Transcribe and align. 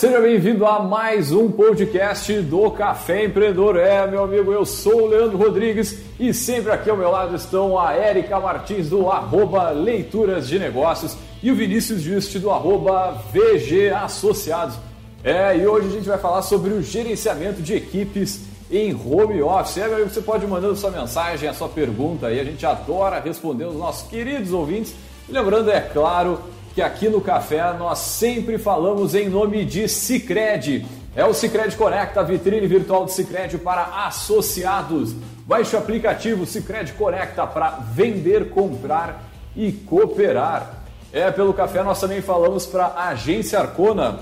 Seja 0.00 0.18
bem-vindo 0.18 0.64
a 0.64 0.80
mais 0.80 1.30
um 1.30 1.50
podcast 1.50 2.40
do 2.40 2.70
Café 2.70 3.26
Empreendedor. 3.26 3.76
É, 3.76 4.06
meu 4.06 4.24
amigo, 4.24 4.50
eu 4.50 4.64
sou 4.64 5.02
o 5.02 5.06
Leandro 5.08 5.36
Rodrigues 5.36 5.98
e 6.18 6.32
sempre 6.32 6.72
aqui 6.72 6.88
ao 6.88 6.96
meu 6.96 7.10
lado 7.10 7.36
estão 7.36 7.78
a 7.78 7.92
Érica 7.92 8.40
Martins 8.40 8.88
do 8.88 9.10
arroba 9.10 9.68
Leituras 9.68 10.48
de 10.48 10.58
Negócios 10.58 11.18
e 11.42 11.50
o 11.50 11.54
Vinícius 11.54 12.00
Juste 12.00 12.38
do 12.38 12.50
arroba 12.50 13.22
VG 13.30 13.90
Associados. 13.90 14.74
É, 15.22 15.54
e 15.58 15.66
hoje 15.66 15.88
a 15.88 15.90
gente 15.90 16.08
vai 16.08 16.16
falar 16.16 16.40
sobre 16.40 16.72
o 16.72 16.82
gerenciamento 16.82 17.60
de 17.60 17.74
equipes 17.74 18.40
em 18.70 18.94
home 18.94 19.42
office. 19.42 19.76
É, 19.76 19.84
meu 19.86 19.96
amigo, 19.96 20.08
você 20.08 20.22
pode 20.22 20.46
mandando 20.46 20.76
sua 20.76 20.90
mensagem, 20.90 21.46
a 21.46 21.52
sua 21.52 21.68
pergunta 21.68 22.28
aí, 22.28 22.40
a 22.40 22.44
gente 22.44 22.64
adora 22.64 23.20
responder 23.20 23.66
os 23.66 23.76
nossos 23.76 24.08
queridos 24.08 24.50
ouvintes. 24.50 24.94
Lembrando, 25.28 25.70
é 25.70 25.80
claro, 25.82 26.40
que 26.74 26.80
aqui 26.80 27.08
no 27.08 27.20
Café 27.20 27.72
nós 27.72 27.98
sempre 27.98 28.58
falamos 28.58 29.14
em 29.14 29.28
nome 29.28 29.64
de 29.64 29.88
Cicred. 29.88 30.86
É 31.16 31.24
o 31.24 31.34
Cicred 31.34 31.74
Conecta, 31.76 32.20
a 32.20 32.22
vitrine 32.22 32.66
virtual 32.66 33.04
do 33.04 33.10
Cicred 33.10 33.58
para 33.58 34.06
associados. 34.06 35.12
Baixe 35.44 35.74
o 35.74 35.78
aplicativo 35.78 36.46
Cicred 36.46 36.92
Conecta 36.92 37.46
para 37.46 37.70
vender, 37.92 38.50
comprar 38.50 39.24
e 39.56 39.72
cooperar. 39.72 40.84
É, 41.12 41.28
pelo 41.32 41.52
café 41.52 41.82
nós 41.82 41.98
também 41.98 42.22
falamos 42.22 42.66
para 42.66 42.86
a 42.86 43.08
Agência 43.08 43.58
Arcona, 43.58 44.20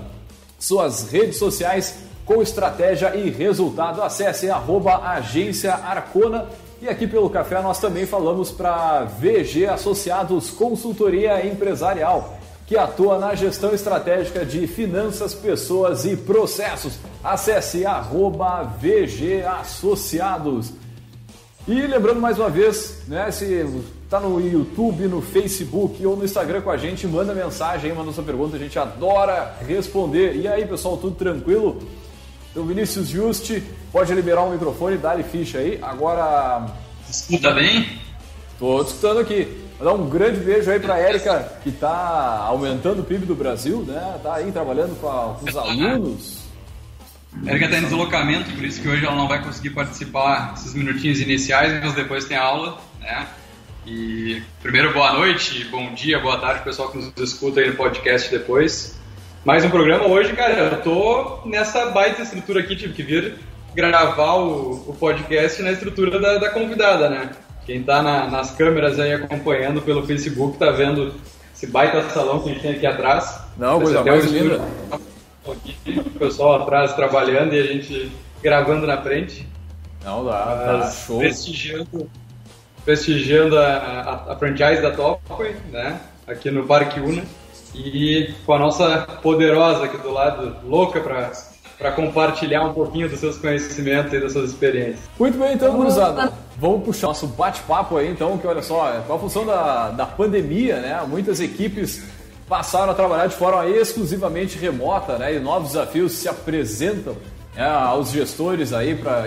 suas 0.59 1.11
redes 1.11 1.37
sociais 1.37 1.99
com 2.25 2.41
estratégia 2.41 3.15
e 3.15 3.29
resultado. 3.29 4.03
Acesse 4.03 4.49
arroba 4.49 5.07
Agência 5.07 5.75
Arcona 5.75 6.47
e 6.81 6.89
aqui 6.89 7.07
pelo 7.07 7.29
café 7.29 7.61
nós 7.61 7.79
também 7.79 8.07
falamos 8.07 8.51
para 8.51 9.05
VG 9.05 9.67
Associados 9.67 10.49
Consultoria 10.49 11.47
Empresarial 11.47 12.38
que 12.69 12.77
atua 12.77 13.19
na 13.19 13.35
gestão 13.35 13.73
estratégica 13.73 14.45
de 14.45 14.67
finanças, 14.67 15.33
pessoas 15.33 16.05
e 16.05 16.15
processos. 16.15 16.99
Acesse 17.25 17.87
arroba 17.87 18.63
VG 18.63 19.43
Associados. 19.43 20.71
E 21.67 21.75
lembrando 21.75 22.21
mais 22.21 22.39
uma 22.39 22.51
vez, 22.51 23.05
né, 23.09 23.31
se 23.31 23.67
está 24.05 24.21
no 24.21 24.39
YouTube, 24.39 25.09
no 25.09 25.23
Facebook 25.23 26.05
ou 26.05 26.15
no 26.15 26.25
Instagram 26.27 26.61
com 26.61 26.71
a 26.71 26.77
gente, 26.77 27.07
manda 27.07 27.35
mensagem, 27.35 27.93
manda 27.95 28.13
sua 28.13 28.23
pergunta, 28.23 28.57
a 28.57 28.59
gente 28.59 28.79
adora 28.79 29.57
responder. 29.67 30.37
E 30.37 30.47
aí, 30.47 30.67
pessoal, 30.67 30.99
tudo 30.99 31.17
tranquilo? 31.17 31.79
Então, 32.51 32.67
Vinícius 32.67 33.09
Juste, 33.09 33.63
pode 33.91 34.13
liberar 34.13 34.43
o 34.43 34.51
microfone, 34.51 34.99
dá-lhe 34.99 35.23
ficha 35.23 35.59
aí. 35.59 35.79
Agora. 35.81 36.67
Escuta 37.09 37.51
bem? 37.53 37.99
Estou 38.53 38.83
escutando 38.83 39.21
aqui. 39.21 39.68
Vou 39.79 39.87
dar 39.87 39.95
um 39.95 40.09
grande 40.09 40.41
beijo 40.41 40.69
aí 40.69 40.81
para 40.81 40.95
a 40.95 40.99
Érica, 40.99 41.53
que 41.63 41.69
está 41.69 42.39
aumentando 42.49 43.01
o 43.01 43.05
PIB 43.05 43.27
do 43.27 43.35
Brasil, 43.37 43.85
né? 43.87 44.15
Está 44.17 44.35
aí 44.35 44.51
trabalhando 44.51 45.01
com, 45.01 45.09
a, 45.09 45.35
com 45.35 45.49
os 45.49 45.57
alunos. 45.57 46.41
A 47.47 47.51
Érica 47.51 47.67
está 47.67 47.79
em 47.79 47.83
deslocamento, 47.85 48.51
por 48.51 48.65
isso 48.65 48.83
que 48.83 48.89
hoje 48.89 49.07
ela 49.07 49.15
não 49.15 49.29
vai 49.29 49.41
conseguir 49.41 49.71
participar 49.71 50.55
esses 50.57 50.75
minutinhos 50.75 51.21
iniciais, 51.21 51.81
mas 51.81 51.95
depois 51.95 52.25
tem 52.25 52.37
aula, 52.37 52.79
né? 53.01 53.29
E 53.87 54.43
primeiro, 54.61 54.93
boa 54.93 55.13
noite, 55.13 55.65
bom 55.67 55.95
dia, 55.95 56.19
boa 56.19 56.39
tarde, 56.39 56.65
pessoal 56.65 56.91
que 56.91 56.99
nos 56.99 57.13
escuta 57.17 57.61
aí 57.61 57.71
no 57.71 57.77
podcast 57.77 58.29
depois. 58.31 58.99
Mais 59.45 59.65
um 59.65 59.71
programa 59.71 60.07
hoje, 60.07 60.33
cara, 60.33 60.55
eu 60.55 60.83
tô 60.83 61.43
nessa 61.47 61.87
baita 61.87 62.23
estrutura 62.23 62.61
aqui, 62.61 62.75
tive 62.75 62.95
que 62.95 63.03
vir 63.05 63.37
gravar 63.77 64.35
o, 64.35 64.89
o 64.89 64.97
podcast 64.99 65.63
na 65.63 65.71
estrutura 65.71 66.19
da, 66.19 66.39
da 66.39 66.51
convidada, 66.51 67.09
né? 67.09 67.31
Quem 67.69 67.81
está 67.81 68.03
na, 68.03 68.31
nas 68.31 68.51
câmeras 68.53 68.99
aí 68.99 69.13
acompanhando 69.13 69.83
pelo 69.83 70.03
Facebook 70.07 70.55
está 70.55 70.71
vendo 70.71 71.13
esse 71.55 71.67
baita 71.67 72.03
salão 72.09 72.41
que 72.41 72.49
a 72.49 72.53
gente 72.55 72.63
tem 72.63 72.71
aqui 72.71 72.87
atrás. 72.87 73.43
Não, 73.59 73.79
coisa 73.79 74.03
mais 74.03 74.25
linda. 74.25 74.59
O 75.45 76.19
pessoal 76.19 76.63
atrás 76.63 76.95
trabalhando 76.95 77.53
e 77.53 77.61
a 77.61 77.65
gente 77.65 78.11
gravando 78.43 78.87
na 78.87 78.97
frente. 79.03 79.47
Não 80.03 80.25
dá, 80.25 80.81
tá 80.81 80.91
show. 80.91 81.19
Prestigiando, 81.19 82.11
prestigiando 82.87 83.59
a, 83.59 83.67
a, 83.67 84.33
a 84.33 84.37
franchise 84.37 84.81
da 84.81 84.93
Topway, 84.93 85.55
né? 85.71 86.01
Aqui 86.27 86.51
no 86.51 86.67
Parque 86.67 86.99
Una. 87.01 87.23
E 87.75 88.33
com 88.47 88.55
a 88.55 88.59
nossa 88.59 89.01
poderosa 89.23 89.85
aqui 89.85 89.99
do 89.99 90.11
lado, 90.11 90.57
louca 90.65 91.01
para 91.01 91.33
para 91.77 91.93
compartilhar 91.93 92.65
um 92.65 92.73
pouquinho 92.73 93.09
dos 93.09 93.21
seus 93.21 93.39
conhecimentos 93.39 94.13
e 94.13 94.19
das 94.19 94.33
suas 94.33 94.51
experiências. 94.51 95.09
Muito 95.17 95.39
bem, 95.39 95.53
então, 95.53 95.77
gurizada. 95.77 96.33
Vamos 96.61 96.85
puxar 96.85 97.07
nosso 97.07 97.29
bate-papo 97.29 97.97
aí, 97.97 98.11
então, 98.11 98.37
que 98.37 98.45
olha 98.45 98.63
só, 98.63 99.01
com 99.07 99.13
a 99.13 99.19
função 99.19 99.47
da, 99.47 99.91
da 99.91 100.05
pandemia, 100.05 100.81
né? 100.81 101.01
Muitas 101.09 101.39
equipes 101.39 102.03
passaram 102.49 102.91
a 102.91 102.95
trabalhar 102.95 103.29
de 103.29 103.37
forma 103.37 103.65
exclusivamente 103.69 104.59
remota, 104.59 105.17
né? 105.19 105.37
E 105.37 105.39
novos 105.39 105.69
desafios 105.69 106.13
se 106.13 106.29
apresentam 106.29 107.15
né, 107.55 107.65
aos 107.65 108.11
gestores 108.11 108.73
aí 108.73 108.97
para 108.97 109.27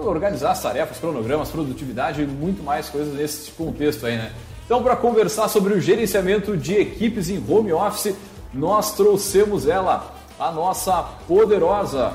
organizar 0.00 0.52
as 0.52 0.62
tarefas, 0.62 0.98
cronogramas, 0.98 1.48
produtividade 1.48 2.22
e 2.22 2.26
muito 2.26 2.62
mais 2.62 2.88
coisas 2.88 3.14
nesse 3.14 3.50
contexto 3.50 4.06
aí, 4.06 4.16
né? 4.16 4.30
Então, 4.64 4.80
para 4.80 4.94
conversar 4.94 5.48
sobre 5.48 5.74
o 5.74 5.80
gerenciamento 5.80 6.56
de 6.56 6.74
equipes 6.74 7.28
em 7.28 7.44
home 7.48 7.72
office, 7.72 8.14
nós 8.54 8.94
trouxemos 8.94 9.66
ela, 9.66 10.14
a 10.38 10.52
nossa 10.52 11.02
poderosa 11.26 12.12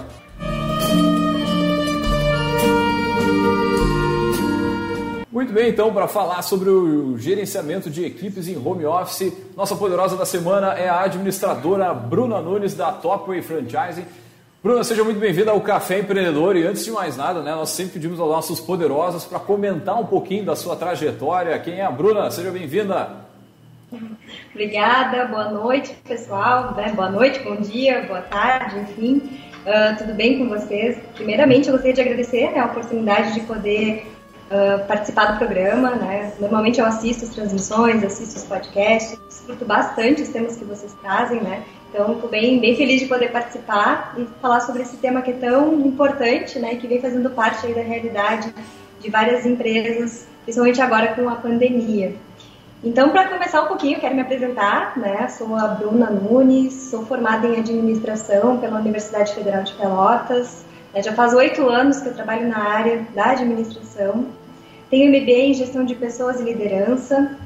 Muito 5.36 5.52
bem, 5.52 5.68
então, 5.68 5.94
para 5.94 6.08
falar 6.08 6.42
sobre 6.44 6.70
o 6.70 7.18
gerenciamento 7.18 7.90
de 7.90 8.06
equipes 8.06 8.48
em 8.48 8.56
home 8.56 8.86
office, 8.86 9.34
nossa 9.54 9.76
poderosa 9.76 10.16
da 10.16 10.26
semana 10.26 10.76
é 10.76 10.88
a 10.88 11.02
administradora 11.02 11.94
Bruna 11.94 12.40
Nunes 12.40 12.74
da 12.74 12.94
Topway 12.94 13.42
Franchising. 13.42 14.06
Bruna, 14.64 14.82
seja 14.86 15.04
muito 15.04 15.20
bem-vinda 15.20 15.52
ao 15.52 15.60
Café 15.60 16.00
Empreendedor 16.00 16.56
e 16.56 16.66
antes 16.66 16.86
de 16.86 16.92
mais 16.92 17.18
nada, 17.18 17.42
né, 17.42 17.54
nós 17.54 17.72
sempre 17.72 17.96
pedimos 17.96 18.18
aos 18.18 18.32
nossos 18.32 18.62
poderosos 18.62 19.26
para 19.26 19.38
comentar 19.38 20.00
um 20.00 20.06
pouquinho 20.06 20.46
da 20.46 20.56
sua 20.56 20.74
trajetória. 20.78 21.60
Quem 21.60 21.82
é 21.82 21.86
a 21.86 21.92
Bruna? 21.92 22.32
Seja 22.32 22.50
bem-vinda. 22.50 23.10
Obrigada, 24.52 25.26
boa 25.26 25.50
noite, 25.52 25.94
pessoal. 26.08 26.74
Né? 26.76 26.94
Boa 26.96 27.10
noite, 27.10 27.40
bom 27.40 27.58
dia, 27.58 28.06
boa 28.08 28.22
tarde, 28.22 28.80
enfim. 28.80 29.22
Uh, 29.66 29.98
tudo 29.98 30.14
bem 30.14 30.40
com 30.40 30.48
vocês? 30.48 30.98
Primeiramente, 31.14 31.68
eu 31.68 31.74
gostaria 31.74 31.94
de 31.94 32.00
agradecer 32.00 32.52
né, 32.52 32.60
a 32.60 32.68
oportunidade 32.68 33.34
de 33.34 33.42
poder 33.42 34.15
uh, 34.50 34.86
participar 34.88 35.34
do 35.34 35.38
programa. 35.38 35.92
Né? 35.92 36.34
Normalmente 36.40 36.80
eu 36.80 36.86
assisto 36.86 37.26
as 37.26 37.32
transmissões, 37.32 38.04
assisto 38.04 38.38
os 38.38 38.44
podcasts, 38.44 39.20
disfruto 39.28 39.66
bastante 39.66 40.22
os 40.22 40.30
temas 40.30 40.56
que 40.56 40.66
vocês 40.66 40.94
trazem, 41.02 41.42
né? 41.42 41.64
Então, 41.90 42.14
estou 42.14 42.30
bem, 42.30 42.60
bem 42.60 42.76
feliz 42.76 43.02
de 43.02 43.08
poder 43.08 43.32
participar 43.32 44.16
e 44.18 44.28
falar 44.42 44.60
sobre 44.60 44.82
esse 44.82 44.98
tema 44.98 45.22
que 45.22 45.32
é 45.32 45.36
tão 45.36 45.80
importante, 45.80 46.60
né? 46.60 46.76
Que 46.76 46.88
vem 46.88 47.00
fazendo 47.00 47.30
parte 47.30 47.68
da 47.74 47.82
realidade 47.82 48.54
de 49.00 49.10
várias 49.10 49.46
empresas, 49.46 50.28
principalmente 50.44 50.82
agora 50.82 51.14
com 51.14 51.30
a 51.30 51.36
pandemia. 51.36 52.16
Então, 52.84 53.10
para 53.10 53.30
começar 53.30 53.62
um 53.64 53.68
pouquinho, 53.68 54.00
quero 54.00 54.14
me 54.14 54.22
apresentar, 54.22 54.98
né? 54.98 55.28
Sou 55.30 55.56
a 55.56 55.70
Bruna 55.70 56.10
Nunes, 56.10 56.74
sou 56.74 57.06
formada 57.06 57.48
em 57.48 57.58
administração 57.58 58.58
pela 58.58 58.80
Universidade 58.80 59.34
Federal 59.34 59.64
de 59.64 59.74
Pelotas, 59.74 60.66
é, 60.96 61.04
já 61.04 61.12
faz 61.12 61.34
oito 61.34 61.68
anos 61.68 62.00
que 62.00 62.08
eu 62.08 62.14
trabalho 62.14 62.48
na 62.48 62.58
área 62.58 63.06
da 63.14 63.32
administração. 63.32 64.28
Tenho 64.90 65.10
MBA 65.10 65.32
em 65.32 65.54
gestão 65.54 65.84
de 65.84 65.94
pessoas 65.94 66.40
e 66.40 66.44
liderança. 66.44 67.38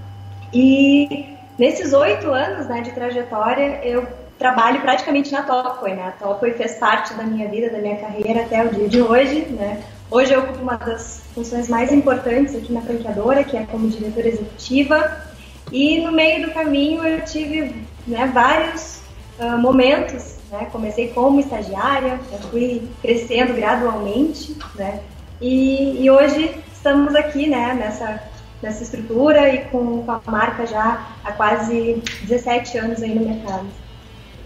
E 0.54 1.26
nesses 1.58 1.92
oito 1.92 2.30
anos 2.30 2.68
né, 2.68 2.82
de 2.82 2.92
trajetória, 2.92 3.84
eu 3.84 4.08
trabalho 4.38 4.82
praticamente 4.82 5.32
na 5.32 5.42
Topway. 5.42 5.96
Né? 5.96 6.04
A 6.10 6.12
Topway 6.12 6.54
fez 6.54 6.76
parte 6.76 7.16
da 7.16 7.24
minha 7.24 7.48
vida, 7.50 7.72
da 7.72 7.80
minha 7.80 7.98
carreira 7.98 8.42
até 8.42 8.64
o 8.64 8.70
dia 8.70 8.88
de 8.88 9.02
hoje. 9.02 9.40
Né? 9.50 9.82
Hoje 10.12 10.32
eu 10.32 10.42
ocupo 10.42 10.60
uma 10.62 10.78
das 10.78 11.24
funções 11.34 11.68
mais 11.68 11.92
importantes 11.92 12.56
aqui 12.56 12.72
na 12.72 12.82
franqueadora, 12.82 13.44
que 13.44 13.58
é 13.58 13.66
como 13.66 13.90
diretora 13.90 14.28
executiva. 14.28 15.24
E 15.72 16.02
no 16.02 16.12
meio 16.12 16.46
do 16.46 16.54
caminho 16.54 17.04
eu 17.04 17.26
tive 17.26 17.84
né, 18.06 18.30
vários 18.32 18.99
uh, 19.40 19.58
momentos 19.58 20.40
né? 20.52 20.68
Comecei 20.72 21.10
como 21.10 21.40
estagiária, 21.40 22.20
fui 22.50 22.88
crescendo 23.02 23.54
gradualmente, 23.54 24.56
né? 24.76 25.02
E, 25.40 26.04
e, 26.04 26.12
hoje 26.12 26.54
estamos 26.74 27.16
aqui, 27.16 27.48
né, 27.48 27.74
nessa, 27.74 28.22
nessa 28.62 28.84
estrutura 28.84 29.48
e 29.54 29.60
com, 29.66 30.04
com 30.04 30.12
a 30.12 30.22
marca 30.26 30.66
já 30.66 31.08
há 31.24 31.32
quase 31.32 32.04
17 32.24 32.78
anos 32.78 33.02
aí 33.02 33.16
no 33.16 33.26
mercado. 33.26 33.66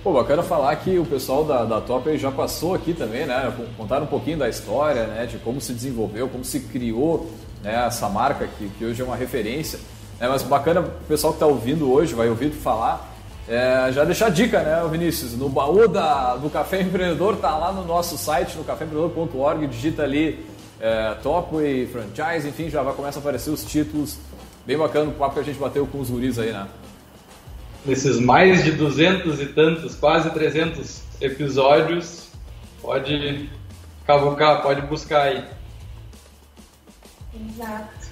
Pô, 0.03 0.13
bacana 0.13 0.43
falar 0.43 0.75
que 0.75 0.99
o 0.99 1.05
pessoal 1.05 1.45
da, 1.45 1.63
da 1.63 1.81
Top 1.81 2.15
já 2.17 2.29
passou 2.29 2.75
aqui 2.75 2.93
também, 2.93 3.25
né? 3.25 3.51
Contaram 3.77 4.03
um 4.03 4.07
pouquinho 4.07 4.37
da 4.37 4.49
história, 4.49 5.07
né? 5.07 5.25
De 5.25 5.37
como 5.37 5.61
se 5.61 5.73
desenvolveu, 5.73 6.27
como 6.27 6.43
se 6.43 6.59
criou 6.59 7.31
né, 7.63 7.85
essa 7.87 8.09
marca 8.09 8.45
que, 8.45 8.69
que 8.77 8.85
hoje 8.85 9.01
é 9.01 9.05
uma 9.05 9.15
referência. 9.15 9.79
É, 10.19 10.27
mas 10.27 10.43
bacana, 10.43 10.81
o 10.81 11.07
pessoal 11.07 11.31
que 11.31 11.37
está 11.37 11.47
ouvindo 11.47 11.91
hoje 11.91 12.13
vai 12.13 12.27
ouvir 12.27 12.51
falar 12.51 13.12
é, 13.47 13.91
já 13.91 14.03
deixar 14.03 14.27
a 14.27 14.29
dica, 14.29 14.61
né, 14.61 14.87
Vinícius? 14.89 15.33
No 15.33 15.49
baú 15.49 15.87
da, 15.87 16.35
do 16.35 16.49
Café 16.49 16.81
Empreendedor, 16.81 17.37
tá 17.37 17.57
lá 17.57 17.71
no 17.71 17.85
nosso 17.85 18.17
site, 18.17 18.57
no 18.57 18.63
caféempreendedor.org, 18.63 19.67
digita 19.67 20.03
ali 20.03 20.45
é, 20.79 21.15
Topway, 21.21 21.87
Franchise, 21.87 22.47
enfim, 22.47 22.69
já 22.69 22.81
vai 22.81 22.93
começar 22.93 23.19
a 23.19 23.21
aparecer 23.21 23.49
os 23.49 23.63
títulos. 23.63 24.17
Bem 24.65 24.77
bacana 24.77 25.09
o 25.09 25.13
papo 25.13 25.33
que 25.33 25.39
a 25.41 25.43
gente 25.43 25.59
bateu 25.59 25.85
com 25.85 25.99
os 25.99 26.09
guris 26.09 26.39
aí, 26.39 26.51
né? 26.51 26.67
nesses 27.85 28.19
mais 28.19 28.63
de 28.63 28.71
duzentos 28.71 29.41
e 29.41 29.47
tantos, 29.47 29.95
quase 29.95 30.29
300 30.29 31.01
episódios, 31.19 32.29
pode 32.81 33.49
cavucar, 34.05 34.61
pode 34.61 34.81
buscar 34.81 35.23
aí. 35.23 35.45
Exato. 37.33 38.02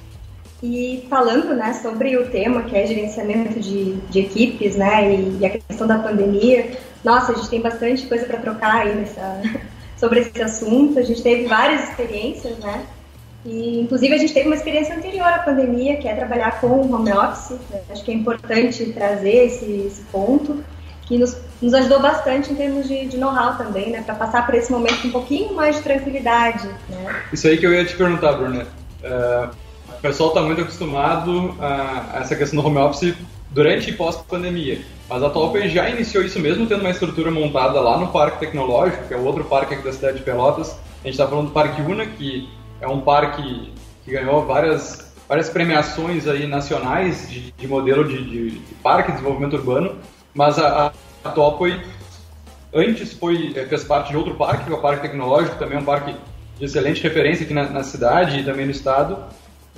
E 0.64 1.08
falando 1.10 1.56
né, 1.56 1.74
sobre 1.74 2.16
o 2.18 2.30
tema, 2.30 2.64
que 2.64 2.76
é 2.76 2.86
gerenciamento 2.86 3.60
de, 3.60 3.94
de 3.94 4.20
equipes, 4.20 4.76
né, 4.76 5.16
e, 5.16 5.38
e, 5.40 5.46
a 5.46 5.50
questão 5.50 5.88
da 5.88 5.98
pandemia, 5.98 6.78
nossa, 7.04 7.32
a 7.32 7.36
gente 7.36 7.50
tem 7.50 7.62
bastante 7.62 8.06
coisa 8.06 8.26
para 8.26 8.40
trocar 8.40 8.82
aí 8.82 8.96
nessa, 8.96 9.42
sobre 9.98 10.20
esse 10.20 10.42
assunto. 10.42 11.00
A 11.00 11.04
gente 11.04 11.24
teve 11.24 11.48
várias 11.48 11.90
experiências, 11.90 12.60
né, 12.60 12.86
e, 13.46 13.82
inclusive, 13.82 14.14
a 14.14 14.18
gente 14.18 14.34
teve 14.34 14.48
uma 14.48 14.56
experiência 14.56 14.96
anterior 14.96 15.28
à 15.28 15.40
pandemia, 15.40 15.98
que 15.98 16.08
é 16.08 16.16
trabalhar 16.16 16.62
com 16.62 16.68
o 16.68 16.94
home 16.94 17.12
office. 17.12 17.58
Né? 17.70 17.82
Acho 17.90 18.04
que 18.04 18.12
é 18.12 18.14
importante 18.14 18.86
trazer 18.94 19.46
esse, 19.46 19.66
esse 19.88 20.02
ponto, 20.12 20.64
que 21.02 21.18
nos, 21.18 21.36
nos, 21.60 21.74
ajudou 21.74 22.00
bastante 22.00 22.54
em 22.54 22.56
termos 22.56 22.88
de, 22.88 23.08
de 23.08 23.18
know-how 23.18 23.58
também, 23.58 23.90
né? 23.90 24.04
Para 24.06 24.16
passar 24.16 24.46
por 24.46 24.54
esse 24.56 24.72
momento 24.72 25.02
com 25.02 25.08
um 25.08 25.12
pouquinho 25.12 25.54
mais 25.56 25.76
de 25.78 25.82
tranquilidade. 25.82 26.68
Né? 26.88 27.24
Isso 27.34 27.48
aí 27.48 27.58
que 27.58 27.66
eu 27.66 27.74
ia 27.74 27.84
te 27.84 27.96
perguntar, 27.96 28.34
Bruna. 28.34 28.68
Uh, 29.04 29.50
o 30.02 30.08
pessoal 30.10 30.30
está 30.30 30.42
muito 30.42 30.60
acostumado 30.60 31.56
a, 31.60 32.22
essa 32.22 32.36
questão 32.36 32.60
do 32.60 32.68
home 32.68 32.80
office 32.80 33.14
durante 33.52 33.92
e 33.92 33.94
pós-pandemia. 33.94 34.82
Mas 35.08 35.22
a 35.22 35.30
Tolpen 35.30 35.70
já 35.70 35.88
iniciou 35.92 36.26
isso 36.26 36.40
mesmo 36.40 36.66
tendo 36.66 36.82
uma 36.82 36.90
estrutura 36.90 37.30
montada 37.30 37.80
lá 37.80 38.00
no 38.00 38.08
Parque 38.08 38.40
Tecnológico, 38.40 39.08
que 39.08 39.14
é 39.14 39.18
o 39.18 39.24
outro 39.24 39.44
parque 39.44 39.76
aqui 39.76 39.84
da 39.84 39.94
cidade 39.94 40.18
de 40.18 40.24
Pelotas. 40.24 40.72
A 40.72 41.04
gente 41.04 41.12
está 41.12 41.28
falando 41.28 41.50
do 41.50 41.52
Parque 41.52 41.84
Una, 41.84 42.08
que 42.08 42.50
é 42.82 42.88
um 42.88 43.02
parque 43.02 43.72
que 44.04 44.12
ganhou 44.12 44.44
várias, 44.44 45.14
várias 45.30 45.52
premiações 45.52 46.28
aí 46.28 46.48
nacionais 46.48 47.30
de, 47.30 47.52
de 47.52 47.68
modelo 47.68 48.04
de, 48.04 48.24
de, 48.24 48.52
de, 48.58 48.74
parque 48.82 49.12
de 49.12 49.18
desenvolvimento 49.20 49.54
urbano, 49.56 49.98
mas 50.34 50.58
a, 50.58 50.92
a 51.24 51.30
Topoi 51.30 51.80
antes 52.74 53.14
foi, 53.14 53.54
eh, 53.56 53.66
fez 53.68 53.84
parte 53.84 54.10
de 54.10 54.18
outro 54.18 54.34
parque, 54.34 54.66
que 54.66 54.72
é 54.72 54.76
o 54.76 54.82
Parque 54.82 55.04
Tecnológico, 55.04 55.60
também 55.60 55.78
é 55.78 55.80
um 55.80 55.86
parque 55.86 56.16
de 56.58 56.66
excelente 56.66 57.04
referência 57.04 57.44
aqui 57.44 57.54
na, 57.54 57.70
na 57.70 57.84
cidade 57.84 58.40
e 58.40 58.44
também 58.44 58.66
no 58.66 58.72
estado, 58.72 59.18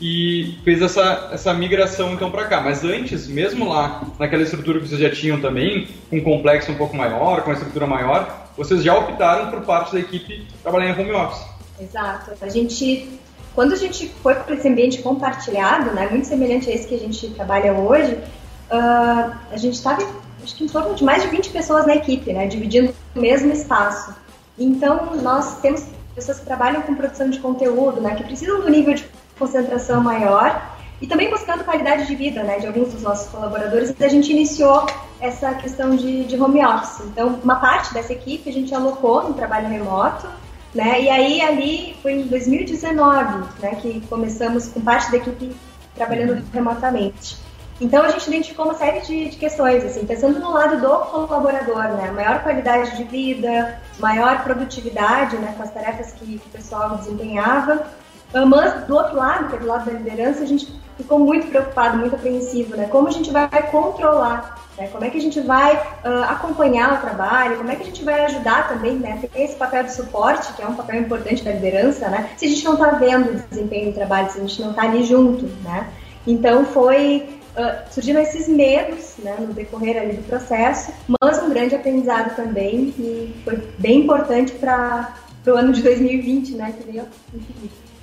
e 0.02 0.58
fez 0.64 0.82
essa, 0.82 1.30
essa 1.32 1.54
migração 1.54 2.14
então 2.14 2.32
para 2.32 2.46
cá. 2.46 2.62
Mas 2.62 2.84
antes, 2.84 3.28
mesmo 3.28 3.70
lá, 3.70 4.04
naquela 4.20 4.44
estrutura 4.44 4.80
que 4.80 4.88
vocês 4.88 5.00
já 5.00 5.10
tinham 5.10 5.40
também, 5.40 5.88
com 6.10 6.18
um 6.18 6.24
complexo 6.24 6.72
um 6.72 6.76
pouco 6.76 6.96
maior, 6.96 7.42
com 7.42 7.50
uma 7.50 7.56
estrutura 7.56 7.86
maior, 7.86 8.50
vocês 8.58 8.84
já 8.84 8.98
optaram 8.98 9.50
por 9.50 9.62
parte 9.62 9.94
da 9.94 10.00
equipe 10.00 10.46
trabalhar 10.62 10.90
em 10.90 11.00
home 11.00 11.12
office. 11.12 11.46
Exato. 11.80 12.32
A 12.42 12.50
gente, 12.50 13.20
quando 13.56 13.74
a 13.74 13.76
gente 13.76 14.10
foi 14.22 14.36
para 14.36 14.56
esse 14.56 14.68
ambiente 14.68 15.02
compartilhado, 15.02 15.92
né, 15.92 16.08
muito 16.10 16.28
semelhante 16.28 16.70
a 16.70 16.74
esse 16.74 16.88
que 16.88 16.96
a 16.96 17.00
gente 17.00 17.30
trabalha 17.32 17.74
hoje, 17.74 18.14
uh, 18.14 19.34
a 19.52 19.58
gente 19.58 19.74
estava, 19.74 20.04
acho 20.44 20.56
que 20.56 20.64
em 20.64 20.68
torno 20.68 20.96
de 20.96 21.04
mais 21.04 21.24
de 21.24 21.30
20 21.30 21.50
pessoas 21.50 21.86
na 21.86 21.96
equipe, 21.96 22.32
né, 22.32 22.48
dividindo 22.48 22.94
o 23.16 23.20
mesmo 23.20 23.52
espaço. 23.52 24.14
Então, 24.58 25.16
nós 25.22 25.60
temos 25.62 25.84
pessoas 26.14 26.40
que 26.40 26.46
trabalham 26.46 26.82
com 26.84 26.94
produção 26.94 27.30
de 27.30 27.40
conteúdo, 27.40 28.00
né, 28.00 28.16
que 28.16 28.24
precisam 28.24 28.62
do 28.62 28.70
nível 28.70 28.94
de 28.94 29.04
concentração 29.38 30.02
maior 30.02 30.74
e 31.02 31.08
também 31.08 31.30
buscando 31.30 31.66
qualidade 31.66 32.08
de 32.08 32.16
vida 32.16 32.44
né, 32.44 32.60
de 32.60 32.68
alguns 32.68 32.94
dos 32.94 33.02
nossos 33.02 33.30
colaboradores, 33.30 33.94
a 34.00 34.08
gente 34.08 34.32
iniciou 34.32 34.86
essa 35.20 35.54
questão 35.56 35.96
de, 35.96 36.24
de 36.24 36.40
home 36.40 36.66
office. 36.66 37.02
Então, 37.06 37.40
uma 37.44 37.58
parte 37.58 37.94
dessa 37.94 38.14
equipe 38.14 38.50
a 38.50 38.54
gente 38.54 38.74
alocou 38.74 39.24
no 39.24 39.34
trabalho 39.34 39.68
remoto, 39.68 40.28
né? 40.74 41.02
E 41.02 41.10
aí 41.10 41.42
ali 41.42 41.96
foi 42.02 42.14
em 42.14 42.24
2019 42.24 43.46
né, 43.60 43.76
que 43.76 44.02
começamos 44.08 44.68
com 44.68 44.82
parte 44.82 45.12
da 45.12 45.18
equipe 45.18 45.56
trabalhando 45.94 46.42
remotamente. 46.52 47.38
Então 47.82 48.04
a 48.04 48.10
gente 48.10 48.28
identificou 48.28 48.66
uma 48.66 48.76
série 48.76 49.02
de, 49.02 49.30
de, 49.30 49.38
questões, 49.38 49.84
assim, 49.84 50.06
pensando 50.06 50.40
no 50.40 50.52
lado 50.52 50.80
do 50.80 51.00
colaborador, 51.08 51.84
né? 51.98 52.12
Maior 52.12 52.42
qualidade 52.44 52.96
de 52.96 53.04
vida, 53.04 53.82
maior 54.00 54.44
produtividade 54.44 55.36
né, 55.38 55.54
com 55.58 55.64
as 55.64 55.72
tarefas 55.72 56.14
que, 56.14 56.38
que 56.40 56.48
o 56.48 56.52
pessoal 56.52 56.98
desempenhava. 56.98 57.86
Mas 58.34 58.86
do 58.86 58.96
outro 58.96 59.16
lado, 59.16 59.50
que 59.50 59.56
é 59.56 59.60
do 59.60 59.68
lado 59.68 59.86
da 59.86 59.92
liderança, 59.92 60.44
a 60.44 60.48
gente 60.48 60.74
ficou 60.98 61.20
muito 61.20 61.48
preocupado, 61.48 61.98
muito 61.98 62.16
apreensivo, 62.16 62.76
né? 62.76 62.88
Como 62.88 63.08
a 63.08 63.12
gente 63.12 63.32
vai 63.32 63.48
controlar 63.70 64.64
né? 64.78 64.88
Como 64.88 65.04
é 65.04 65.10
que 65.10 65.18
a 65.18 65.22
gente 65.22 65.40
vai 65.42 65.76
uh, 65.76 66.24
acompanhar 66.30 66.98
o 66.98 67.02
trabalho? 67.02 67.58
Como 67.58 67.70
é 67.70 67.76
que 67.76 67.84
a 67.84 67.86
gente 67.86 68.04
vai 68.04 68.26
ajudar 68.26 68.68
também, 68.70 68.96
né? 68.96 69.20
Ter 69.22 69.42
esse 69.42 69.56
papel 69.56 69.84
de 69.84 69.94
suporte, 69.94 70.52
que 70.54 70.62
é 70.62 70.68
um 70.68 70.76
papel 70.76 71.02
importante 71.02 71.44
da 71.44 71.52
liderança, 71.52 72.10
né? 72.10 72.32
Se 72.38 72.46
a 72.46 72.50
gente 72.50 72.64
não 72.66 72.74
está 72.74 72.92
vendo 72.92 73.32
o 73.32 73.50
desempenho 73.50 73.92
do 73.92 73.96
trabalho, 73.96 74.32
se 74.32 74.40
a 74.40 74.42
gente 74.42 74.62
não 74.62 74.72
está 74.72 74.84
ali 74.84 75.04
junto, 75.04 75.46
né? 75.64 75.90
Então 76.26 76.66
foi 76.66 77.40
uh, 77.56 77.94
surgiram 77.94 78.22
esses 78.22 78.48
medos, 78.48 79.16
né? 79.20 79.36
No 79.40 79.54
decorrer 79.54 80.02
ali 80.02 80.14
do 80.14 80.24
processo, 80.24 80.92
mas 81.22 81.42
um 81.42 81.50
grande 81.50 81.76
aprendizado 81.76 82.36
também 82.36 82.92
que 82.92 83.36
foi 83.44 83.58
bem 83.78 84.02
importante 84.02 84.54
para 84.54 85.14
o 85.46 85.52
ano 85.52 85.72
de 85.72 85.84
2020, 85.84 86.56
né? 86.56 86.74
Que 86.76 86.92
veio 86.92 87.06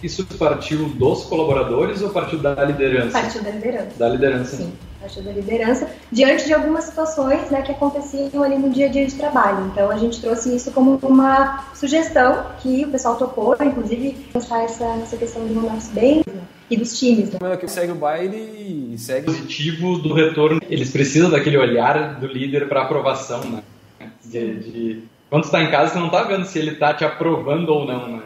Isso 0.03 0.25
partiu 0.39 0.89
dos 0.89 1.25
colaboradores 1.25 2.03
ou 2.03 2.11
partiu 2.11 2.39
da 2.39 2.55
liderança? 2.65 3.21
Partiu 3.21 3.43
da 3.43 3.51
liderança. 3.51 3.99
Da 3.99 4.09
liderança. 4.09 4.57
Sim 4.57 4.73
acho 5.05 5.23
da 5.23 5.33
liderança, 5.33 5.89
diante 6.13 6.47
de 6.47 6.53
algumas 6.53 6.85
situações 6.85 7.51
né, 7.51 7.63
que 7.63 7.73
aconteciam 7.73 8.43
ali 8.43 8.59
no 8.59 8.71
dia 8.71 8.87
a 8.87 8.89
dia 8.89 9.07
de 9.07 9.15
trabalho. 9.15 9.67
Então 9.73 9.91
a 9.91 9.97
gente 9.97 10.21
trouxe 10.21 10.55
isso 10.55 10.71
como 10.73 10.99
uma 11.03 11.65
sugestão 11.75 12.47
que 12.61 12.85
o 12.85 12.91
pessoal 12.91 13.17
topou, 13.17 13.57
inclusive 13.61 14.13
pensar 14.33 14.63
essa, 14.63 14.85
essa 15.03 15.17
questão 15.17 15.47
do 15.47 15.67
home 15.67 15.81
bem 15.93 16.23
e 16.69 16.77
dos 16.77 16.99
times. 16.99 17.31
Né? 17.33 17.57
que 17.57 17.69
segue 17.69 17.93
o 17.93 17.97
baile 17.97 18.93
e 18.93 18.99
segue. 18.99 19.27
positivo 19.27 19.99
do 19.99 20.13
retorno, 20.13 20.61
eles 20.69 20.91
precisam 20.91 21.31
daquele 21.31 21.57
olhar 21.57 22.21
do 22.21 22.27
líder 22.27 22.69
para 22.69 22.83
aprovação, 22.83 23.41
né? 23.45 23.63
De, 24.25 24.61
de... 24.61 25.03
Quando 25.29 25.45
tu 25.45 25.51
tá 25.51 25.63
em 25.63 25.71
casa, 25.71 25.93
você 25.93 25.99
não 25.99 26.11
tá 26.11 26.25
vendo 26.25 26.45
se 26.45 26.59
ele 26.59 26.75
tá 26.75 26.93
te 26.93 27.05
aprovando 27.05 27.71
ou 27.71 27.87
não, 27.87 28.09
né? 28.09 28.23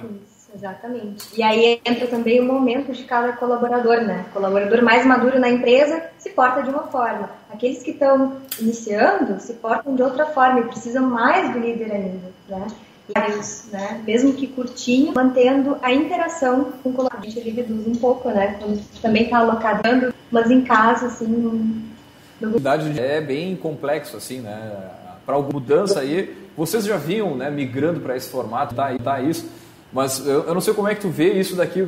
Exatamente. 0.55 1.27
E 1.37 1.43
aí 1.43 1.81
entra 1.85 2.06
também 2.06 2.41
o 2.41 2.45
momento 2.45 2.93
de 2.93 3.03
cada 3.05 3.33
colaborador, 3.33 4.03
né? 4.03 4.25
O 4.29 4.33
colaborador 4.35 4.83
mais 4.83 5.05
maduro 5.05 5.39
na 5.39 5.51
empresa 5.51 6.03
se 6.19 6.31
porta 6.31 6.62
de 6.62 6.71
uma 6.71 6.85
forma. 6.85 7.29
Aqueles 7.53 7.83
que 7.83 7.91
estão 7.91 8.37
iniciando 8.61 9.41
se 9.41 9.55
portam 9.55 9.97
de 9.97 10.03
outra 10.03 10.27
forma 10.27 10.61
e 10.61 10.65
precisam 10.65 11.08
mais 11.08 11.53
do 11.53 11.58
líder 11.58 11.91
ainda, 11.93 12.32
né? 12.49 12.67
E, 13.08 13.73
né? 13.73 14.03
Mesmo 14.06 14.32
que 14.32 14.46
curtinho, 14.46 15.13
mantendo 15.15 15.77
a 15.82 15.93
interação 15.93 16.73
com 16.82 16.91
o 16.91 16.93
colaborador. 16.93 17.29
A 17.29 17.31
gente 17.31 17.51
reduz 17.51 17.87
um 17.87 17.94
pouco, 17.96 18.31
né? 18.31 18.56
Quando 18.58 18.81
também 19.03 19.25
está 19.25 19.39
alocado, 19.39 20.15
mas 20.31 20.51
em 20.51 20.63
casa, 20.63 21.06
assim... 21.06 21.27
No... 21.27 22.61
É 22.99 23.20
bem 23.20 23.56
complexo, 23.56 24.17
assim, 24.17 24.41
né? 24.41 24.91
Para 25.27 25.39
mudança 25.39 26.01
aí, 26.01 26.37
vocês 26.56 26.84
já 26.84 26.96
vinham 26.96 27.34
né, 27.34 27.51
migrando 27.51 28.01
para 28.01 28.17
esse 28.17 28.29
formato, 28.29 28.75
tá, 28.75 28.94
tá 29.03 29.20
isso 29.20 29.49
mas 29.94 30.27
eu, 30.27 30.43
eu 30.43 30.53
não 30.53 30.60
sei 30.60 30.74
como 30.74 30.89
é 30.89 30.94
que 30.94 31.01
tu 31.01 31.08
vê 31.08 31.32
isso 31.32 31.55
daqui, 31.55 31.86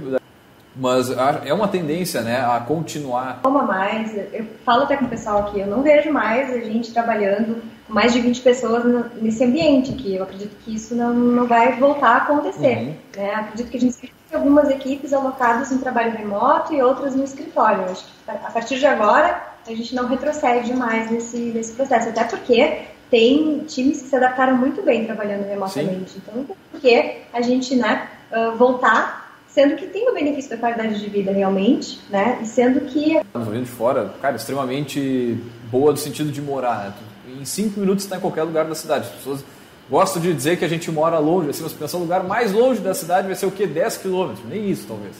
mas 0.76 1.10
é 1.44 1.52
uma 1.52 1.66
tendência, 1.66 2.20
né, 2.20 2.38
a 2.38 2.60
continuar. 2.60 3.40
Como 3.42 3.62
mais, 3.62 4.16
eu 4.32 4.46
falo 4.64 4.84
até 4.84 4.96
com 4.96 5.06
o 5.06 5.08
pessoal 5.08 5.40
aqui, 5.40 5.60
eu 5.60 5.66
não 5.66 5.82
vejo 5.82 6.12
mais 6.12 6.50
a 6.50 6.58
gente 6.60 6.92
trabalhando 6.92 7.62
com 7.86 7.92
mais 7.92 8.12
de 8.12 8.20
20 8.20 8.40
pessoas 8.42 8.84
nesse 9.20 9.42
ambiente 9.42 9.92
aqui. 9.92 10.14
Eu 10.14 10.22
acredito 10.22 10.54
que 10.64 10.74
isso 10.74 10.94
não, 10.94 11.12
não 11.12 11.46
vai 11.46 11.78
voltar 11.78 12.10
a 12.10 12.16
acontecer. 12.18 12.76
Uhum. 12.76 12.94
Né? 13.16 13.34
Acredito 13.34 13.70
que 13.70 13.76
a 13.76 13.80
gente 13.80 13.96
tem 13.96 14.10
algumas 14.32 14.68
equipes 14.70 15.12
alocadas 15.12 15.70
no 15.70 15.78
trabalho 15.78 16.16
remoto 16.16 16.74
e 16.74 16.82
outras 16.82 17.14
no 17.14 17.24
escritório. 17.24 17.84
Acho 17.84 18.04
que 18.04 18.30
a 18.30 18.50
partir 18.50 18.78
de 18.78 18.86
agora 18.86 19.42
a 19.66 19.74
gente 19.74 19.94
não 19.94 20.06
retrocede 20.06 20.72
mais 20.74 21.10
nesse, 21.10 21.38
nesse 21.38 21.72
processo, 21.72 22.10
até 22.10 22.24
porque 22.24 22.82
tem 23.10 23.60
times 23.66 24.02
que 24.02 24.08
se 24.08 24.16
adaptaram 24.16 24.56
muito 24.56 24.82
bem 24.82 25.04
trabalhando 25.04 25.46
remotamente. 25.46 26.10
Sim. 26.10 26.22
Então, 26.22 26.44
por 26.44 26.80
que 26.80 27.18
a 27.32 27.40
gente 27.40 27.74
né, 27.76 28.08
uh, 28.32 28.56
voltar, 28.56 29.40
sendo 29.46 29.76
que 29.76 29.86
tem 29.86 30.08
o 30.10 30.14
benefício 30.14 30.50
da 30.50 30.56
qualidade 30.56 30.98
de 30.98 31.08
vida 31.08 31.32
realmente, 31.32 32.00
né? 32.10 32.38
E 32.42 32.46
sendo 32.46 32.80
que. 32.80 33.20
Vendo 33.34 33.62
de 33.62 33.70
fora, 33.70 34.14
cara, 34.20 34.36
extremamente 34.36 35.38
boa 35.70 35.92
no 35.92 35.96
sentido 35.96 36.30
de 36.30 36.42
morar. 36.42 36.86
Né? 36.86 36.94
Em 37.40 37.44
cinco 37.44 37.80
minutos 37.80 38.04
está 38.04 38.16
em 38.16 38.20
qualquer 38.20 38.42
lugar 38.42 38.64
da 38.64 38.74
cidade. 38.74 39.06
As 39.06 39.14
pessoas 39.14 39.44
gostam 39.88 40.20
de 40.20 40.32
dizer 40.34 40.58
que 40.58 40.64
a 40.64 40.68
gente 40.68 40.90
mora 40.90 41.18
longe. 41.18 41.50
Assim, 41.50 41.62
mas 41.62 41.72
pensar 41.72 41.98
o 41.98 42.00
lugar 42.00 42.24
mais 42.24 42.52
longe 42.52 42.80
da 42.80 42.94
cidade 42.94 43.26
vai 43.26 43.36
ser 43.36 43.46
o 43.46 43.50
quê? 43.50 43.66
10 43.66 43.98
quilômetros. 43.98 44.44
Nem 44.48 44.68
isso, 44.68 44.86
talvez. 44.86 45.14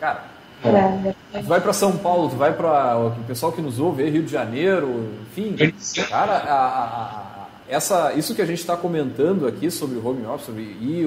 Cara, 0.00 0.24
é, 0.64 1.14
tu 1.40 1.46
vai 1.46 1.60
para 1.60 1.72
São 1.72 1.96
Paulo, 1.96 2.30
tu 2.30 2.36
vai 2.36 2.52
para 2.52 2.98
o 2.98 3.24
pessoal 3.24 3.52
que 3.52 3.60
nos 3.60 3.78
ouve, 3.78 4.08
Rio 4.08 4.22
de 4.22 4.32
Janeiro, 4.32 5.12
enfim, 5.22 5.54
cara, 6.08 6.32
a, 6.32 6.54
a, 6.54 6.84
a, 6.84 7.46
essa, 7.68 8.12
isso 8.14 8.34
que 8.34 8.42
a 8.42 8.46
gente 8.46 8.58
está 8.58 8.76
comentando 8.76 9.46
aqui 9.46 9.70
sobre 9.70 9.98
o 9.98 10.06
home 10.06 10.26
office, 10.26 10.46
sobre 10.46 10.62
ir, 10.62 11.06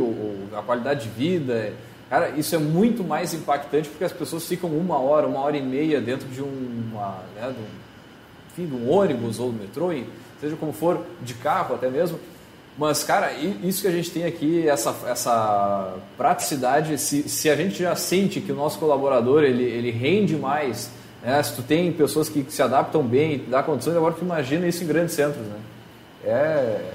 a 0.58 0.62
qualidade 0.62 1.04
de 1.04 1.10
vida, 1.10 1.74
cara, 2.10 2.30
isso 2.30 2.56
é 2.56 2.58
muito 2.58 3.04
mais 3.04 3.34
impactante 3.34 3.90
porque 3.90 4.06
as 4.06 4.14
pessoas 4.14 4.48
ficam 4.48 4.70
uma 4.70 4.98
hora, 4.98 5.28
uma 5.28 5.42
hora 5.42 5.58
e 5.58 5.62
meia 5.62 6.00
dentro 6.00 6.28
de, 6.30 6.42
uma, 6.42 7.20
né, 7.36 7.52
de 7.52 7.60
um, 7.60 7.68
enfim, 8.52 8.68
de 8.68 8.82
um 8.82 8.90
ônibus 8.90 9.40
ou 9.40 9.52
do 9.52 9.60
metrô, 9.60 9.92
seja 10.40 10.56
como 10.56 10.72
for, 10.72 11.06
de 11.22 11.34
carro 11.34 11.76
até 11.76 11.90
mesmo, 11.90 12.20
mas, 12.78 13.04
cara, 13.04 13.34
isso 13.64 13.82
que 13.82 13.88
a 13.88 13.92
gente 13.92 14.10
tem 14.12 14.24
aqui, 14.24 14.68
essa, 14.68 14.96
essa 15.06 15.94
praticidade, 16.18 16.98
se, 16.98 17.28
se 17.28 17.50
a 17.50 17.56
gente 17.56 17.84
já 17.84 17.96
sente 17.96 18.40
que 18.40 18.52
o 18.52 18.56
nosso 18.56 18.80
colaborador 18.80 19.44
ele, 19.44 19.64
ele 19.64 19.92
rende 19.92 20.36
mais 20.36 20.90
Né? 21.22 21.42
Se 21.44 21.54
tu 21.54 21.62
tem 21.62 21.92
pessoas 21.92 22.30
que, 22.30 22.46
se 22.50 22.62
adaptam 22.62 23.04
bem, 23.04 23.44
dá 23.48 23.62
condições, 23.62 23.96
agora 23.96 24.14
tu 24.14 24.24
imagina 24.24 24.68
isso 24.68 24.84
em 24.84 24.88
grandes 24.88 25.14
centros. 25.14 25.46
Né? 25.46 25.60
É, 26.24 26.92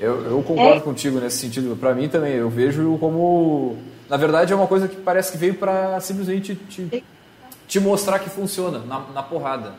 eu, 0.00 0.24
eu 0.26 0.42
concordo 0.42 0.78
é. 0.78 0.80
contigo 0.80 1.18
nesse 1.18 1.38
sentido. 1.38 1.76
Para 1.76 1.94
mim 1.94 2.08
também, 2.08 2.34
eu 2.34 2.48
vejo 2.48 2.96
como. 2.98 3.76
Na 4.08 4.16
verdade, 4.16 4.52
é 4.52 4.56
uma 4.56 4.66
coisa 4.66 4.86
que 4.88 4.96
parece 4.96 5.32
que 5.32 5.38
veio 5.38 5.54
para 5.54 6.00
simplesmente 6.00 6.54
te, 6.54 7.04
te 7.66 7.80
mostrar 7.80 8.18
que 8.20 8.30
funciona 8.30 8.78
na, 8.78 9.00
na 9.12 9.22
porrada. 9.22 9.74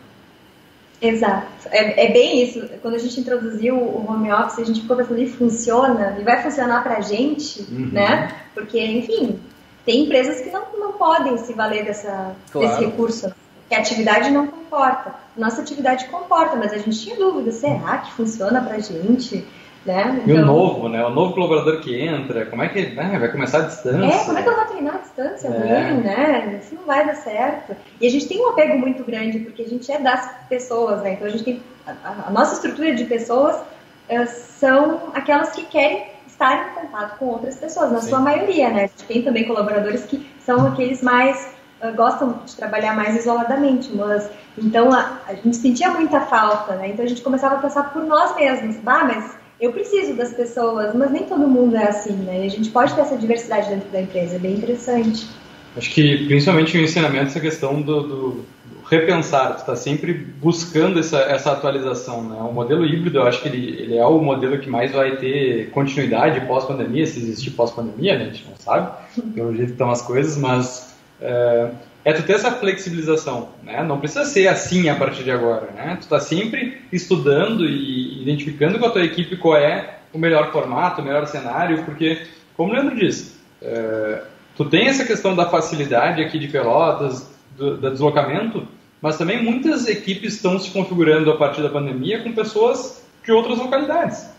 Exato. 1.01 1.47
É, 1.71 2.05
é, 2.05 2.11
bem 2.11 2.43
isso. 2.43 2.67
Quando 2.81 2.95
a 2.95 2.99
gente 2.99 3.19
introduziu 3.19 3.75
o 3.75 4.05
home 4.09 4.31
office, 4.31 4.59
a 4.59 4.65
gente 4.65 4.81
ficou 4.81 4.97
pensando, 4.97 5.21
e 5.21 5.29
funciona? 5.29 6.17
E 6.19 6.23
vai 6.23 6.41
funcionar 6.43 6.83
para 6.83 6.97
a 6.97 7.01
gente, 7.01 7.61
uhum. 7.71 7.89
né? 7.91 8.35
Porque, 8.53 8.83
enfim, 8.83 9.39
tem 9.85 10.03
empresas 10.03 10.41
que 10.41 10.49
não, 10.49 10.63
não 10.77 10.93
podem 10.93 11.37
se 11.37 11.53
valer 11.53 11.85
dessa, 11.85 12.35
claro. 12.51 12.67
desse 12.67 12.85
recurso, 12.85 13.33
que 13.69 13.75
a 13.75 13.79
atividade 13.79 14.29
não 14.29 14.47
comporta. 14.47 15.15
Nossa 15.37 15.61
atividade 15.61 16.05
comporta, 16.05 16.55
mas 16.55 16.73
a 16.73 16.77
gente 16.77 16.99
tinha 16.99 17.15
dúvida, 17.15 17.51
será 17.51 17.99
que 17.99 18.11
funciona 18.13 18.61
para 18.61 18.75
a 18.75 18.79
gente? 18.79 19.45
Né? 19.89 20.21
Então, 20.23 20.27
e 20.27 20.31
o 20.31 20.41
então 20.41 20.45
novo, 20.45 20.87
né? 20.87 21.03
O 21.03 21.09
novo 21.09 21.33
colaborador 21.33 21.81
que 21.81 21.99
entra, 21.99 22.45
como 22.45 22.61
é 22.61 22.69
que 22.69 22.93
né? 22.93 23.17
vai 23.17 23.31
começar 23.31 23.57
a 23.57 23.61
distância? 23.61 24.05
É, 24.05 24.25
como 24.25 24.37
é 24.37 24.43
que 24.43 24.49
eu 24.49 24.55
vou 24.55 24.65
treinar 24.65 24.95
a 24.95 24.97
distância 24.99 25.47
é. 25.47 25.51
também, 25.51 25.93
né? 26.03 26.59
Isso 26.61 26.75
não 26.75 26.83
vai 26.83 27.05
dar 27.07 27.15
certo. 27.15 27.75
E 27.99 28.05
a 28.05 28.09
gente 28.09 28.27
tem 28.27 28.39
um 28.39 28.49
apego 28.49 28.77
muito 28.77 29.03
grande, 29.03 29.39
porque 29.39 29.63
a 29.63 29.67
gente 29.67 29.91
é 29.91 29.99
das 29.99 30.29
pessoas, 30.47 31.01
né? 31.01 31.13
Então 31.13 31.27
a 31.27 31.31
gente 31.31 31.43
tem. 31.43 31.63
A, 31.87 32.27
a 32.27 32.31
nossa 32.31 32.53
estrutura 32.53 32.93
de 32.93 33.05
pessoas 33.05 33.55
uh, 33.55 34.27
são 34.59 35.09
aquelas 35.15 35.49
que 35.51 35.65
querem 35.65 36.05
estar 36.27 36.69
em 36.69 36.81
contato 36.81 37.17
com 37.17 37.25
outras 37.25 37.55
pessoas, 37.55 37.91
na 37.91 37.99
Sim. 37.99 38.09
sua 38.09 38.19
maioria, 38.19 38.69
né? 38.69 38.83
A 38.83 38.87
gente 38.87 39.03
tem 39.05 39.23
também 39.23 39.47
colaboradores 39.47 40.03
que 40.03 40.29
são 40.39 40.67
aqueles 40.67 41.01
mais 41.01 41.51
uh, 41.81 41.95
gostam 41.95 42.41
de 42.45 42.55
trabalhar 42.55 42.95
mais 42.95 43.17
isoladamente, 43.17 43.91
mas 43.95 44.29
então 44.55 44.93
a, 44.93 45.17
a, 45.27 45.33
gente 45.33 45.57
sentia 45.57 45.89
muita 45.89 46.21
falta, 46.21 46.75
né? 46.75 46.89
Então 46.89 47.03
a 47.03 47.07
gente 47.07 47.23
começava 47.23 47.55
a 47.55 47.59
pensar 47.59 47.91
por 47.91 48.03
nós 48.03 48.35
mesmos, 48.35 48.77
bah, 48.77 49.03
mas 49.03 49.38
eu 49.59 49.73
preciso 49.73 50.13
das 50.13 50.33
pessoas, 50.33 50.95
mas 50.95 51.11
nem 51.11 51.23
todo 51.23 51.47
mundo 51.47 51.75
é 51.75 51.87
assim, 51.87 52.13
né? 52.13 52.43
E 52.43 52.47
a 52.47 52.49
gente 52.49 52.69
pode 52.69 52.93
ter 52.93 53.01
essa 53.01 53.17
diversidade 53.17 53.69
dentro 53.69 53.89
da 53.89 54.01
empresa, 54.01 54.35
é 54.35 54.39
bem 54.39 54.53
interessante. 54.53 55.27
Acho 55.75 55.91
que 55.91 56.25
principalmente 56.25 56.77
o 56.77 56.81
ensinamento 56.81 57.27
essa 57.27 57.39
questão 57.39 57.81
do, 57.81 58.01
do, 58.01 58.29
do 58.29 58.45
repensar, 58.89 59.55
tu 59.55 59.59
está 59.59 59.75
sempre 59.75 60.13
buscando 60.13 60.99
essa, 60.99 61.19
essa 61.19 61.51
atualização, 61.51 62.23
né? 62.23 62.37
O 62.41 62.51
modelo 62.53 62.85
híbrido, 62.85 63.19
eu 63.19 63.23
acho 63.23 63.41
que 63.41 63.49
ele, 63.49 63.81
ele 63.81 63.97
é 63.97 64.05
o 64.05 64.19
modelo 64.19 64.57
que 64.57 64.69
mais 64.69 64.91
vai 64.91 65.17
ter 65.17 65.69
continuidade 65.71 66.41
pós-pandemia, 66.47 67.05
se 67.05 67.19
existir 67.19 67.51
pós-pandemia, 67.51 68.17
né? 68.17 68.23
A 68.23 68.27
gente 68.27 68.47
não 68.49 68.55
sabe, 68.57 68.91
pelo 69.35 69.53
jeito 69.55 69.67
que 69.67 69.73
estão 69.73 69.91
as 69.91 70.01
coisas, 70.01 70.37
mas 70.37 70.95
é, 71.21 71.69
é 72.03 72.13
tu 72.13 72.23
ter 72.23 72.33
essa 72.33 72.51
flexibilização, 72.51 73.49
né? 73.63 73.83
Não 73.83 73.99
precisa 73.99 74.25
ser 74.25 74.47
assim 74.47 74.89
a 74.89 74.95
partir 74.95 75.23
de 75.23 75.31
agora, 75.31 75.69
né? 75.71 75.95
Tu 75.99 76.03
está 76.03 76.19
sempre 76.19 76.81
estudando 76.91 77.65
e 77.65 78.21
identificando 78.21 78.79
com 78.79 78.85
a 78.85 78.89
tua 78.89 79.03
equipe 79.03 79.35
qual 79.35 79.57
é 79.57 79.99
o 80.13 80.17
melhor 80.17 80.51
formato, 80.51 81.01
o 81.01 81.05
melhor 81.05 81.27
cenário, 81.27 81.83
porque, 81.83 82.25
como 82.55 82.71
o 82.71 82.73
Leandro 82.73 82.95
disse, 82.95 83.33
é, 83.61 84.23
tu 84.55 84.65
tem 84.65 84.87
essa 84.87 85.05
questão 85.05 85.35
da 85.35 85.49
facilidade 85.49 86.21
aqui 86.21 86.39
de 86.39 86.47
Pelotas, 86.47 87.29
do, 87.57 87.77
do 87.77 87.91
deslocamento, 87.91 88.65
mas 89.01 89.17
também 89.17 89.43
muitas 89.43 89.87
equipes 89.87 90.35
estão 90.35 90.59
se 90.59 90.71
configurando 90.71 91.31
a 91.31 91.37
partir 91.37 91.61
da 91.61 91.69
pandemia 91.69 92.23
com 92.23 92.33
pessoas 92.33 93.03
de 93.23 93.31
outras 93.31 93.57
localidades. 93.57 94.29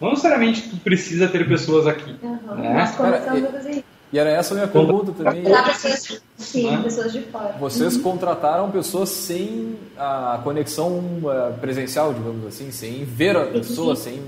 Não 0.00 0.10
necessariamente 0.10 0.68
tu 0.68 0.76
precisa 0.76 1.26
ter 1.26 1.46
pessoas 1.48 1.86
aqui. 1.86 2.14
Uhum, 2.22 2.54
né? 2.56 2.74
Nós 2.74 2.94
começamos 2.94 3.44
a 3.44 3.52
fazer 3.52 3.84
e 4.12 4.18
era 4.18 4.30
essa 4.30 4.54
a 4.54 4.56
minha 4.56 4.68
pergunta 4.68 5.12
também. 5.12 5.44
Pessoas, 5.44 6.22
sim, 6.36 6.70
né? 6.70 6.82
pessoas 6.82 7.12
de 7.12 7.20
fora. 7.22 7.54
Vocês 7.60 7.96
uhum. 7.96 8.02
contrataram 8.02 8.70
pessoas 8.70 9.10
sem 9.10 9.78
a 9.96 10.40
conexão 10.42 11.02
eh, 11.24 11.52
presencial, 11.60 12.14
digamos 12.14 12.46
assim, 12.46 12.70
sem 12.70 13.04
ver 13.04 13.36
a 13.36 13.46
pessoa, 13.46 13.94
sem 13.94 14.22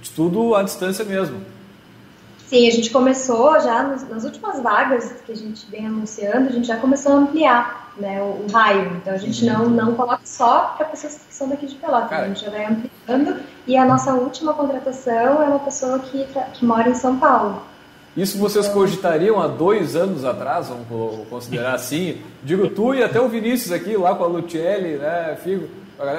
de 0.00 0.10
tudo 0.10 0.54
à 0.54 0.62
distância 0.62 1.04
mesmo. 1.04 1.40
Sim, 2.46 2.68
a 2.68 2.70
gente 2.70 2.90
começou 2.90 3.58
já 3.60 3.82
nas 3.82 4.22
últimas 4.22 4.62
vagas 4.62 5.12
que 5.24 5.32
a 5.32 5.34
gente 5.34 5.66
vem 5.70 5.86
anunciando, 5.86 6.50
a 6.50 6.52
gente 6.52 6.68
já 6.68 6.76
começou 6.76 7.12
a 7.12 7.16
ampliar 7.16 7.92
né, 7.96 8.20
o, 8.22 8.44
o 8.44 8.46
raio. 8.52 8.92
Então 8.96 9.14
a 9.14 9.16
gente 9.16 9.44
uhum. 9.44 9.70
não, 9.70 9.86
não 9.86 9.94
coloca 9.94 10.20
só 10.24 10.74
para 10.76 10.86
pessoas 10.86 11.14
que 11.14 11.34
são 11.34 11.48
daqui 11.48 11.66
de 11.66 11.74
Pelotas, 11.76 12.10
Cara. 12.10 12.24
a 12.24 12.28
gente 12.28 12.44
já 12.44 12.50
vai 12.50 12.66
ampliando. 12.66 13.40
E 13.66 13.76
a 13.76 13.84
nossa 13.84 14.12
última 14.12 14.52
contratação 14.52 15.42
é 15.42 15.46
uma 15.48 15.58
pessoa 15.58 15.98
que, 15.98 16.26
que 16.52 16.64
mora 16.64 16.88
em 16.88 16.94
São 16.94 17.18
Paulo. 17.18 17.62
Isso 18.16 18.38
vocês 18.38 18.68
cogitariam 18.68 19.40
há 19.40 19.48
dois 19.48 19.96
anos 19.96 20.24
atrás, 20.24 20.68
vamos 20.68 21.28
considerar 21.28 21.74
assim? 21.74 22.22
Digo 22.44 22.68
tu 22.68 22.94
e 22.94 23.02
até 23.02 23.20
o 23.20 23.28
Vinícius 23.28 23.72
aqui, 23.72 23.96
lá 23.96 24.14
com 24.14 24.24
a 24.24 24.26
Lucelli, 24.28 24.96
né, 24.96 25.36
Figo. 25.42 25.68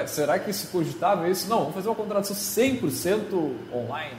Será 0.06 0.38
que 0.40 0.52
se 0.52 0.68
cogitava 0.68 1.28
isso? 1.30 1.50
Não, 1.50 1.60
vamos 1.60 1.76
fazer 1.76 1.88
uma 1.90 1.96
contratação 1.96 2.36
100% 2.36 3.52
online. 3.74 4.18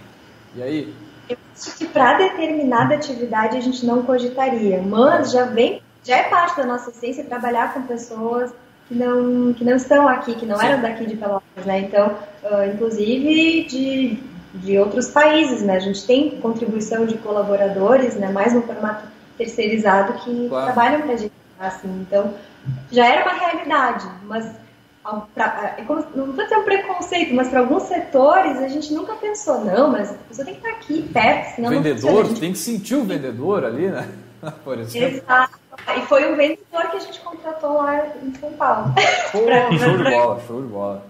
E 0.55 0.63
aí? 0.63 0.95
Eu 1.29 1.37
acho 1.55 1.77
que 1.77 1.87
para 1.87 2.19
determinada 2.19 2.95
atividade 2.95 3.57
a 3.57 3.61
gente 3.61 3.85
não 3.85 4.03
cogitaria, 4.03 4.81
mas 4.83 5.33
já 5.33 5.45
vem, 5.45 5.83
já 6.03 6.17
é 6.17 6.23
parte 6.25 6.57
da 6.57 6.65
nossa 6.65 6.91
essência 6.91 7.25
trabalhar 7.25 7.75
com 7.75 7.83
pessoas 7.83 8.53
que 8.89 8.95
não, 8.95 9.53
que 9.53 9.65
não 9.65 9.77
estão 9.77 10.09
aqui, 10.09 10.35
que 10.35 10.47
não 10.47 10.59
Sim. 10.59 10.67
eram 10.67 10.83
daqui 10.83 11.07
de 11.07 11.17
Pelotas, 11.17 11.65
né? 11.65 11.81
Então, 11.81 12.17
uh, 12.45 12.73
inclusive 12.73 13.65
de 13.65 14.19
de 14.57 14.79
outros 14.79 15.09
países, 15.09 15.63
né? 15.63 15.77
A 15.77 15.81
gente 15.81 16.07
tem 16.07 16.41
contribuição 16.41 17.07
de 17.07 17.17
colaboradores, 17.19 18.15
né? 18.15 18.31
Mais 18.31 18.53
no 18.53 18.63
formato 18.63 19.07
terceirizado 19.37 20.15
que 20.21 20.49
claro. 20.49 20.67
trabalham 20.67 21.03
para 21.03 21.13
a 21.13 21.17
gente, 21.17 21.33
assim. 21.59 21.89
Então, 22.01 22.35
já 22.91 23.07
era 23.07 23.23
uma 23.23 23.39
realidade, 23.39 24.09
mas 24.25 24.51
pra, 25.35 25.75
é 25.79 25.85
não 26.15 26.33
vou 26.33 26.47
ter 26.47 26.57
um 26.57 26.65
preconceito, 26.65 27.35
mas 27.35 27.49
para 27.49 27.61
alguns 27.61 27.85
setores 27.85 28.59
a 28.59 28.69
gente 28.69 28.93
nunca 28.93 29.15
pensou, 29.15 29.65
não, 29.65 29.91
mas 29.91 30.11
a 30.11 30.15
pessoa 30.15 30.45
tem 30.45 30.55
que 30.55 30.67
estar 30.67 30.77
aqui 30.77 31.03
perto, 31.03 31.55
senão 31.55 31.71
vendedor, 31.71 32.13
não 32.13 32.25
gente... 32.27 32.41
tem 32.41 32.53
que 32.53 32.59
sentir 32.59 32.95
o 32.97 33.05
vendedor 33.05 33.65
ali, 33.65 33.89
né? 33.89 34.09
Por 34.65 34.79
exemplo. 34.79 35.19
Exato. 35.19 35.59
E 35.97 36.01
foi 36.07 36.33
um 36.33 36.37
vendedor 36.37 36.91
que 36.91 36.97
a 36.97 37.01
gente 37.01 37.21
contratou 37.21 37.75
lá 37.75 38.07
em 38.23 38.35
São 38.35 38.53
Paulo. 38.55 38.95
Pô, 39.33 39.43
pra, 39.45 39.71
show 39.73 39.79
pra... 39.79 40.05
de 40.05 40.17
bola, 40.17 40.43
show 40.47 40.63
de 40.63 40.69
bola. 40.69 41.07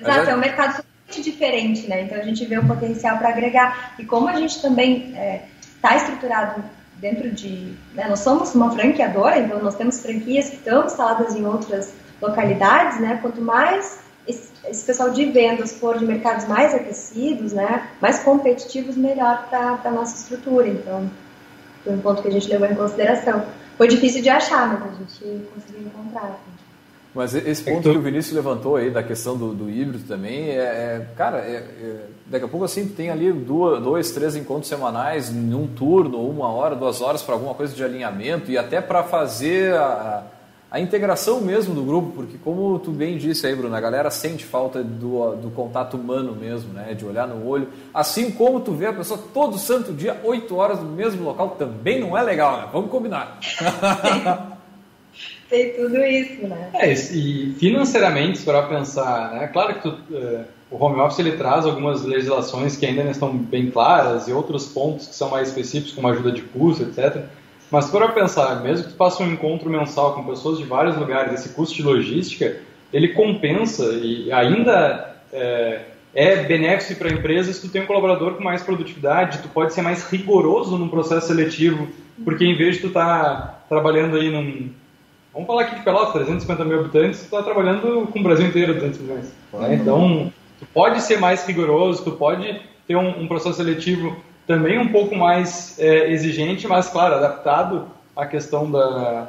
Exato, 0.00 0.30
é 0.30 0.34
um 0.34 0.38
mercado 0.38 0.84
diferente, 1.20 1.88
né? 1.88 2.02
Então 2.02 2.18
a 2.18 2.22
gente 2.22 2.44
vê 2.46 2.56
o 2.58 2.66
potencial 2.66 3.18
para 3.18 3.28
agregar. 3.28 3.94
E 3.98 4.04
como 4.04 4.28
a 4.28 4.36
gente 4.36 4.62
também 4.62 5.08
está 5.08 5.18
é, 5.20 5.44
tá 5.80 5.96
estruturado 5.96 6.64
dentro 6.96 7.30
de. 7.30 7.74
Né, 7.94 8.06
nós 8.08 8.20
somos 8.20 8.54
uma 8.54 8.70
franqueadora, 8.70 9.38
então 9.40 9.60
nós 9.60 9.74
temos 9.74 10.00
franquias 10.00 10.48
que 10.48 10.56
estão 10.56 10.86
instaladas 10.86 11.34
em 11.34 11.44
outras 11.44 11.92
localidades, 12.20 13.00
né? 13.00 13.18
Quanto 13.20 13.40
mais 13.40 14.00
esse, 14.26 14.50
esse 14.68 14.84
pessoal 14.84 15.10
de 15.10 15.24
vendas 15.26 15.72
for 15.78 15.98
de 15.98 16.06
mercados 16.06 16.46
mais 16.46 16.74
aquecidos, 16.74 17.52
né? 17.52 17.88
Mais 18.00 18.20
competitivos, 18.20 18.96
melhor 18.96 19.48
para 19.50 19.80
a 19.84 19.90
nossa 19.90 20.16
estrutura. 20.16 20.68
Então, 20.68 21.10
foi 21.82 21.92
um 21.92 22.00
ponto 22.00 22.22
que 22.22 22.28
a 22.28 22.32
gente 22.32 22.48
levou 22.48 22.68
em 22.68 22.74
consideração. 22.74 23.44
Foi 23.76 23.88
difícil 23.88 24.22
de 24.22 24.30
achar, 24.30 24.68
mas 24.68 24.82
a 24.82 24.98
gente 24.98 25.48
conseguiu 25.52 25.86
encontrar. 25.88 26.38
Mas 27.14 27.34
esse 27.34 27.62
ponto 27.62 27.90
que 27.90 27.96
o 27.96 28.00
Vinícius 28.00 28.34
levantou 28.34 28.76
aí 28.76 28.90
da 28.90 29.02
questão 29.02 29.36
do, 29.36 29.52
do 29.52 29.68
híbrido 29.68 30.04
também, 30.08 30.48
é, 30.48 30.60
é 30.62 31.06
cara, 31.14 31.38
é, 31.38 31.56
é, 31.56 32.06
daqui 32.26 32.46
a 32.46 32.48
pouco 32.48 32.64
assim 32.64 32.88
tem 32.88 33.10
ali 33.10 33.30
duas, 33.30 33.82
dois, 33.82 34.10
três 34.12 34.34
encontros 34.34 34.68
semanais, 34.68 35.30
num 35.30 35.66
turno, 35.66 36.26
uma 36.26 36.48
hora, 36.48 36.74
duas 36.74 37.02
horas 37.02 37.22
para 37.22 37.34
alguma 37.34 37.54
coisa 37.54 37.74
de 37.74 37.84
alinhamento 37.84 38.50
e 38.50 38.56
até 38.56 38.80
para 38.80 39.02
fazer 39.02 39.74
a, 39.74 40.24
a, 40.70 40.80
integração 40.80 41.42
mesmo 41.42 41.74
do 41.74 41.82
grupo, 41.82 42.12
porque 42.12 42.38
como 42.42 42.78
tu 42.78 42.90
bem 42.90 43.18
disse 43.18 43.46
aí, 43.46 43.54
Bruno, 43.54 43.76
a 43.76 43.80
galera 43.80 44.10
sente 44.10 44.46
falta 44.46 44.82
do, 44.82 45.36
do 45.36 45.50
contato 45.50 45.98
humano 45.98 46.34
mesmo, 46.34 46.72
né, 46.72 46.94
de 46.94 47.04
olhar 47.04 47.28
no 47.28 47.46
olho, 47.46 47.68
assim 47.92 48.30
como 48.30 48.58
tu 48.60 48.72
vê 48.72 48.86
a 48.86 48.92
pessoa 48.94 49.20
todo 49.34 49.58
santo 49.58 49.92
dia, 49.92 50.18
oito 50.24 50.56
horas 50.56 50.80
no 50.80 50.88
mesmo 50.88 51.22
local, 51.24 51.56
também 51.58 52.00
não 52.00 52.16
é 52.16 52.22
legal, 52.22 52.56
né? 52.56 52.68
Vamos 52.72 52.90
combinar. 52.90 53.38
tem 55.48 55.74
tudo 55.74 55.96
isso, 56.02 56.46
né? 56.46 56.70
É, 56.74 56.92
e 56.92 57.54
financeiramente, 57.58 58.42
para 58.42 58.62
pensar, 58.62 59.32
né? 59.34 59.46
Claro 59.48 59.74
que 59.74 59.82
tu, 59.82 59.88
uh, 59.90 60.44
o 60.70 60.82
home 60.82 61.00
office 61.00 61.18
ele 61.18 61.32
traz 61.32 61.66
algumas 61.66 62.02
legislações 62.02 62.76
que 62.76 62.86
ainda 62.86 63.04
não 63.04 63.10
estão 63.10 63.36
bem 63.36 63.70
claras 63.70 64.26
e 64.28 64.32
outros 64.32 64.66
pontos 64.66 65.06
que 65.06 65.14
são 65.14 65.30
mais 65.30 65.48
específicos, 65.48 65.92
como 65.92 66.08
ajuda 66.08 66.32
de 66.32 66.42
custo, 66.42 66.84
etc. 66.84 67.24
Mas 67.70 67.90
para 67.90 68.08
pensar, 68.08 68.62
mesmo 68.62 68.84
que 68.84 68.92
tu 68.92 68.96
faça 68.96 69.22
um 69.22 69.32
encontro 69.32 69.68
mensal 69.68 70.14
com 70.14 70.24
pessoas 70.24 70.58
de 70.58 70.64
vários 70.64 70.96
lugares, 70.96 71.40
esse 71.40 71.50
custo 71.50 71.74
de 71.74 71.82
logística, 71.82 72.58
ele 72.92 73.08
compensa 73.08 73.84
e 73.94 74.30
ainda 74.32 75.16
é, 75.32 75.80
é 76.14 76.36
benéfico 76.44 76.98
para 76.98 77.08
a 77.08 77.12
empresa 77.12 77.52
se 77.52 77.60
tu 77.60 77.68
tem 77.68 77.82
um 77.82 77.86
colaborador 77.86 78.34
com 78.34 78.44
mais 78.44 78.62
produtividade, 78.62 79.38
tu 79.38 79.48
pode 79.48 79.72
ser 79.72 79.82
mais 79.82 80.04
rigoroso 80.04 80.76
no 80.76 80.88
processo 80.88 81.28
seletivo, 81.28 81.88
porque 82.24 82.44
em 82.44 82.56
vez 82.56 82.76
de 82.76 82.82
tu 82.82 82.86
estar 82.88 83.06
tá 83.06 83.64
trabalhando 83.68 84.16
aí 84.16 84.30
num, 84.30 84.70
Vamos 85.32 85.46
falar 85.46 85.62
aqui 85.62 85.76
de 85.76 85.82
Pelotas, 85.82 86.12
350 86.12 86.64
mil 86.64 86.80
habitantes, 86.80 87.20
tu 87.20 87.24
está 87.24 87.42
trabalhando 87.42 88.06
com 88.06 88.20
o 88.20 88.22
Brasil 88.22 88.46
inteiro 88.46 88.74
200 88.74 89.00
milhões. 89.00 89.32
Né? 89.52 89.74
Então, 89.74 90.30
tu 90.58 90.66
pode 90.74 91.00
ser 91.00 91.18
mais 91.18 91.46
rigoroso, 91.46 92.04
tu 92.04 92.12
pode 92.12 92.60
ter 92.86 92.96
um, 92.96 93.22
um 93.22 93.26
processo 93.26 93.56
seletivo 93.56 94.14
também 94.46 94.78
um 94.78 94.88
pouco 94.88 95.16
mais 95.16 95.78
é, 95.78 96.10
exigente, 96.10 96.66
mas, 96.66 96.88
claro, 96.88 97.14
adaptado 97.14 97.86
à 98.14 98.26
questão 98.26 98.70
da, 98.70 99.28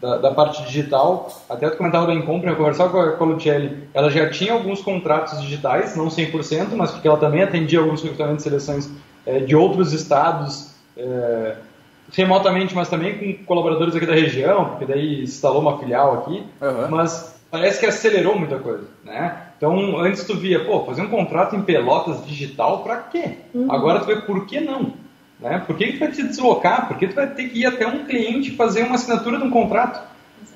da, 0.00 0.18
da, 0.18 0.30
parte 0.32 0.62
digital, 0.64 1.28
até 1.48 1.68
tu 1.68 1.76
comentava 1.76 2.06
da 2.06 2.14
Incompra, 2.14 2.50
eu 2.50 2.56
conversava 2.56 2.90
com 2.90 3.00
a, 3.00 3.12
com 3.12 3.24
a 3.24 3.26
Lucelli, 3.26 3.88
ela 3.92 4.10
já 4.10 4.30
tinha 4.30 4.52
alguns 4.52 4.80
contratos 4.82 5.40
digitais, 5.40 5.96
não 5.96 6.06
100%, 6.06 6.68
mas 6.76 6.92
porque 6.92 7.08
ela 7.08 7.16
também 7.16 7.42
atendia 7.42 7.80
alguns 7.80 8.02
recrutamentos 8.02 8.44
de 8.44 8.50
seleções 8.50 8.90
é, 9.26 9.40
de 9.40 9.56
outros 9.56 9.92
estados, 9.92 10.74
é, 10.96 11.56
remotamente, 12.12 12.74
mas 12.74 12.88
também 12.88 13.36
com 13.36 13.44
colaboradores 13.44 13.94
aqui 13.94 14.06
da 14.06 14.14
região, 14.14 14.66
porque 14.66 14.86
daí 14.86 15.22
instalou 15.22 15.60
uma 15.60 15.78
filial 15.78 16.18
aqui, 16.18 16.42
uhum. 16.60 16.90
mas 16.90 17.40
parece 17.50 17.80
que 17.80 17.86
acelerou 17.86 18.38
muita 18.38 18.58
coisa, 18.58 18.84
né? 19.04 19.36
Então, 19.56 19.98
antes 19.98 20.24
tu 20.24 20.36
via, 20.36 20.64
pô, 20.64 20.84
fazer 20.84 21.02
um 21.02 21.08
contrato 21.08 21.54
em 21.54 21.62
Pelotas 21.62 22.24
digital 22.26 22.82
para 22.82 22.96
quê? 22.96 23.36
Uhum. 23.52 23.70
Agora 23.70 24.00
tu 24.00 24.06
vê 24.06 24.16
por 24.16 24.46
que 24.46 24.60
não? 24.60 24.94
Né? 25.38 25.62
Por 25.66 25.76
que, 25.76 25.86
que 25.86 25.92
tu 25.94 25.98
vai 26.00 26.10
te 26.10 26.22
deslocar? 26.22 26.88
Por 26.88 26.96
que 26.98 27.08
tu 27.08 27.14
vai 27.14 27.26
ter 27.28 27.48
que 27.48 27.60
ir 27.60 27.66
até 27.66 27.86
um 27.86 28.04
cliente 28.04 28.52
fazer 28.52 28.82
uma 28.82 28.94
assinatura 28.94 29.38
de 29.38 29.44
um 29.44 29.50
contrato? 29.50 30.08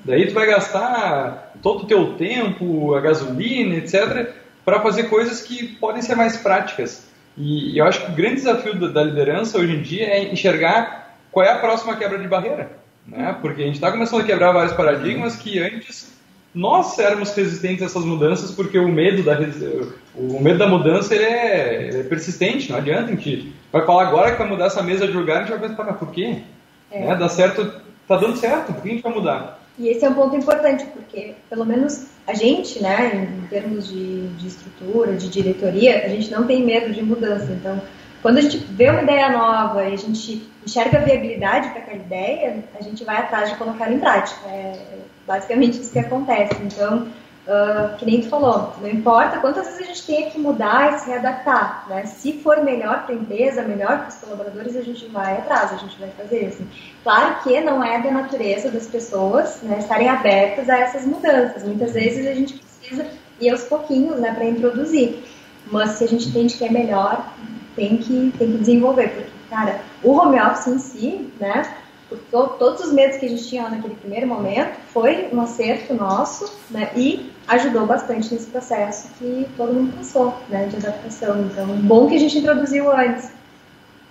Daí 0.03 0.27
tu 0.27 0.33
vai 0.33 0.47
gastar 0.47 1.53
todo 1.61 1.83
o 1.83 1.87
teu 1.87 2.13
tempo, 2.13 2.93
a 2.93 3.01
gasolina, 3.01 3.75
etc., 3.75 4.33
para 4.63 4.79
fazer 4.79 5.03
coisas 5.03 5.41
que 5.41 5.67
podem 5.75 6.01
ser 6.01 6.15
mais 6.15 6.37
práticas. 6.37 7.07
E 7.37 7.77
eu 7.77 7.85
acho 7.85 8.05
que 8.05 8.11
o 8.11 8.15
grande 8.15 8.35
desafio 8.35 8.91
da 8.91 9.03
liderança 9.03 9.57
hoje 9.59 9.75
em 9.75 9.81
dia 9.81 10.07
é 10.07 10.31
enxergar 10.31 11.04
qual 11.35 11.45
é 11.45 11.51
a 11.51 11.59
próxima 11.59 11.97
quebra 11.97 12.17
de 12.17 12.29
barreira. 12.29 12.71
Né? 13.05 13.37
Porque 13.41 13.61
a 13.61 13.65
gente 13.65 13.75
está 13.75 13.91
começando 13.91 14.21
a 14.21 14.23
quebrar 14.23 14.53
vários 14.53 14.71
paradigmas 14.71 15.35
que 15.35 15.59
antes 15.59 16.15
nós 16.53 16.97
éramos 16.97 17.35
resistentes 17.35 17.83
a 17.83 17.87
essas 17.87 18.05
mudanças 18.05 18.51
porque 18.51 18.79
o 18.79 18.87
medo 18.87 19.21
da, 19.21 19.37
o 20.15 20.41
medo 20.41 20.57
da 20.57 20.65
mudança 20.65 21.13
ele 21.13 21.25
é, 21.25 21.87
ele 21.89 21.99
é 21.99 22.03
persistente, 22.03 22.71
não 22.71 22.77
adianta 22.77 23.11
a 23.11 23.15
gente 23.15 23.53
vai 23.69 23.85
falar 23.85 24.07
agora 24.07 24.31
que 24.31 24.37
vai 24.37 24.47
mudar 24.47 24.67
essa 24.67 24.81
mesa 24.81 25.05
de 25.05 25.11
lugar, 25.11 25.39
a 25.39 25.39
gente 25.41 25.59
vai 25.59 25.67
pensar, 25.67 25.83
mas 25.83 25.97
por 25.97 26.09
quê? 26.11 26.37
É. 26.89 27.05
Né? 27.05 27.15
Dá 27.17 27.27
certo, 27.27 27.81
tá 28.07 28.15
dando 28.15 28.37
certo, 28.37 28.71
por 28.71 28.81
que 28.81 28.87
a 28.87 28.91
gente 28.93 29.03
vai 29.03 29.13
mudar? 29.13 29.59
E 29.77 29.89
esse 29.89 30.05
é 30.05 30.09
um 30.09 30.13
ponto 30.13 30.37
importante, 30.37 30.85
porque 30.85 31.33
pelo 31.49 31.65
menos 31.65 32.05
a 32.25 32.33
gente, 32.33 32.81
né, 32.81 33.27
em 33.43 33.47
termos 33.47 33.89
de, 33.89 34.29
de 34.29 34.47
estrutura, 34.47 35.17
de 35.17 35.27
diretoria, 35.27 36.05
a 36.05 36.07
gente 36.07 36.31
não 36.31 36.47
tem 36.47 36.63
medo 36.63 36.93
de 36.93 37.03
mudança. 37.03 37.51
Então, 37.51 37.81
quando 38.25 38.39
a 38.39 38.41
gente 38.41 38.57
vê 38.57 38.89
uma 38.89 39.03
ideia 39.03 39.29
nova 39.29 39.83
e 39.83 39.93
a 39.93 39.97
gente 39.97 40.49
enxerga 40.65 40.97
a 40.97 41.01
viabilidade 41.01 41.69
para 41.69 41.77
aquela 41.81 41.97
ideia, 41.97 42.63
a 42.73 42.81
gente 42.81 43.03
vai 43.03 43.17
atrás 43.17 43.51
de 43.51 43.55
colocar 43.55 43.91
em 43.91 43.99
prática. 43.99 44.49
É 44.49 44.97
basicamente 45.27 45.79
isso 45.79 45.91
que 45.91 45.99
acontece. 45.99 46.55
Então, 46.63 47.03
uh, 47.45 47.95
que 47.99 48.03
nem 48.03 48.21
tu 48.21 48.29
falou, 48.29 48.73
não 48.81 48.89
importa 48.89 49.37
quantas 49.37 49.67
vezes 49.67 49.79
a 49.79 49.85
gente 49.85 50.07
tenha 50.07 50.31
que 50.31 50.39
mudar 50.39 50.95
e 50.95 50.99
se 51.01 51.07
readaptar, 51.07 51.85
né? 51.87 52.07
Se 52.07 52.39
for 52.39 52.63
melhor 52.63 53.03
para 53.05 53.13
a 53.13 53.17
empresa, 53.19 53.61
melhor 53.61 53.99
para 53.99 54.07
os 54.07 54.15
colaboradores, 54.15 54.75
a 54.75 54.81
gente 54.81 55.05
vai 55.09 55.37
atrás, 55.37 55.73
a 55.73 55.77
gente 55.77 55.95
vai 55.99 56.09
fazer 56.17 56.47
assim. 56.47 56.67
Claro 57.03 57.43
que 57.43 57.61
não 57.61 57.83
é 57.83 58.01
da 58.01 58.09
natureza 58.09 58.71
das 58.71 58.87
pessoas 58.87 59.61
né, 59.61 59.77
estarem 59.77 60.09
abertas 60.09 60.67
a 60.67 60.79
essas 60.79 61.05
mudanças. 61.05 61.63
Muitas 61.63 61.93
vezes 61.93 62.25
a 62.25 62.33
gente 62.33 62.55
precisa 62.55 63.05
ir 63.39 63.51
aos 63.51 63.65
pouquinhos, 63.65 64.19
né, 64.19 64.33
para 64.33 64.45
introduzir. 64.45 65.23
Mas 65.71 65.91
se 65.91 66.03
a 66.03 66.07
gente 66.07 66.29
entende 66.29 66.55
que 66.55 66.65
é 66.65 66.69
melhor, 66.71 67.25
tem 67.75 67.97
que, 67.97 68.33
tem 68.37 68.51
que 68.51 68.57
desenvolver, 68.57 69.09
porque, 69.09 69.29
cara, 69.49 69.81
o 70.03 70.11
home 70.11 70.39
office 70.39 70.67
em 70.67 70.79
si, 70.79 71.29
né, 71.39 71.75
todos 72.31 72.81
os 72.81 72.93
medos 72.93 73.17
que 73.17 73.25
a 73.25 73.29
gente 73.29 73.47
tinha 73.47 73.69
naquele 73.69 73.95
primeiro 73.95 74.27
momento, 74.27 74.77
foi 74.93 75.27
um 75.31 75.41
acerto 75.41 75.93
nosso, 75.93 76.51
né, 76.69 76.91
e 76.95 77.31
ajudou 77.47 77.85
bastante 77.85 78.33
nesse 78.33 78.47
processo 78.47 79.09
que 79.17 79.47
todo 79.57 79.73
mundo 79.73 79.97
passou, 79.97 80.37
né, 80.49 80.67
de 80.67 80.77
adaptação. 80.77 81.41
Então, 81.41 81.67
bom 81.67 82.07
que 82.07 82.15
a 82.15 82.19
gente 82.19 82.37
introduziu 82.37 82.91
antes. 82.91 83.31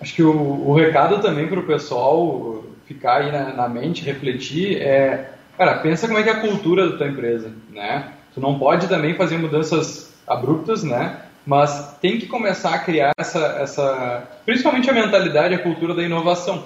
Acho 0.00 0.14
que 0.14 0.22
o, 0.22 0.68
o 0.68 0.74
recado 0.74 1.20
também 1.22 1.48
para 1.48 1.60
o 1.60 1.66
pessoal 1.66 2.64
ficar 2.86 3.22
aí 3.22 3.32
na, 3.32 3.54
na, 3.54 3.68
mente, 3.68 4.04
refletir, 4.04 4.76
é, 4.82 5.30
cara, 5.56 5.78
pensa 5.78 6.06
como 6.06 6.18
é 6.18 6.22
que 6.22 6.28
é 6.28 6.32
a 6.32 6.40
cultura 6.40 6.90
da 6.90 6.98
tua 6.98 7.08
empresa, 7.08 7.52
né? 7.70 8.12
Tu 8.34 8.40
não 8.40 8.58
pode 8.58 8.88
também 8.88 9.14
fazer 9.14 9.38
mudanças 9.38 10.12
abruptas, 10.26 10.82
né? 10.82 11.22
Mas 11.46 11.96
tem 12.00 12.18
que 12.18 12.26
começar 12.26 12.74
a 12.74 12.78
criar 12.78 13.12
essa, 13.18 13.38
essa 13.60 14.22
principalmente 14.46 14.88
a 14.88 14.92
mentalidade, 14.92 15.54
a 15.54 15.58
cultura 15.58 15.94
da 15.94 16.02
inovação. 16.02 16.64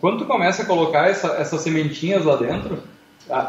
Quando 0.00 0.18
tu 0.18 0.24
começa 0.24 0.62
a 0.62 0.66
colocar 0.66 1.08
essa, 1.08 1.28
essas 1.38 1.60
sementinhas 1.60 2.24
lá 2.24 2.36
dentro, 2.36 2.82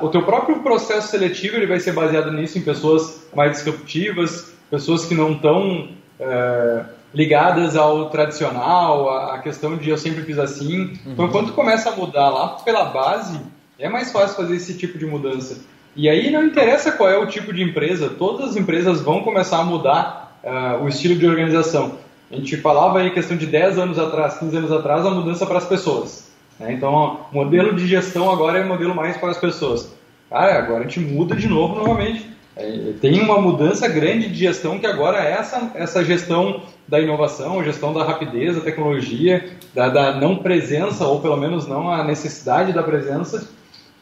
o 0.01 0.09
teu 0.09 0.23
próprio 0.23 0.59
processo 0.59 1.09
seletivo 1.09 1.55
ele 1.55 1.67
vai 1.67 1.79
ser 1.79 1.93
baseado 1.93 2.31
nisso, 2.31 2.57
em 2.57 2.61
pessoas 2.61 3.27
mais 3.35 3.51
disruptivas, 3.53 4.53
pessoas 4.69 5.05
que 5.05 5.15
não 5.15 5.33
estão 5.33 5.89
é, 6.19 6.83
ligadas 7.13 7.75
ao 7.75 8.09
tradicional, 8.09 9.09
a, 9.09 9.39
questão 9.39 9.77
de 9.77 9.89
eu 9.89 9.97
sempre 9.97 10.23
fiz 10.23 10.37
assim. 10.37 10.81
Uhum. 10.81 10.97
Então, 11.07 11.29
quando 11.29 11.47
tu 11.47 11.53
começa 11.53 11.89
a 11.89 11.95
mudar 11.95 12.29
lá 12.29 12.49
pela 12.63 12.85
base, 12.85 13.39
é 13.79 13.87
mais 13.87 14.11
fácil 14.11 14.35
fazer 14.35 14.55
esse 14.55 14.77
tipo 14.77 14.97
de 14.97 15.05
mudança. 15.05 15.59
E 15.95 16.07
aí 16.09 16.29
não 16.29 16.43
interessa 16.43 16.91
qual 16.91 17.09
é 17.09 17.17
o 17.17 17.27
tipo 17.27 17.51
de 17.51 17.63
empresa, 17.63 18.09
todas 18.09 18.51
as 18.51 18.55
empresas 18.55 19.01
vão 19.01 19.21
começar 19.21 19.59
a 19.59 19.63
mudar 19.63 20.26
uh, 20.47 20.83
o 20.83 20.87
estilo 20.87 21.15
de 21.15 21.27
organização. 21.27 21.97
A 22.31 22.35
gente 22.35 22.57
falava 22.57 22.99
aí 22.99 23.11
questão 23.11 23.37
de 23.37 23.45
10 23.45 23.77
anos 23.77 23.99
atrás, 23.99 24.37
15 24.37 24.57
anos 24.57 24.71
atrás, 24.71 25.05
a 25.05 25.11
mudança 25.11 25.45
para 25.45 25.57
as 25.57 25.65
pessoas. 25.65 26.29
Né? 26.59 26.73
Então, 26.73 27.21
o 27.31 27.35
modelo 27.35 27.75
de 27.75 27.85
gestão 27.85 28.31
agora 28.31 28.59
é 28.59 28.63
modelo 28.63 28.95
mais 28.95 29.17
para 29.17 29.29
as 29.29 29.37
pessoas. 29.37 29.93
Cara, 30.29 30.57
agora 30.57 30.81
a 30.81 30.83
gente 30.83 30.99
muda 30.99 31.35
de 31.35 31.47
novo 31.47 31.75
novamente. 31.75 32.29
É, 32.55 32.93
tem 32.99 33.21
uma 33.21 33.39
mudança 33.39 33.87
grande 33.87 34.29
de 34.29 34.35
gestão 34.35 34.79
que 34.79 34.87
agora 34.87 35.23
é 35.23 35.31
essa, 35.31 35.71
essa 35.75 36.03
gestão 36.03 36.61
da 36.87 36.99
inovação, 36.99 37.63
gestão 37.63 37.93
da 37.93 38.03
rapidez, 38.03 38.55
da 38.55 38.61
tecnologia, 38.61 39.51
da, 39.73 39.89
da, 39.89 40.15
não 40.19 40.37
presença, 40.37 41.05
ou 41.05 41.21
pelo 41.21 41.37
menos 41.37 41.67
não 41.67 41.89
a 41.91 42.03
necessidade 42.03 42.73
da 42.73 42.81
presença. 42.81 43.47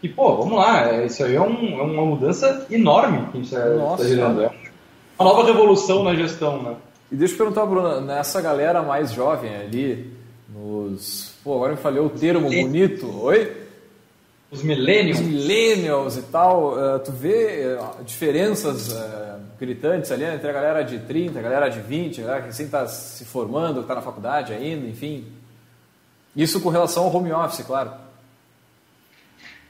E, 0.01 0.07
pô, 0.07 0.37
vamos 0.37 0.57
lá, 0.57 0.89
é, 0.89 1.05
isso 1.05 1.23
aí 1.23 1.35
é, 1.35 1.41
um, 1.41 1.79
é 1.79 1.83
uma 1.83 2.05
mudança 2.05 2.65
enorme 2.71 3.27
que 3.31 3.37
a 3.37 3.41
gente 3.41 3.53
está 3.53 3.95
tá 3.97 4.03
gerando. 4.03 4.43
É 4.43 4.64
uma 5.17 5.29
nova 5.29 5.45
revolução 5.45 6.03
na 6.03 6.15
gestão, 6.15 6.61
né? 6.61 6.75
E 7.11 7.15
deixa 7.15 7.33
eu 7.33 7.37
perguntar, 7.37 7.65
Bruno, 7.65 8.01
nessa 8.01 8.41
galera 8.41 8.81
mais 8.81 9.11
jovem 9.11 9.55
ali, 9.55 10.11
nos 10.49 11.35
Pô, 11.45 11.57
agora 11.57 11.73
me 11.73 11.77
falei 11.77 12.01
o 12.01 12.09
termo 12.09 12.49
bonito. 12.49 13.21
Oi? 13.21 13.55
Os 14.49 14.63
millennials. 14.63 15.19
Os 15.19 15.27
millennials 15.27 16.17
e 16.17 16.23
tal. 16.23 16.73
Uh, 16.73 16.99
tu 17.05 17.11
vê 17.11 17.77
uh, 17.79 18.03
diferenças 18.03 18.91
uh, 18.91 19.39
gritantes 19.59 20.11
ali 20.11 20.23
entre 20.23 20.49
a 20.49 20.51
galera 20.51 20.83
de 20.83 20.97
30, 20.97 21.37
a 21.37 21.41
galera 21.43 21.69
de 21.69 21.79
20, 21.79 22.19
a 22.19 22.23
galera 22.23 22.41
que 22.41 22.47
recém 22.47 22.65
está 22.65 22.87
se 22.87 23.23
formando, 23.25 23.81
está 23.81 23.93
na 23.93 24.01
faculdade 24.01 24.53
ainda, 24.53 24.87
enfim. 24.87 25.27
Isso 26.35 26.59
com 26.59 26.69
relação 26.69 27.03
ao 27.03 27.15
home 27.15 27.31
office, 27.31 27.63
claro. 27.63 27.91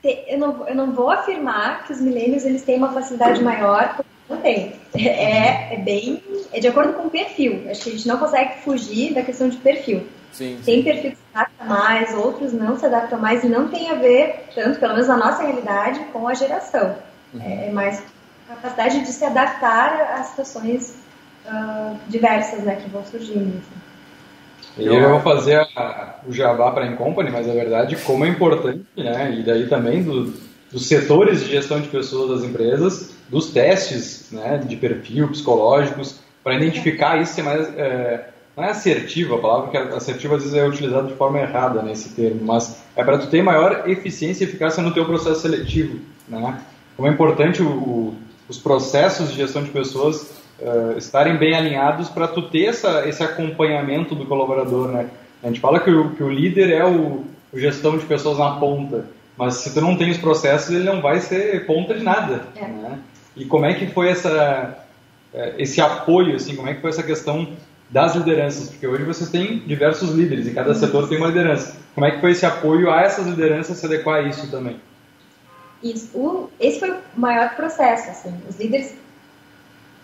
Eu 0.02 0.38
não, 0.38 0.68
eu 0.70 0.76
não 0.76 0.94
vou 0.94 1.12
afirmar 1.12 1.86
que 1.86 1.92
os 1.92 2.00
millennials 2.00 2.46
eles 2.46 2.64
têm 2.64 2.78
uma 2.78 2.94
facilidade 2.94 3.44
maior, 3.44 4.00
não 4.30 4.38
tem. 4.38 4.74
É, 4.96 5.76
é 5.76 5.78
bem. 5.78 6.22
É 6.52 6.60
de 6.60 6.68
acordo 6.68 6.94
com 6.94 7.08
o 7.08 7.10
perfil. 7.10 7.64
Acho 7.70 7.84
que 7.84 7.90
a 7.90 7.92
gente 7.94 8.08
não 8.08 8.18
consegue 8.18 8.62
fugir 8.62 9.14
da 9.14 9.22
questão 9.22 9.50
de 9.50 9.58
perfil. 9.58 10.08
Sim, 10.32 10.60
tem 10.66 10.84
perfil 10.84 11.12
que 11.12 11.18
se 11.18 11.24
adapta 11.34 11.64
mais, 11.64 12.14
outros 12.14 12.52
não 12.52 12.78
se 12.78 12.86
adaptam 12.86 13.18
mais 13.18 13.44
e 13.44 13.48
não 13.48 13.70
tem 13.70 13.90
a 13.90 13.96
ver, 13.96 14.50
tanto 14.54 14.80
pelo 14.80 14.94
menos 14.94 15.08
na 15.08 15.16
nossa 15.16 15.44
realidade, 15.44 16.00
com 16.12 16.28
a 16.28 16.34
geração. 16.34 16.96
Uhum. 17.34 17.42
É 17.42 17.72
mais 17.72 18.04
capacidade 18.48 19.00
de 19.00 19.08
se 19.08 19.24
adaptar 19.24 20.18
a 20.20 20.24
situações 20.24 20.98
uh, 21.46 21.98
diversas 22.08 22.64
né, 22.64 22.76
que 22.76 22.90
vão 22.90 23.04
surgindo. 23.06 23.58
Assim. 23.58 23.86
E 24.78 24.86
eu 24.88 25.10
vou 25.10 25.22
fazer 25.22 25.56
a, 25.78 26.20
o 26.28 26.34
jabá 26.34 26.72
para 26.72 26.84
a 26.84 26.88
Incompany, 26.88 27.32
mas 27.32 27.50
a 27.50 27.54
verdade, 27.54 27.96
como 27.98 28.26
é 28.26 28.28
importante, 28.28 28.86
né, 28.98 29.34
e 29.40 29.44
daí 29.44 29.68
também 29.68 30.04
do, 30.04 30.34
dos 30.70 30.86
setores 30.86 31.46
de 31.46 31.52
gestão 31.52 31.80
de 31.80 31.88
pessoas 31.88 32.42
das 32.42 32.50
empresas, 32.50 33.15
dos 33.30 33.52
testes 33.52 34.32
né, 34.32 34.62
de 34.66 34.76
perfil 34.76 35.28
psicológicos, 35.30 36.20
para 36.44 36.56
identificar 36.56 37.20
isso 37.22 37.34
ser 37.34 37.44
mais. 37.44 37.68
É, 37.78 38.30
não 38.56 38.64
é 38.64 38.70
assertiva, 38.70 39.36
a 39.36 39.40
palavra 39.40 39.70
que 39.70 39.78
é 39.78 39.82
assertiva 39.96 40.36
às 40.36 40.44
vezes 40.44 40.58
é 40.58 40.66
utilizada 40.66 41.08
de 41.08 41.14
forma 41.16 41.40
errada 41.40 41.82
nesse 41.82 42.10
termo, 42.10 42.42
mas 42.46 42.82
é 42.96 43.04
para 43.04 43.18
tu 43.18 43.28
ter 43.28 43.44
maior 43.44 43.84
eficiência 43.90 44.46
e 44.46 44.48
eficácia 44.48 44.82
no 44.82 44.94
teu 44.94 45.06
processo 45.06 45.42
seletivo, 45.42 46.00
né? 46.28 46.62
Como 46.96 47.08
é 47.08 47.12
importante 47.12 47.62
o, 47.62 47.68
o, 47.68 48.16
os 48.48 48.58
processos 48.58 49.30
de 49.32 49.36
gestão 49.36 49.62
de 49.62 49.72
pessoas 49.72 50.32
uh, 50.62 50.98
estarem 50.98 51.36
bem 51.36 51.54
alinhados 51.54 52.08
para 52.08 52.30
tu 52.30 52.44
ter 52.44 52.68
essa, 52.68 53.06
esse 53.10 53.22
acompanhamento 53.22 54.16
do 54.16 54.26
colaborador, 54.26 54.88
né? 54.88 55.10
A 55.44 55.48
gente 55.48 55.60
fala 55.60 55.80
que 55.80 55.92
o, 55.92 56.12
que 56.12 56.24
o 56.24 56.30
líder 56.30 56.72
é 56.72 56.86
o, 56.86 57.26
o 57.52 57.60
gestão 57.60 57.98
de 57.98 58.06
pessoas 58.06 58.38
na 58.38 58.52
ponta, 58.52 59.06
mas 59.38 59.56
se 59.56 59.74
tu 59.74 59.82
não 59.82 59.98
tem 59.98 60.12
os 60.12 60.18
processos, 60.18 60.74
ele 60.74 60.86
não 60.86 61.02
vai 61.02 61.20
ser 61.20 61.66
ponta 61.66 61.94
de 61.94 62.04
nada, 62.04 62.46
é. 62.56 62.62
né? 62.62 63.00
E 63.36 63.46
como 63.46 63.66
é 63.66 63.74
que 63.74 63.88
foi 63.88 64.10
essa 64.10 64.86
eh, 65.36 65.56
esse 65.58 65.82
apoio, 65.82 66.36
assim, 66.38 66.56
como 66.56 66.70
é 66.70 66.74
que 66.74 66.82
foi 66.82 66.90
essa 66.90 67.04
questão 67.04 67.48
das 67.90 68.16
lideranças, 68.16 68.70
porque 68.70 68.88
hoje 68.88 69.04
vocês 69.04 69.30
têm 69.30 69.60
diversos 69.60 70.12
líderes 70.12 70.48
e 70.48 70.52
cada 70.52 70.70
uhum. 70.70 70.76
setor 70.76 71.10
tem 71.10 71.18
uma 71.18 71.28
liderança. 71.28 71.76
Como 71.94 72.06
é 72.06 72.12
que 72.12 72.22
foi 72.22 72.32
esse 72.32 72.46
apoio 72.46 72.90
a 72.90 73.02
essas 73.02 73.28
lideranças 73.28 73.78
se 73.78 73.86
adequar 73.86 74.20
a 74.20 74.22
isso 74.22 74.50
também? 74.50 74.80
Isso, 75.84 76.10
o, 76.18 76.50
esse 76.60 76.80
foi 76.80 76.92
o 76.92 76.98
maior 77.16 77.54
processo, 77.56 78.10
assim, 78.10 78.34
os 78.50 78.58
líderes, 78.58 78.96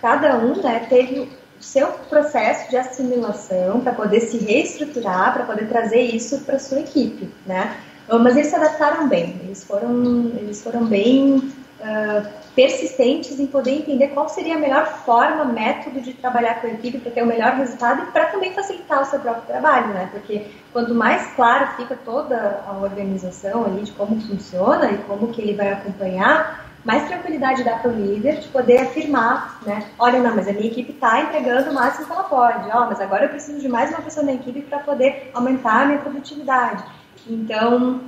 cada 0.02 0.38
um 0.38 0.62
né, 0.62 0.86
teve 0.90 1.22
o 1.22 1.30
seu 1.64 1.88
processo 2.10 2.70
de 2.70 2.76
assimilação 2.76 3.80
para 3.80 3.94
poder 3.94 4.20
se 4.20 4.38
reestruturar, 4.38 5.34
para 5.34 5.46
poder 5.46 5.68
trazer 5.68 6.02
isso 6.02 6.42
para 6.42 6.60
sua 6.60 6.82
equipe, 6.82 7.30
né? 7.46 7.78
mas 8.20 8.36
eles 8.36 8.50
se 8.50 8.56
adaptaram 8.56 9.08
bem, 9.08 9.40
eles 9.44 9.64
foram, 9.64 10.32
eles 10.38 10.62
foram 10.62 10.86
bem 10.86 11.38
uh, 11.80 12.41
persistentes 12.56 13.40
em 13.40 13.48
poder 13.48 13.72
entender 13.72 14.10
qual 14.10 14.28
seria 14.28 14.56
a 14.56 14.60
melhor 14.60 14.86
forma, 15.06 15.46
método 15.46 16.02
de 16.02 16.14
trabalhar 16.14 16.62
com 16.62 16.68
a 16.68 16.72
equipe 16.72 17.00
para 17.00 17.12
ter 17.12 17.24
o 17.24 17.28
melhor 17.28 17.54
resultado 17.54 18.04
e 18.04 18.12
para 18.12 18.26
também 18.26 18.54
facilitar 18.54 19.02
o 19.02 19.06
seu 19.06 19.20
próprio 19.20 19.44
trabalho, 19.46 19.88
né? 19.88 20.10
Porque 20.12 20.48
quanto 20.74 20.94
mais 20.94 21.34
claro 21.34 21.76
fica 21.78 21.98
toda 22.04 22.62
a 22.68 22.74
organização 22.74 23.66
ali 23.66 23.84
de 23.84 23.92
como 23.94 24.20
funciona 24.20 24.92
e 24.92 24.98
como 25.00 25.30
que 25.30 25.42
ele 25.42 25.54
vai 25.54 25.72
acompanhar, 25.72 26.70
mais 26.84 27.08
tranquilidade 27.08 27.64
dá 27.64 27.78
para 27.78 27.92
o 27.92 27.94
líder 27.94 28.40
de 28.40 28.48
poder 28.50 28.80
afirmar, 28.80 29.62
né? 29.66 29.88
Olha, 29.98 30.20
não, 30.20 30.36
mas 30.36 30.48
a 30.48 30.52
minha 30.52 30.68
equipe 30.68 30.92
está 30.92 31.22
entregando 31.22 31.70
o 31.70 31.74
máximo 31.74 32.08
que 32.08 32.12
ela 32.12 32.24
pode. 32.24 32.70
Ó, 32.70 32.84
oh, 32.84 32.86
mas 32.88 33.00
agora 33.00 33.26
eu 33.26 33.30
preciso 33.30 33.60
de 33.60 33.70
mais 33.70 33.92
uma 33.92 34.02
pessoa 34.02 34.26
na 34.26 34.34
equipe 34.34 34.62
para 34.64 34.80
poder 34.80 35.32
aumentar 35.34 35.84
a 35.84 35.86
minha 35.86 36.00
produtividade. 36.00 36.84
Então, 37.30 38.02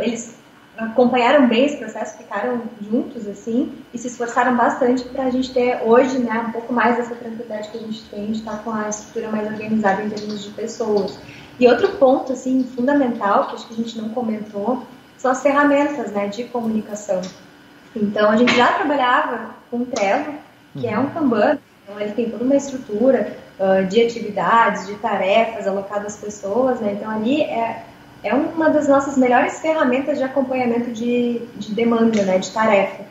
eles 0.00 0.39
acompanharam 0.80 1.46
bem 1.46 1.66
esse 1.66 1.76
processo, 1.76 2.16
ficaram 2.16 2.62
juntos 2.80 3.26
assim 3.28 3.72
e 3.92 3.98
se 3.98 4.08
esforçaram 4.08 4.56
bastante 4.56 5.04
para 5.04 5.24
a 5.24 5.30
gente 5.30 5.52
ter 5.52 5.82
hoje, 5.84 6.18
né, 6.18 6.44
um 6.48 6.52
pouco 6.52 6.72
mais 6.72 6.96
dessa 6.96 7.14
tranquilidade 7.14 7.68
que 7.68 7.76
a 7.76 7.80
gente 7.80 8.02
tem 8.04 8.26
de 8.26 8.38
estar 8.38 8.62
com 8.64 8.72
a 8.72 8.88
estrutura 8.88 9.28
mais 9.28 9.46
organizada 9.46 10.02
em 10.02 10.08
termos 10.08 10.42
de 10.42 10.50
pessoas. 10.50 11.18
E 11.58 11.68
outro 11.68 11.88
ponto 11.96 12.32
assim 12.32 12.64
fundamental 12.64 13.48
que 13.48 13.56
acho 13.56 13.68
que 13.68 13.74
a 13.74 13.76
gente 13.76 13.98
não 14.00 14.08
comentou 14.10 14.82
são 15.18 15.30
as 15.30 15.42
ferramentas, 15.42 16.10
né, 16.12 16.28
de 16.28 16.44
comunicação. 16.44 17.20
Então 17.94 18.30
a 18.30 18.36
gente 18.36 18.56
já 18.56 18.72
trabalhava 18.72 19.50
com 19.70 19.78
o 19.78 19.86
Trello, 19.86 20.34
que 20.72 20.86
é 20.86 20.98
um 20.98 21.02
uhum. 21.02 21.10
Kanban, 21.10 21.58
então 21.82 22.00
ele 22.00 22.12
tem 22.12 22.30
toda 22.30 22.44
uma 22.44 22.56
estrutura 22.56 23.36
uh, 23.58 23.86
de 23.86 24.02
atividades, 24.02 24.86
de 24.86 24.94
tarefas 24.94 25.66
alocadas 25.66 26.14
às 26.14 26.20
pessoas, 26.20 26.80
né? 26.80 26.92
Então 26.92 27.10
ali 27.10 27.42
é 27.42 27.84
é 28.22 28.34
uma 28.34 28.68
das 28.70 28.88
nossas 28.88 29.16
melhores 29.16 29.60
ferramentas 29.60 30.18
de 30.18 30.24
acompanhamento 30.24 30.90
de, 30.90 31.40
de 31.56 31.74
demanda, 31.74 32.22
né, 32.22 32.38
de 32.38 32.50
tarefa. 32.50 33.04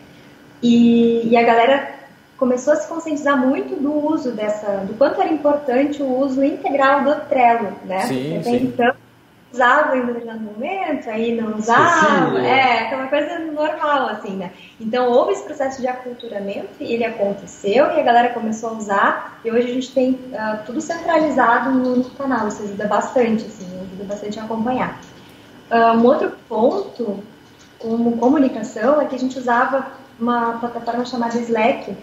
E, 0.61 1.27
e, 1.27 1.37
a 1.37 1.43
galera 1.43 1.91
começou 2.37 2.73
a 2.73 2.75
se 2.75 2.87
conscientizar 2.87 3.37
muito 3.37 3.75
do 3.81 3.91
uso 3.91 4.31
dessa, 4.31 4.77
do 4.85 4.93
quanto 4.93 5.21
era 5.21 5.31
importante 5.31 6.01
o 6.01 6.17
uso 6.19 6.43
integral 6.43 7.03
do 7.03 7.15
Trello, 7.27 7.71
né? 7.85 8.01
Sim, 8.01 8.41
sim. 8.43 8.55
Então, 8.55 8.93
usava 9.51 9.97
em 9.97 10.05
determinado 10.05 10.41
momento, 10.41 11.09
aí 11.09 11.35
não 11.35 11.57
usava, 11.57 12.39
é, 12.39 12.85
aquela 12.85 13.07
coisa 13.07 13.39
normal, 13.39 14.09
assim, 14.09 14.35
né? 14.35 14.51
Então, 14.79 15.11
houve 15.11 15.33
esse 15.33 15.43
processo 15.43 15.81
de 15.81 15.87
aculturamento, 15.87 16.69
e 16.79 16.93
ele 16.93 17.03
aconteceu, 17.03 17.85
e 17.85 17.99
a 17.99 18.03
galera 18.03 18.29
começou 18.29 18.69
a 18.69 18.73
usar, 18.73 19.39
e 19.43 19.51
hoje 19.51 19.71
a 19.71 19.73
gente 19.73 19.91
tem 19.91 20.11
uh, 20.11 20.63
tudo 20.65 20.79
centralizado 20.79 21.71
no, 21.71 21.95
no, 21.97 22.09
canal, 22.11 22.47
isso 22.47 22.61
ajuda 22.63 22.85
bastante, 22.85 23.45
assim, 23.45 23.65
ajuda 23.81 24.03
bastante 24.03 24.39
a 24.39 24.43
acompanhar. 24.43 25.01
Uh, 25.71 25.97
um 25.97 26.05
outro 26.05 26.31
ponto, 26.47 27.23
como 27.79 28.17
comunicação, 28.17 29.01
é 29.01 29.05
que 29.05 29.15
a 29.15 29.19
gente 29.19 29.37
usava 29.37 29.87
uma 30.19 30.59
plataforma 30.59 31.05
chamada 31.05 31.37
Slack, 31.39 31.95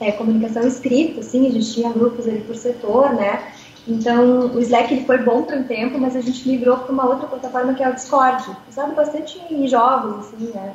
é, 0.00 0.12
comunicação 0.12 0.62
escrita, 0.62 1.20
assim, 1.20 1.48
a 1.48 1.50
gente 1.50 1.72
tinha 1.72 1.92
grupos 1.92 2.28
ali 2.28 2.40
por 2.42 2.54
setor, 2.54 3.14
né? 3.14 3.52
Então, 3.88 4.54
o 4.54 4.60
Slack 4.60 4.92
ele 4.92 5.06
foi 5.06 5.18
bom 5.18 5.42
por 5.42 5.54
um 5.54 5.64
tempo, 5.64 5.98
mas 5.98 6.14
a 6.14 6.20
gente 6.20 6.46
migrou 6.46 6.76
para 6.76 6.92
uma 6.92 7.06
outra 7.06 7.26
plataforma 7.26 7.72
que 7.72 7.82
é 7.82 7.88
o 7.88 7.94
Discord. 7.94 8.44
Usado 8.68 8.94
bastante 8.94 9.40
em 9.50 9.66
jogos, 9.66 10.26
assim, 10.26 10.52
né? 10.54 10.74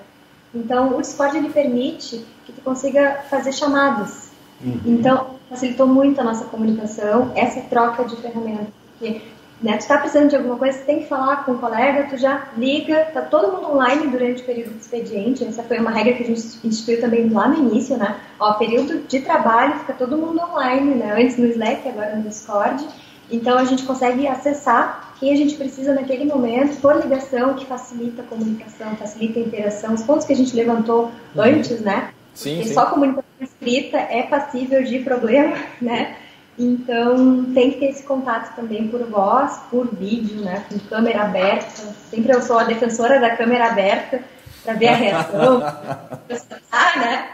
Então, 0.54 0.98
o 0.98 1.02
Discord 1.02 1.38
ele 1.38 1.50
permite 1.50 2.26
que 2.46 2.52
tu 2.52 2.62
consiga 2.62 3.24
fazer 3.30 3.52
chamadas. 3.52 4.32
Uhum. 4.60 4.80
Então, 4.86 5.28
facilitou 5.50 5.86
muito 5.86 6.20
a 6.20 6.24
nossa 6.24 6.46
comunicação, 6.46 7.32
essa 7.36 7.62
troca 7.62 8.04
de 8.06 8.16
ferramentas. 8.16 8.68
Porque, 8.98 9.22
né, 9.62 9.74
tu 9.74 9.82
está 9.82 9.98
precisando 9.98 10.30
de 10.30 10.36
alguma 10.36 10.58
coisa, 10.58 10.78
você 10.78 10.84
tem 10.84 11.00
que 11.02 11.08
falar 11.08 11.46
com 11.46 11.54
um 11.54 11.58
colega, 11.58 12.08
tu 12.10 12.18
já 12.18 12.48
liga, 12.58 13.06
tá 13.14 13.22
todo 13.22 13.52
mundo 13.52 13.74
online 13.74 14.08
durante 14.08 14.42
o 14.42 14.46
período 14.46 14.74
de 14.74 14.82
expediente. 14.82 15.44
Essa 15.44 15.62
foi 15.64 15.78
uma 15.78 15.92
regra 15.92 16.14
que 16.14 16.24
a 16.24 16.28
gente 16.28 16.60
instituiu 16.64 17.00
também 17.00 17.30
lá 17.30 17.48
no 17.48 17.58
início, 17.58 17.96
né? 17.96 18.20
Ó, 18.40 18.54
período 18.54 19.08
de 19.08 19.20
trabalho, 19.22 19.80
fica 19.80 19.94
todo 19.94 20.18
mundo 20.18 20.42
online, 20.42 20.96
né? 20.96 21.14
Antes 21.22 21.38
no 21.38 21.46
Slack, 21.46 21.88
agora 21.88 22.16
no 22.16 22.24
Discord. 22.24 22.88
Então 23.32 23.58
a 23.58 23.64
gente 23.66 23.84
consegue 23.84 24.28
acessar 24.28 25.14
quem 25.20 25.32
a 25.34 25.36
gente 25.36 25.56
precisa 25.56 25.94
naquele 25.94 26.26
momento 26.26 26.80
por 26.82 26.96
ligação, 27.02 27.54
que 27.54 27.66
facilita 27.66 28.22
a 28.22 28.26
comunicação, 28.26 28.96
facilita 28.98 29.40
a 29.40 29.44
interação, 29.44 29.94
os 29.94 30.04
pontos 30.04 30.26
que 30.26 30.34
a 30.34 30.36
gente 30.36 30.56
levantou 30.56 31.06
uhum. 31.06 31.42
antes, 31.42 31.80
né? 31.82 32.12
Sim, 32.34 32.56
Porque 32.56 32.68
sim. 32.70 32.74
só 32.74 32.88
comunicação 32.88 33.24
escrita 33.40 33.98
é 33.98 34.24
passível 34.24 34.84
de 34.84 35.00
problema, 35.00 35.56
né? 35.82 36.18
Então 36.58 37.46
tem 37.54 37.72
que 37.72 37.80
ter 37.80 37.86
esse 37.88 38.04
contato 38.04 38.56
também 38.56 38.88
por 38.88 39.04
voz, 39.06 39.60
por 39.72 39.88
vídeo, 39.96 40.42
né? 40.42 40.66
Com 40.70 40.78
câmera 40.80 41.24
aberta. 41.24 41.82
Sempre 42.12 42.36
eu 42.36 42.42
sou 42.42 42.60
a 42.60 42.64
defensora 42.64 43.20
da 43.20 43.36
câmera 43.36 43.68
aberta 43.68 44.22
para 44.64 44.74
ver 44.74 44.88
a 44.88 44.96
reação, 44.96 45.60
né? 46.98 47.30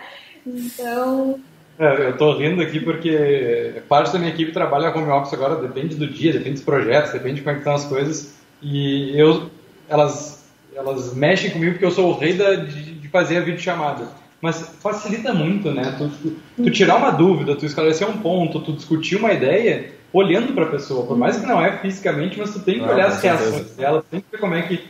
Então 0.45 1.39
é, 1.79 2.07
eu 2.07 2.17
tô 2.17 2.37
rindo 2.37 2.61
aqui 2.61 2.77
porque 2.77 3.81
parte 3.87 4.11
da 4.11 4.19
minha 4.19 4.31
equipe 4.31 4.51
trabalha 4.51 4.93
home 4.93 5.09
office 5.09 5.33
agora, 5.33 5.55
depende 5.55 5.95
do 5.95 6.07
dia, 6.07 6.33
depende 6.33 6.55
dos 6.55 6.63
projetos, 6.63 7.13
depende 7.13 7.35
de 7.35 7.41
como 7.41 7.51
é 7.51 7.53
que 7.53 7.59
estão 7.61 7.73
as 7.73 7.85
coisas. 7.85 8.35
E 8.61 9.17
eu, 9.17 9.49
elas, 9.87 10.45
elas 10.75 11.15
mexem 11.15 11.51
comigo 11.51 11.71
porque 11.71 11.85
eu 11.85 11.91
sou 11.91 12.09
o 12.09 12.19
rei 12.19 12.33
da, 12.33 12.55
de, 12.55 12.95
de 12.95 13.07
fazer 13.07 13.37
a 13.37 13.41
videochamada. 13.41 14.09
Mas 14.41 14.75
facilita 14.81 15.33
muito, 15.33 15.71
né? 15.71 15.95
Tu, 15.97 16.09
tu, 16.09 16.35
tu, 16.63 16.71
tirar 16.71 16.97
uma 16.97 17.11
dúvida, 17.11 17.55
tu 17.55 17.65
esclarecer 17.65 18.09
um 18.09 18.17
ponto, 18.17 18.59
tu 18.59 18.73
discutir 18.73 19.15
uma 19.15 19.31
ideia 19.31 19.91
olhando 20.11 20.53
para 20.53 20.65
a 20.65 20.69
pessoa. 20.69 21.05
Por 21.05 21.17
mais 21.17 21.37
que 21.37 21.45
não 21.45 21.63
é 21.63 21.77
fisicamente, 21.77 22.37
mas 22.37 22.51
tu 22.51 22.59
tem 22.59 22.79
que 22.79 22.85
olhar 22.85 23.07
as 23.07 23.21
reações 23.21 23.71
dela, 23.71 24.03
tem 24.11 24.19
que 24.19 24.27
ver 24.31 24.37
como 24.37 24.55
é 24.55 24.61
que 24.63 24.83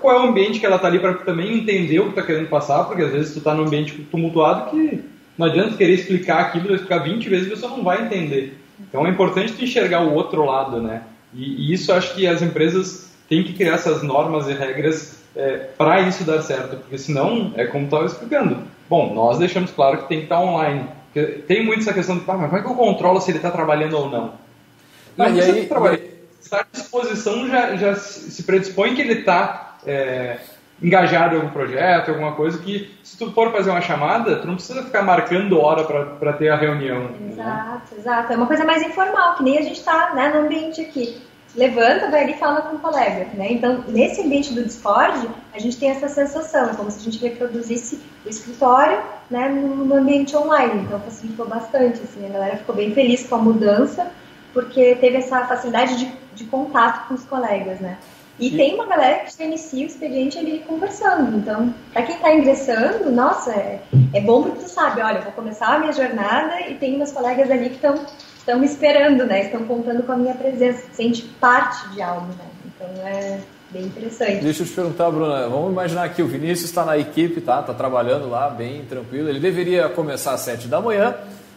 qual 0.00 0.16
é 0.16 0.20
o 0.20 0.28
ambiente 0.28 0.60
que 0.60 0.66
ela 0.66 0.78
tá 0.78 0.88
ali 0.88 0.98
para 0.98 1.14
também 1.14 1.58
entender 1.58 2.00
o 2.00 2.10
que 2.10 2.16
tá 2.16 2.22
querendo 2.22 2.48
passar, 2.48 2.84
porque 2.84 3.02
às 3.02 3.12
vezes 3.12 3.32
tu 3.32 3.40
tá 3.40 3.54
num 3.54 3.64
ambiente 3.64 3.92
tumultuado 4.10 4.70
que 4.70 5.13
não 5.36 5.46
adianta 5.46 5.76
querer 5.76 5.94
explicar 5.94 6.40
aquilo, 6.40 6.74
explicar 6.74 6.98
20 6.98 7.28
vezes, 7.28 7.48
você 7.48 7.66
não 7.66 7.82
vai 7.82 8.02
entender. 8.02 8.58
Então 8.80 9.06
é 9.06 9.10
importante 9.10 9.52
tu 9.52 9.64
enxergar 9.64 10.02
o 10.02 10.14
outro 10.14 10.44
lado, 10.44 10.80
né? 10.80 11.02
E, 11.32 11.70
e 11.70 11.72
isso 11.72 11.92
acho 11.92 12.14
que 12.14 12.26
as 12.26 12.42
empresas 12.42 13.12
têm 13.28 13.42
que 13.42 13.52
criar 13.52 13.74
essas 13.74 14.02
normas 14.02 14.48
e 14.48 14.52
regras 14.52 15.22
é, 15.34 15.68
para 15.76 16.00
isso 16.02 16.24
dar 16.24 16.42
certo, 16.42 16.76
porque 16.76 16.98
senão, 16.98 17.52
é 17.56 17.66
como 17.66 17.84
estava 17.84 18.06
explicando. 18.06 18.58
Bom, 18.88 19.12
nós 19.14 19.38
deixamos 19.38 19.70
claro 19.70 19.98
que 19.98 20.08
tem 20.08 20.18
que 20.18 20.24
estar 20.24 20.40
online. 20.40 20.86
Tem 21.46 21.64
muito 21.64 21.80
essa 21.80 21.92
questão 21.92 22.18
de, 22.18 22.24
ah, 22.28 22.34
mas 22.34 22.50
como 22.50 22.60
é 22.60 22.62
que 22.62 22.68
eu 22.68 22.74
controlo 22.74 23.20
se 23.20 23.30
ele 23.30 23.38
está 23.38 23.50
trabalhando 23.50 23.96
ou 23.96 24.10
não? 24.10 24.32
Não, 25.16 25.28
não 25.28 25.36
e 25.36 25.40
aí, 25.40 25.66
trabalha, 25.66 26.00
estar 26.40 26.60
à 26.60 26.66
disposição 26.72 27.48
já, 27.48 27.76
já 27.76 27.94
se 27.94 28.42
predispõe 28.42 28.94
que 28.94 29.02
ele 29.02 29.20
está 29.20 29.78
é, 29.86 30.38
engajado 30.84 31.34
em 31.34 31.38
algum 31.38 31.50
projeto, 31.50 32.10
alguma 32.10 32.32
coisa 32.32 32.58
que 32.58 32.94
se 33.02 33.16
tu 33.16 33.32
for 33.32 33.50
fazer 33.50 33.70
uma 33.70 33.80
chamada, 33.80 34.36
tu 34.36 34.46
não 34.46 34.56
precisa 34.56 34.82
ficar 34.82 35.02
marcando 35.02 35.58
hora 35.58 35.82
para 35.84 36.32
ter 36.34 36.50
a 36.50 36.56
reunião. 36.56 37.08
Exato, 37.30 37.94
né? 37.94 37.98
exato. 37.98 38.32
É 38.34 38.36
uma 38.36 38.46
coisa 38.46 38.64
mais 38.64 38.82
informal, 38.82 39.36
que 39.36 39.42
nem 39.42 39.58
a 39.58 39.62
gente 39.62 39.78
está 39.78 40.12
né, 40.14 40.28
no 40.28 40.40
ambiente 40.40 40.82
aqui. 40.82 41.22
Levanta, 41.56 42.10
vai 42.10 42.24
ali 42.24 42.32
e 42.32 42.36
fala 42.36 42.62
com 42.62 42.76
o 42.76 42.78
colega. 42.80 43.28
Né? 43.34 43.52
Então, 43.52 43.82
nesse 43.88 44.20
ambiente 44.20 44.52
do 44.52 44.62
Discord, 44.62 45.26
a 45.54 45.58
gente 45.58 45.78
tem 45.78 45.88
essa 45.88 46.08
sensação, 46.08 46.68
é 46.68 46.74
como 46.74 46.90
se 46.90 46.98
a 46.98 47.10
gente 47.10 47.22
reproduzisse 47.22 48.02
o 48.26 48.28
escritório 48.28 49.00
né, 49.30 49.48
no 49.48 49.94
ambiente 49.94 50.36
online. 50.36 50.82
Então, 50.82 51.00
facilitou 51.00 51.48
bastante. 51.48 52.00
Assim, 52.02 52.26
a 52.26 52.28
galera 52.28 52.56
ficou 52.58 52.74
bem 52.74 52.92
feliz 52.92 53.26
com 53.26 53.36
a 53.36 53.38
mudança, 53.38 54.10
porque 54.52 54.96
teve 54.96 55.16
essa 55.16 55.46
facilidade 55.46 55.96
de, 55.96 56.12
de 56.34 56.44
contato 56.44 57.08
com 57.08 57.14
os 57.14 57.24
colegas. 57.24 57.80
Né? 57.80 57.96
E 58.38 58.50
tem 58.50 58.74
uma 58.74 58.86
galera 58.86 59.24
que 59.24 59.38
já 59.38 59.44
inicia 59.44 59.84
o 59.84 59.86
expediente 59.86 60.38
ali 60.38 60.64
conversando. 60.66 61.36
Então, 61.36 61.72
para 61.92 62.02
quem 62.02 62.16
está 62.16 62.34
ingressando, 62.34 63.10
nossa, 63.10 63.52
é, 63.52 63.80
é 64.12 64.20
bom 64.20 64.42
porque 64.42 64.64
tu 64.64 64.68
sabe, 64.68 65.00
olha, 65.00 65.20
vou 65.20 65.32
começar 65.32 65.74
a 65.74 65.78
minha 65.78 65.92
jornada 65.92 66.60
e 66.68 66.74
tem 66.74 66.96
meus 66.96 67.12
colegas 67.12 67.50
ali 67.50 67.68
que 67.68 67.76
estão 67.76 67.94
estão 68.44 68.58
me 68.58 68.66
esperando, 68.66 69.24
né? 69.24 69.44
Estão 69.44 69.64
contando 69.64 70.02
com 70.02 70.12
a 70.12 70.16
minha 70.16 70.34
presença, 70.34 70.82
sente 70.92 71.22
parte 71.40 71.88
de 71.90 72.02
algo, 72.02 72.26
né? 72.26 72.44
Então 72.66 73.06
é 73.06 73.40
bem 73.70 73.84
interessante. 73.84 74.42
Deixa 74.42 74.62
eu 74.62 74.66
te 74.66 74.72
perguntar, 74.72 75.10
Bruna, 75.10 75.48
vamos 75.48 75.72
imaginar 75.72 76.08
que 76.10 76.22
o 76.22 76.26
Vinícius 76.26 76.68
está 76.68 76.84
na 76.84 76.98
equipe, 76.98 77.40
tá? 77.40 77.62
Tá 77.62 77.72
trabalhando 77.72 78.28
lá 78.28 78.50
bem 78.50 78.84
tranquilo. 78.84 79.30
Ele 79.30 79.40
deveria 79.40 79.88
começar 79.88 80.32
às 80.32 80.42
sete 80.42 80.68
da 80.68 80.80
manhã 80.80 81.14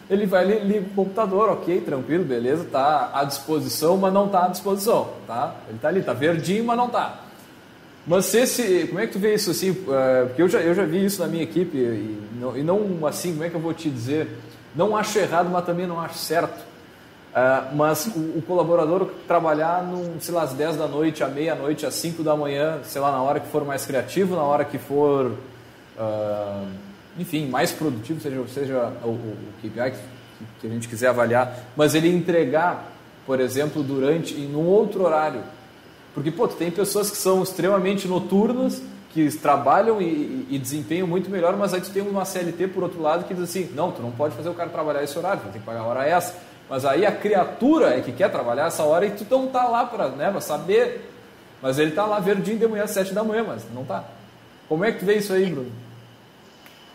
ele 0.09 0.25
vai 0.25 0.45
liga 0.45 0.85
o 0.87 0.89
computador, 0.95 1.49
ok, 1.49 1.81
tranquilo, 1.81 2.23
beleza, 2.23 2.65
tá 2.71 3.11
à 3.13 3.23
disposição, 3.23 3.97
mas 3.97 4.13
não 4.13 4.29
tá 4.29 4.45
à 4.45 4.47
disposição, 4.47 5.09
tá? 5.25 5.55
Ele 5.67 5.79
tá 5.79 5.87
ali, 5.89 6.01
tá 6.01 6.13
verdinho, 6.13 6.63
mas 6.63 6.77
não 6.77 6.89
tá. 6.89 7.21
Mas 8.05 8.25
se 8.25 8.39
esse, 8.39 8.87
como 8.87 8.99
é 8.99 9.07
que 9.07 9.13
tu 9.13 9.19
vê 9.19 9.33
isso 9.33 9.51
assim? 9.51 9.71
Uh, 9.71 10.27
porque 10.27 10.41
eu 10.41 10.47
já, 10.47 10.59
eu 10.61 10.73
já 10.73 10.85
vi 10.85 11.03
isso 11.03 11.21
na 11.21 11.27
minha 11.27 11.43
equipe 11.43 11.77
e 11.77 12.29
não, 12.39 12.57
e 12.57 12.63
não 12.63 13.05
assim, 13.05 13.33
como 13.33 13.43
é 13.43 13.49
que 13.49 13.55
eu 13.55 13.59
vou 13.59 13.73
te 13.73 13.89
dizer? 13.89 14.29
Não 14.73 14.95
acho 14.95 15.19
errado, 15.19 15.49
mas 15.51 15.65
também 15.65 15.85
não 15.85 15.99
acho 15.99 16.17
certo. 16.17 16.57
Uh, 16.57 17.75
mas 17.75 18.07
o, 18.07 18.37
o, 18.37 18.43
colaborador 18.47 19.09
trabalhar, 19.27 19.83
num, 19.83 20.21
sei 20.21 20.33
lá, 20.33 20.43
às 20.43 20.53
10 20.53 20.77
da 20.77 20.87
noite, 20.87 21.21
à 21.21 21.27
meia-noite, 21.27 21.85
às 21.85 21.95
5 21.95 22.23
da 22.23 22.35
manhã, 22.35 22.79
sei 22.83 23.01
lá, 23.01 23.11
na 23.11 23.21
hora 23.21 23.41
que 23.41 23.47
for 23.47 23.65
mais 23.65 23.85
criativo, 23.85 24.37
na 24.37 24.43
hora 24.43 24.63
que 24.63 24.77
for. 24.77 25.33
Uh, 25.97 26.86
enfim, 27.17 27.47
mais 27.47 27.71
produtivo, 27.71 28.21
seja, 28.21 28.43
seja 28.47 28.93
o, 29.03 29.09
o 29.09 29.37
KPI 29.61 29.91
que, 29.91 29.97
que 30.61 30.67
a 30.67 30.69
gente 30.69 30.87
quiser 30.87 31.07
avaliar, 31.07 31.57
mas 31.75 31.95
ele 31.95 32.09
entregar, 32.09 32.91
por 33.25 33.39
exemplo, 33.39 33.83
durante, 33.83 34.35
em 34.35 34.55
um 34.55 34.65
outro 34.65 35.03
horário, 35.03 35.41
Porque, 36.13 36.31
pô, 36.31 36.47
tem 36.47 36.71
pessoas 36.71 37.11
que 37.11 37.17
são 37.17 37.43
extremamente 37.43 38.07
noturnas, 38.07 38.81
que 39.13 39.31
trabalham 39.37 40.01
e, 40.01 40.47
e, 40.49 40.59
desempenham 40.59 41.07
muito 41.07 41.29
melhor, 41.29 41.55
mas 41.57 41.73
aí 41.73 41.81
tu 41.81 41.89
tem 41.89 42.03
uma 42.03 42.25
CLT 42.25 42.67
por 42.67 42.83
outro 42.83 43.01
lado 43.01 43.25
que 43.25 43.33
diz 43.33 43.43
assim, 43.43 43.69
não, 43.73 43.91
tu 43.91 44.01
não 44.01 44.11
pode 44.11 44.35
fazer 44.35 44.49
o 44.49 44.53
cara 44.53 44.69
trabalhar 44.69 45.03
esse 45.03 45.17
horário, 45.17 45.41
tu 45.41 45.51
tem 45.51 45.59
que 45.59 45.65
pagar 45.65 45.81
a 45.81 45.85
hora 45.85 46.05
essa. 46.05 46.35
Mas 46.69 46.85
aí 46.85 47.05
a 47.05 47.11
criatura 47.11 47.97
é 47.97 48.01
que 48.01 48.11
quer 48.11 48.29
trabalhar 48.29 48.67
essa 48.67 48.83
hora 48.83 49.05
e 49.05 49.11
tu 49.11 49.25
não 49.29 49.47
tá 49.47 49.67
lá 49.67 49.85
para 49.85 50.09
né, 50.09 50.33
saber. 50.39 51.09
Mas 51.61 51.79
ele 51.79 51.91
tá 51.91 52.05
lá 52.05 52.19
verdinho 52.19 52.59
de 52.59 52.67
manhã, 52.67 52.83
às 52.83 52.91
sete 52.91 53.13
da 53.13 53.23
manhã, 53.23 53.43
mas 53.47 53.63
não 53.73 53.83
tá. 53.83 54.03
Como 54.67 54.83
é 54.83 54.91
que 54.91 54.99
tu 54.99 55.05
vê 55.05 55.15
isso 55.15 55.33
aí, 55.33 55.45
Bruno? 55.45 55.71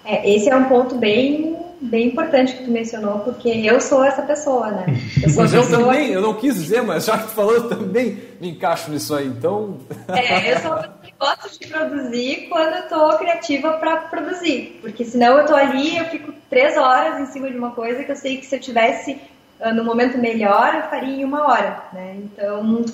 É, 0.04 0.28
esse 0.34 0.48
é 0.48 0.56
um 0.56 0.64
ponto 0.64 0.96
bem, 0.96 1.56
bem 1.80 2.08
importante 2.08 2.54
que 2.54 2.64
tu 2.64 2.70
mencionou, 2.70 3.20
porque 3.20 3.48
eu 3.48 3.80
sou 3.80 4.02
essa 4.04 4.22
pessoa, 4.22 4.70
né? 4.70 4.86
Eu 5.22 5.30
sou 5.30 5.42
mas 5.42 5.54
eu 5.54 5.68
também, 5.68 6.06
que... 6.08 6.12
eu 6.12 6.20
não 6.20 6.34
quis 6.34 6.54
dizer, 6.54 6.82
mas 6.82 7.04
já 7.04 7.18
que 7.18 7.24
tu 7.24 7.30
falou, 7.30 7.54
eu 7.54 7.68
também 7.68 8.18
me 8.40 8.50
encaixo 8.50 8.90
nisso 8.90 9.14
aí, 9.14 9.26
então... 9.26 9.78
É, 10.08 10.52
eu 10.52 10.58
sou 10.58 10.76
que 11.02 11.14
gosto 11.18 11.60
de 11.60 11.68
produzir 11.68 12.48
quando 12.48 12.74
eu 12.74 12.88
tô 12.88 13.18
criativa 13.18 13.72
para 13.74 13.96
produzir, 13.96 14.78
porque 14.80 15.04
senão 15.04 15.38
eu 15.38 15.46
tô 15.46 15.54
ali, 15.54 15.96
eu 15.96 16.04
fico 16.06 16.32
três 16.50 16.76
horas 16.76 17.20
em 17.20 17.32
cima 17.32 17.48
de 17.48 17.56
uma 17.56 17.70
coisa 17.70 18.02
que 18.02 18.10
eu 18.10 18.16
sei 18.16 18.38
que 18.38 18.46
se 18.46 18.56
eu 18.56 18.60
tivesse 18.60 19.20
uh, 19.60 19.72
no 19.72 19.84
momento 19.84 20.18
melhor, 20.18 20.74
eu 20.74 20.82
faria 20.90 21.14
em 21.14 21.24
uma 21.24 21.46
hora, 21.46 21.82
né? 21.92 22.16
Então, 22.24 22.84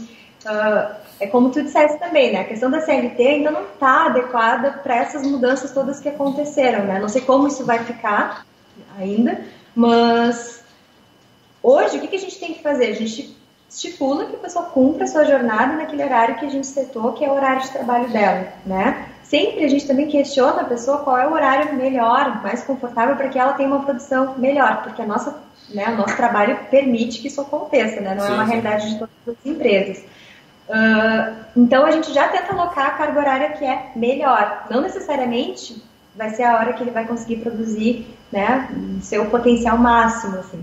uh, 0.47 0.95
é 1.21 1.27
como 1.27 1.51
tu 1.51 1.63
disseste 1.63 1.99
também, 1.99 2.33
né? 2.33 2.41
A 2.41 2.45
questão 2.45 2.71
da 2.71 2.81
CLT 2.81 3.27
ainda 3.27 3.51
não 3.51 3.63
está 3.63 4.07
adequada 4.07 4.71
para 4.83 4.97
essas 4.97 5.27
mudanças 5.27 5.73
todas 5.73 6.01
que 6.01 6.09
aconteceram, 6.09 6.85
né? 6.85 6.99
Não 6.99 7.09
sei 7.09 7.23
como 7.23 7.49
isso 7.49 7.65
vai 7.65 7.83
ficar 7.85 8.47
ainda, 8.99 9.41
mas 9.75 10.63
hoje 11.63 11.97
o 11.97 12.01
que, 12.01 12.09
que 12.09 12.17
a 12.17 12.21
gente 12.21 12.39
tem 12.39 12.55
que 12.55 12.63
fazer? 12.63 12.87
A 12.87 12.95
gente 12.95 13.37
estipula 13.69 14.27
que 14.27 14.37
a 14.37 14.39
pessoa 14.39 14.67
cumpra 14.67 15.05
a 15.05 15.07
sua 15.07 15.25
jornada 15.25 15.75
naquele 15.75 16.03
horário 16.03 16.37
que 16.37 16.47
a 16.47 16.51
gente 16.51 16.67
setou, 16.67 17.13
que 17.13 17.25
é 17.25 17.29
o 17.29 17.35
horário 17.35 17.63
de 17.63 17.71
trabalho 17.71 18.09
dela, 18.09 18.49
né? 18.65 19.09
Sempre 19.23 19.65
a 19.65 19.69
gente 19.69 19.87
também 19.87 20.09
questiona 20.09 20.63
a 20.63 20.65
pessoa 20.65 20.99
qual 20.99 21.19
é 21.19 21.29
o 21.29 21.33
horário 21.33 21.75
melhor, 21.75 22.43
mais 22.43 22.63
confortável 22.63 23.15
para 23.15 23.29
que 23.29 23.39
ela 23.39 23.53
tenha 23.53 23.69
uma 23.69 23.85
produção 23.85 24.39
melhor, 24.39 24.83
porque 24.83 25.03
a 25.03 25.07
nossa, 25.07 25.39
né, 25.69 25.91
o 25.91 25.97
nosso 25.97 26.17
trabalho 26.17 26.59
permite 26.71 27.21
que 27.21 27.29
isso 27.29 27.43
aconteça, 27.43 28.01
né? 28.01 28.15
Não 28.15 28.25
sim, 28.25 28.33
é 28.33 28.35
uma 28.35 28.45
sim. 28.45 28.51
realidade 28.53 28.91
de 28.91 28.99
todas 28.99 29.15
as 29.29 29.47
empresas. 29.47 30.03
Uh, 30.69 31.35
então 31.57 31.87
a 31.87 31.91
gente 31.91 32.13
já 32.13 32.29
tenta 32.29 32.53
alocar 32.53 32.87
a 32.87 32.91
carga 32.91 33.19
horária 33.19 33.51
que 33.53 33.65
é 33.65 33.91
melhor. 33.97 34.67
Não 34.71 34.81
necessariamente 34.83 35.83
vai 36.15 36.31
ser 36.31 36.43
a 36.43 36.57
hora 36.57 36.73
que 36.75 36.83
ele 36.83 36.91
vai 36.91 37.07
conseguir 37.07 37.37
produzir 37.37 38.07
né, 38.31 38.69
seu 39.03 39.27
potencial 39.27 39.79
máximo. 39.79 40.39
Assim. 40.39 40.59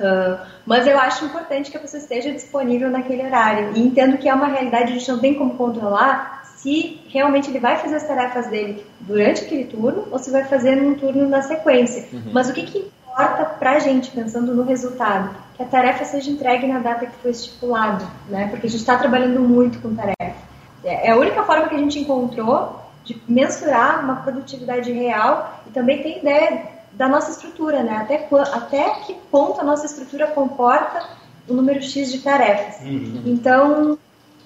Uh, 0.00 0.38
mas 0.66 0.86
eu 0.86 0.98
acho 0.98 1.24
importante 1.24 1.70
que 1.70 1.76
a 1.76 1.80
pessoa 1.80 2.00
esteja 2.00 2.32
disponível 2.32 2.90
naquele 2.90 3.24
horário. 3.24 3.72
E 3.74 3.80
entendo 3.80 4.18
que 4.18 4.28
é 4.28 4.34
uma 4.34 4.46
realidade, 4.46 4.92
a 4.92 4.94
gente 4.94 5.10
não 5.10 5.20
tem 5.20 5.34
como 5.34 5.54
controlar 5.54 6.40
se 6.56 7.00
realmente 7.08 7.48
ele 7.50 7.58
vai 7.58 7.76
fazer 7.78 7.96
as 7.96 8.06
tarefas 8.06 8.46
dele 8.48 8.84
durante 9.00 9.44
aquele 9.44 9.64
turno 9.64 10.06
ou 10.10 10.18
se 10.18 10.30
vai 10.30 10.44
fazer 10.44 10.76
num 10.76 10.94
turno 10.94 11.28
na 11.28 11.40
sequência. 11.40 12.06
Uhum. 12.12 12.32
Mas 12.32 12.50
o 12.50 12.52
que, 12.52 12.64
que 12.64 12.78
importa 12.78 13.44
para 13.44 13.72
a 13.72 13.78
gente, 13.78 14.10
pensando 14.10 14.54
no 14.54 14.62
resultado, 14.62 15.34
que 15.60 15.64
a 15.64 15.66
tarefa 15.66 16.06
seja 16.06 16.30
entregue 16.30 16.66
na 16.66 16.78
data 16.78 17.04
que 17.04 17.16
foi 17.16 17.32
estipulada, 17.32 18.06
né? 18.30 18.48
Porque 18.48 18.66
a 18.66 18.70
gente 18.70 18.80
está 18.80 18.96
trabalhando 18.96 19.40
muito 19.40 19.78
com 19.80 19.94
tarefa. 19.94 20.40
É, 20.82 21.08
é 21.08 21.10
a 21.10 21.16
única 21.18 21.42
forma 21.42 21.68
que 21.68 21.74
a 21.74 21.78
gente 21.78 21.98
encontrou 21.98 22.80
de 23.04 23.20
mensurar 23.28 24.02
uma 24.02 24.16
produtividade 24.16 24.90
real 24.90 25.60
e 25.66 25.70
também 25.70 26.02
ter 26.02 26.18
ideia 26.18 26.62
da 26.92 27.06
nossa 27.06 27.30
estrutura, 27.30 27.82
né? 27.82 27.98
Até, 27.98 28.26
até 28.54 28.90
que 29.00 29.12
ponto 29.30 29.60
a 29.60 29.64
nossa 29.64 29.84
estrutura 29.84 30.28
comporta 30.28 31.06
o 31.46 31.52
número 31.52 31.82
X 31.82 32.10
de 32.10 32.20
tarefas. 32.20 32.80
Uhum. 32.82 33.22
Então, 33.26 33.98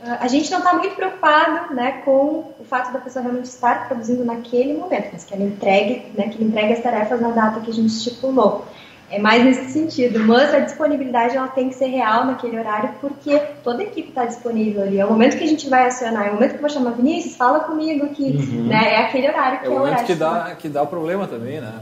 a 0.03 0.27
gente 0.27 0.51
não 0.51 0.59
está 0.59 0.75
muito 0.75 0.97
preocupado 0.97 1.75
né, 1.75 2.03
com 2.05 2.53
o 2.59 2.65
fato 2.69 2.93
da 2.93 2.99
pessoa 2.99 3.23
realmente 3.23 3.47
estar 3.47 3.87
produzindo 3.87 4.25
naquele 4.25 4.75
momento, 4.75 5.11
mas 5.13 5.25
que 5.25 5.33
ela 5.33 5.45
entregue, 5.45 6.07
né, 6.17 6.29
que 6.29 6.37
ele 6.39 6.47
entregue 6.47 6.73
as 6.73 6.83
tarefas 6.83 7.21
na 7.21 7.31
data 7.31 7.61
que 7.61 7.71
a 7.71 7.75
gente 7.75 7.91
estipulou. 7.91 8.67
É 9.11 9.19
mais 9.19 9.45
nesse 9.45 9.71
sentido, 9.71 10.19
mas 10.21 10.53
a 10.53 10.61
disponibilidade 10.61 11.37
ela 11.37 11.49
tem 11.49 11.69
que 11.69 11.75
ser 11.75 11.87
real 11.87 12.25
naquele 12.25 12.59
horário, 12.59 12.95
porque 13.01 13.39
toda 13.63 13.83
a 13.83 13.85
equipe 13.85 14.09
está 14.09 14.25
disponível 14.25 14.83
ali. 14.83 14.99
É 14.99 15.05
o 15.05 15.11
momento 15.11 15.37
que 15.37 15.45
a 15.45 15.47
gente 15.47 15.69
vai 15.69 15.87
acionar, 15.87 16.27
é 16.27 16.31
o 16.31 16.35
momento 16.35 16.51
que 16.51 16.57
eu 16.57 16.61
vou 16.61 16.71
chamar 16.71 16.93
Vinícius, 16.93 17.37
fala 17.37 17.61
comigo 17.61 18.07
aqui, 18.07 18.25
uhum. 18.25 18.67
né? 18.67 18.95
É 18.95 18.99
aquele 18.99 19.29
horário 19.29 19.61
que 19.61 19.67
é, 19.67 19.69
é 19.69 19.71
o 19.71 19.75
momento 19.75 19.93
horário 19.93 20.07
que 20.07 20.15
dá, 20.15 20.55
que 20.57 20.69
dá 20.69 20.83
o 20.83 20.87
problema 20.87 21.27
também, 21.27 21.61
né? 21.61 21.81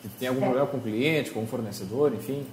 Que 0.00 0.08
tem 0.08 0.28
algum 0.28 0.40
é. 0.40 0.44
problema 0.44 0.66
com 0.66 0.76
o 0.76 0.80
cliente, 0.80 1.30
com 1.30 1.42
o 1.42 1.46
fornecedor, 1.46 2.12
enfim. 2.14 2.46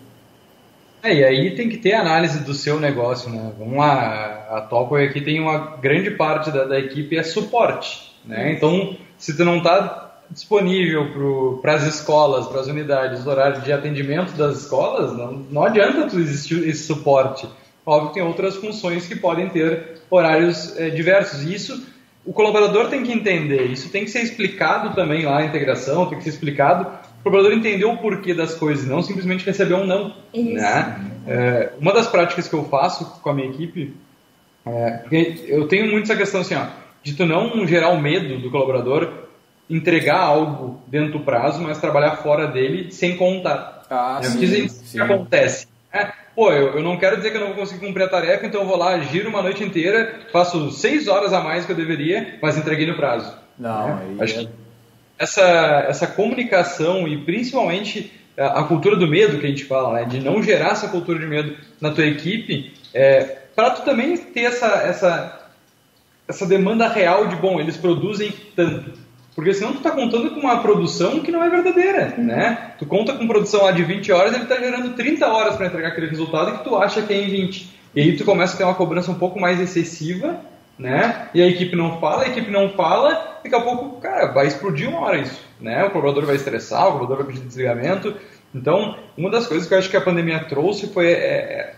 É, 1.03 1.13
e 1.13 1.23
aí 1.23 1.55
tem 1.55 1.69
que 1.69 1.77
ter 1.77 1.93
análise 1.93 2.39
do 2.43 2.53
seu 2.53 2.79
negócio, 2.79 3.29
né? 3.29 3.51
Vamos 3.57 3.77
lá, 3.77 4.47
a 4.51 4.61
Topway 4.61 5.07
aqui 5.07 5.21
tem 5.21 5.39
uma 5.39 5.77
grande 5.77 6.11
parte 6.11 6.51
da, 6.51 6.65
da 6.65 6.79
equipe 6.79 7.17
é 7.17 7.23
suporte, 7.23 8.13
né? 8.25 8.51
Então, 8.51 8.95
se 9.17 9.35
tu 9.35 9.43
não 9.43 9.57
está 9.57 10.10
disponível 10.31 11.59
para 11.61 11.75
as 11.75 11.83
escolas, 11.83 12.47
para 12.47 12.61
as 12.61 12.67
unidades, 12.67 13.27
horário 13.27 13.61
de 13.61 13.71
atendimento 13.71 14.31
das 14.33 14.61
escolas, 14.61 15.15
não, 15.15 15.45
não 15.51 15.63
adianta 15.63 16.07
tu 16.07 16.19
existir 16.19 16.67
esse 16.67 16.83
suporte. 16.83 17.47
Óbvio 17.85 18.09
que 18.09 18.13
tem 18.15 18.23
outras 18.23 18.55
funções 18.55 19.07
que 19.07 19.15
podem 19.15 19.49
ter 19.49 20.01
horários 20.09 20.77
é, 20.77 20.89
diversos. 20.89 21.43
E 21.43 21.53
isso 21.53 21.85
o 22.25 22.31
colaborador 22.31 22.89
tem 22.89 23.03
que 23.03 23.11
entender. 23.11 23.65
Isso 23.65 23.89
tem 23.89 24.05
que 24.05 24.11
ser 24.11 24.21
explicado 24.21 24.95
também 24.95 25.25
lá 25.25 25.35
na 25.35 25.45
integração, 25.45 26.05
tem 26.05 26.17
que 26.17 26.23
ser 26.23 26.29
explicado 26.29 26.87
o 27.21 27.23
colaborador 27.23 27.55
entender 27.55 27.85
o 27.85 27.97
porquê 27.97 28.33
das 28.33 28.55
coisas, 28.55 28.87
não 28.87 29.03
simplesmente 29.03 29.45
receber 29.45 29.75
um 29.75 29.85
não. 29.85 30.15
Isso. 30.33 30.53
Né? 30.53 31.11
É, 31.27 31.69
uma 31.79 31.93
das 31.93 32.07
práticas 32.07 32.47
que 32.47 32.55
eu 32.55 32.63
faço 32.65 33.05
com 33.21 33.29
a 33.29 33.33
minha 33.33 33.47
equipe, 33.47 33.95
é, 34.65 34.91
porque 34.97 35.45
eu 35.47 35.67
tenho 35.67 35.91
muito 35.91 36.05
essa 36.05 36.15
questão 36.15 36.41
assim, 36.41 36.55
ó, 36.55 36.65
de 37.03 37.13
tu 37.13 37.25
não 37.25 37.65
gerar 37.67 37.89
o 37.89 38.01
medo 38.01 38.39
do 38.39 38.49
colaborador 38.49 39.07
entregar 39.75 40.19
algo 40.19 40.81
dentro 40.87 41.13
do 41.13 41.19
prazo, 41.21 41.61
mas 41.61 41.79
trabalhar 41.79 42.17
fora 42.17 42.47
dele 42.47 42.91
sem 42.91 43.15
contar. 43.15 43.83
Ah, 43.89 44.19
é, 44.21 44.25
sim, 44.25 44.65
isso 44.65 44.91
que 44.91 44.99
acontece. 44.99 45.67
Né? 45.93 46.11
Pô, 46.35 46.51
eu, 46.51 46.75
eu 46.75 46.83
não 46.83 46.97
quero 46.97 47.17
dizer 47.17 47.31
que 47.31 47.37
eu 47.37 47.41
não 47.41 47.49
vou 47.49 47.57
conseguir 47.57 47.85
cumprir 47.85 48.03
a 48.03 48.09
tarefa, 48.09 48.45
então 48.45 48.61
eu 48.61 48.67
vou 48.67 48.77
lá, 48.77 48.99
giro 48.99 49.29
uma 49.29 49.41
noite 49.41 49.63
inteira, 49.63 50.21
faço 50.31 50.71
seis 50.71 51.07
horas 51.07 51.33
a 51.33 51.41
mais 51.41 51.65
que 51.65 51.71
eu 51.71 51.75
deveria, 51.75 52.37
mas 52.41 52.57
entreguei 52.57 52.87
no 52.87 52.95
prazo. 52.95 53.33
Não, 53.57 53.95
né? 53.95 54.15
Acho 54.19 54.39
que 54.39 54.49
essa, 55.21 55.85
essa 55.87 56.07
comunicação 56.07 57.07
e 57.07 57.17
principalmente 57.23 58.11
a, 58.37 58.61
a, 58.61 58.63
cultura 58.63 58.95
do 58.95 59.07
medo 59.07 59.37
que 59.37 59.45
a 59.45 59.49
gente 59.49 59.65
fala, 59.65 59.93
né? 59.93 60.05
de 60.05 60.19
não 60.19 60.41
gerar 60.41 60.71
essa 60.71 60.87
cultura 60.87 61.19
de 61.19 61.27
medo 61.27 61.55
na 61.79 61.91
tua 61.91 62.05
equipe, 62.05 62.73
é, 62.93 63.37
para 63.55 63.69
tu 63.71 63.83
também 63.83 64.17
ter 64.17 64.41
essa, 64.41 64.65
essa, 64.65 65.49
essa 66.27 66.45
demanda 66.47 66.87
real 66.87 67.27
de, 67.27 67.35
bom, 67.35 67.59
eles 67.59 67.77
produzem 67.77 68.33
tanto. 68.55 68.93
Porque 69.41 69.55
senão 69.55 69.71
tu 69.71 69.77
está 69.77 69.89
contando 69.89 70.29
com 70.29 70.39
uma 70.39 70.61
produção 70.61 71.19
que 71.21 71.31
não 71.31 71.43
é 71.43 71.49
verdadeira, 71.49 72.13
uhum. 72.15 72.25
né? 72.25 72.73
Tu 72.77 72.85
conta 72.85 73.13
com 73.13 73.27
produção 73.27 73.63
lá 73.63 73.71
de 73.71 73.83
20 73.83 74.11
horas, 74.11 74.33
ele 74.35 74.43
está 74.43 74.55
gerando 74.57 74.93
30 74.93 75.25
horas 75.25 75.55
para 75.55 75.65
entregar 75.65 75.87
aquele 75.87 76.07
resultado 76.07 76.59
que 76.59 76.63
tu 76.63 76.75
acha 76.75 77.01
que 77.01 77.11
é 77.11 77.17
em 77.17 77.27
20. 77.27 77.79
E 77.95 78.01
aí 78.01 78.15
tu 78.15 78.23
começa 78.23 78.53
a 78.53 78.57
ter 78.57 78.63
uma 78.63 78.75
cobrança 78.75 79.09
um 79.09 79.15
pouco 79.15 79.39
mais 79.39 79.59
excessiva 79.59 80.39
né? 80.81 81.29
E 81.33 81.41
a 81.41 81.47
equipe 81.47 81.75
não 81.75 81.99
fala, 81.99 82.23
a 82.23 82.27
equipe 82.27 82.49
não 82.49 82.69
fala, 82.69 83.39
daqui 83.43 83.55
a 83.55 83.61
pouco, 83.61 84.01
cara, 84.01 84.31
vai 84.31 84.47
explodir 84.47 84.89
uma 84.89 85.01
hora 85.01 85.19
isso, 85.19 85.39
né? 85.59 85.83
O 85.85 85.91
colaborador 85.91 86.25
vai 86.25 86.35
estressar, 86.35 86.81
o 86.81 86.93
colaborador 86.93 87.17
vai 87.17 87.33
pedir 87.33 87.47
desligamento. 87.47 88.15
Então, 88.53 88.97
uma 89.15 89.29
das 89.29 89.47
coisas 89.47 89.67
que 89.67 89.73
eu 89.73 89.77
acho 89.77 89.89
que 89.89 89.97
a 89.97 90.01
pandemia 90.01 90.43
trouxe 90.45 90.87
foi 90.87 91.07
é, 91.07 91.13
é, 91.13 91.75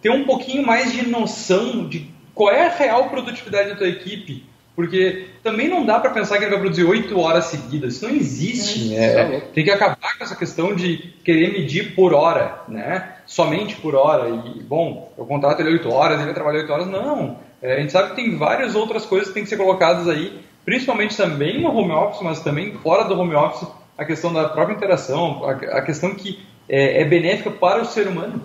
ter 0.00 0.10
um 0.10 0.24
pouquinho 0.24 0.64
mais 0.64 0.92
de 0.92 1.08
noção 1.08 1.88
de 1.88 2.10
qual 2.34 2.52
é 2.52 2.66
a 2.66 2.70
real 2.70 3.08
produtividade 3.10 3.70
da 3.70 3.76
tua 3.76 3.88
equipe, 3.88 4.44
porque 4.76 5.28
também 5.42 5.68
não 5.68 5.86
dá 5.86 5.98
para 5.98 6.10
pensar 6.10 6.36
que 6.36 6.44
ele 6.44 6.50
vai 6.50 6.60
produzir 6.60 6.84
oito 6.84 7.18
horas 7.18 7.46
seguidas, 7.46 7.94
isso 7.94 8.06
não 8.06 8.14
existe. 8.14 8.94
É, 8.94 9.40
tem 9.54 9.64
que 9.64 9.70
acabar 9.70 9.96
com 10.18 10.22
essa 10.22 10.36
questão 10.36 10.74
de 10.74 11.14
querer 11.24 11.50
medir 11.50 11.94
por 11.94 12.12
hora, 12.12 12.60
né? 12.68 13.14
Somente 13.24 13.74
por 13.76 13.94
hora. 13.94 14.28
E, 14.28 14.62
bom, 14.62 15.10
eu 15.16 15.24
contrato 15.24 15.60
ele 15.60 15.70
oito 15.70 15.90
horas, 15.90 16.16
ele 16.16 16.26
vai 16.26 16.34
trabalhar 16.34 16.60
oito 16.60 16.72
horas. 16.72 16.86
Não, 16.86 17.38
é, 17.62 17.76
a 17.76 17.80
gente 17.80 17.90
sabe 17.90 18.10
que 18.10 18.16
tem 18.16 18.36
várias 18.36 18.74
outras 18.74 19.06
coisas 19.06 19.28
que 19.28 19.34
têm 19.34 19.44
que 19.44 19.48
ser 19.48 19.56
colocadas 19.56 20.06
aí, 20.08 20.38
principalmente 20.64 21.16
também 21.16 21.60
no 21.60 21.74
home 21.74 21.92
office, 21.92 22.20
mas 22.22 22.40
também 22.40 22.74
fora 22.74 23.04
do 23.04 23.18
home 23.18 23.34
office, 23.34 23.66
a 23.96 24.04
questão 24.04 24.30
da 24.30 24.48
própria 24.50 24.74
interação, 24.74 25.42
a, 25.44 25.52
a 25.78 25.82
questão 25.82 26.14
que 26.14 26.38
é, 26.68 27.00
é, 27.00 27.04
benéfica 27.04 27.50
para 27.50 27.80
o 27.80 27.86
ser 27.86 28.08
humano. 28.08 28.42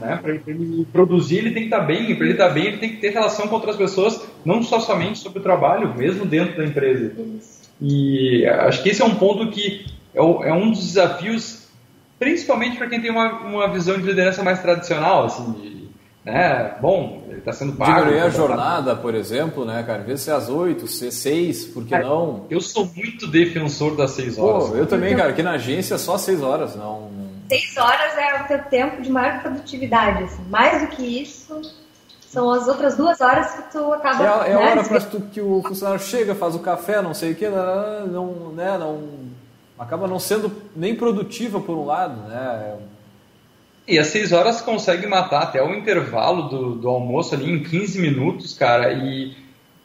Né? 0.00 0.18
Para 0.20 0.32
ele 0.32 0.86
produzir, 0.92 1.38
ele 1.38 1.50
tem 1.50 1.68
que 1.68 1.74
estar 1.74 1.80
bem, 1.80 2.14
para 2.14 2.24
ele 2.24 2.32
estar 2.32 2.48
bem, 2.48 2.66
ele 2.66 2.78
tem 2.78 2.90
que 2.90 2.96
ter 2.96 3.10
relação 3.10 3.48
com 3.48 3.54
outras 3.54 3.76
pessoas, 3.76 4.26
não 4.44 4.62
só 4.62 4.80
somente 4.80 5.18
sobre 5.18 5.38
o 5.38 5.42
trabalho, 5.42 5.94
mesmo 5.94 6.24
dentro 6.24 6.56
da 6.56 6.64
empresa. 6.64 7.12
E 7.80 8.46
acho 8.46 8.82
que 8.82 8.90
esse 8.90 9.02
é 9.02 9.04
um 9.04 9.16
ponto 9.16 9.50
que 9.50 9.86
é, 10.14 10.20
é 10.20 10.52
um 10.52 10.70
dos 10.70 10.86
desafios, 10.86 11.68
principalmente 12.18 12.76
para 12.76 12.88
quem 12.88 13.00
tem 13.00 13.10
uma, 13.10 13.40
uma 13.40 13.68
visão 13.68 13.96
de 13.98 14.02
liderança 14.02 14.42
mais 14.42 14.60
tradicional, 14.60 15.24
assim, 15.24 15.52
de, 15.52 15.82
né? 16.24 16.76
Bom, 16.80 17.24
ele 17.28 17.38
está 17.38 17.52
sendo 17.52 17.72
pago. 17.72 18.04
Diminuir 18.04 18.20
a 18.20 18.30
jornada, 18.30 18.94
por 18.94 19.14
exemplo, 19.14 19.64
né, 19.64 19.82
cara? 19.82 20.02
Em 20.02 20.06
vez 20.06 20.20
de 20.20 20.24
ser 20.26 20.30
às 20.30 20.48
8, 20.48 20.86
ser 20.86 21.10
6, 21.10 21.64
por 21.66 21.84
que 21.84 21.98
não? 21.98 22.46
Eu 22.48 22.60
sou 22.60 22.88
muito 22.94 23.26
defensor 23.26 23.96
das 23.96 24.12
6 24.12 24.38
horas. 24.38 24.70
Pô, 24.70 24.76
eu 24.76 24.86
também, 24.86 25.16
cara, 25.16 25.30
aqui 25.30 25.42
na 25.42 25.52
agência 25.52 25.96
é 25.96 25.98
só 25.98 26.16
6 26.16 26.42
horas, 26.42 26.76
não. 26.76 27.10
6 27.48 27.76
horas 27.76 28.18
é 28.18 28.42
o 28.42 28.46
teu 28.46 28.62
tempo 28.64 29.02
de 29.02 29.10
maior 29.10 29.40
produtividade, 29.40 30.24
assim. 30.24 30.42
Mais 30.48 30.82
do 30.82 30.88
que 30.88 31.22
isso, 31.22 31.60
são 32.20 32.50
as 32.50 32.66
outras 32.66 32.96
duas 32.96 33.20
horas 33.20 33.52
que 33.52 33.72
tu 33.72 33.92
acaba. 33.92 34.46
É, 34.46 34.50
é 34.50 34.54
a 34.54 34.58
né, 34.58 34.70
hora 34.70 34.84
para 34.84 35.00
que 35.00 35.40
o 35.40 35.62
funcionário 35.62 36.00
chega, 36.02 36.34
faz 36.34 36.54
o 36.54 36.60
café, 36.60 37.02
não 37.02 37.12
sei 37.12 37.32
o 37.32 37.34
que, 37.34 37.48
não, 37.48 38.52
né, 38.52 38.78
não 38.78 39.02
acaba 39.78 40.06
não 40.06 40.18
sendo 40.18 40.50
nem 40.74 40.94
produtiva 40.94 41.60
por 41.60 41.76
um 41.76 41.84
lado, 41.84 42.28
né? 42.28 42.76
E 43.86 43.98
as 43.98 44.06
6 44.06 44.32
horas 44.32 44.60
consegue 44.60 45.06
matar 45.06 45.42
até 45.42 45.62
o 45.62 45.74
intervalo 45.74 46.48
do, 46.48 46.74
do 46.76 46.88
almoço 46.88 47.34
ali 47.34 47.50
em 47.50 47.62
15 47.62 48.00
minutos, 48.00 48.54
cara, 48.54 48.92
e 48.92 49.36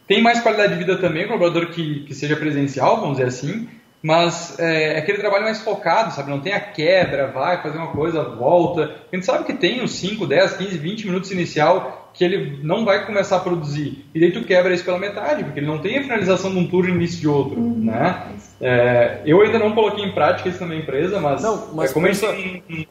tem 0.08 0.22
mais 0.22 0.40
qualidade 0.40 0.74
de 0.74 0.80
vida 0.80 0.98
também 0.98 1.26
o 1.26 1.28
colaborador 1.28 1.72
que, 1.72 2.02
que 2.02 2.14
seja 2.14 2.38
presencial, 2.38 3.02
vamos 3.02 3.18
dizer 3.18 3.28
assim, 3.28 3.68
mas 4.02 4.58
é, 4.60 4.94
é, 4.94 4.98
aquele 5.00 5.18
trabalho 5.18 5.44
mais 5.44 5.62
focado, 5.62 6.14
sabe? 6.14 6.30
Não 6.30 6.40
tem 6.40 6.54
a 6.54 6.60
quebra, 6.60 7.28
vai 7.28 7.62
fazer 7.62 7.78
uma 7.78 7.88
coisa, 7.88 8.24
volta. 8.24 8.96
A 9.12 9.16
gente 9.16 9.26
sabe 9.26 9.46
que 9.46 9.54
tem 9.54 9.84
os 9.84 9.92
5, 9.92 10.26
10, 10.26 10.54
15, 10.54 10.78
20 10.78 11.08
minutos 11.08 11.32
inicial 11.32 12.12
que 12.14 12.24
ele 12.24 12.60
não 12.64 12.84
vai 12.84 13.06
começar 13.06 13.38
a 13.38 13.40
produzir. 13.40 14.06
E 14.14 14.20
daí 14.20 14.32
tu 14.32 14.44
quebra 14.44 14.74
isso 14.74 14.84
pela 14.84 14.98
metade, 14.98 15.44
porque 15.44 15.60
ele 15.60 15.68
não 15.68 15.78
tem 15.78 16.00
a 16.00 16.02
finalização 16.02 16.52
de 16.52 16.58
um 16.58 16.68
turno 16.68 16.90
e 16.90 16.94
início 16.94 17.20
de 17.20 17.28
outro, 17.28 17.60
uhum. 17.60 17.86
né? 17.86 18.24
É, 18.60 19.22
eu 19.24 19.42
ainda 19.42 19.60
não 19.60 19.74
coloquei 19.74 20.04
em 20.04 20.12
prática 20.12 20.50
isso 20.50 20.60
na 20.62 20.68
minha 20.68 20.82
empresa, 20.82 21.20
mas, 21.20 21.44
não, 21.44 21.76
mas 21.76 21.92
é, 21.92 21.94
como 21.94 22.08
pensa... 22.08 22.30
um, 22.32 22.62
um, 22.70 22.86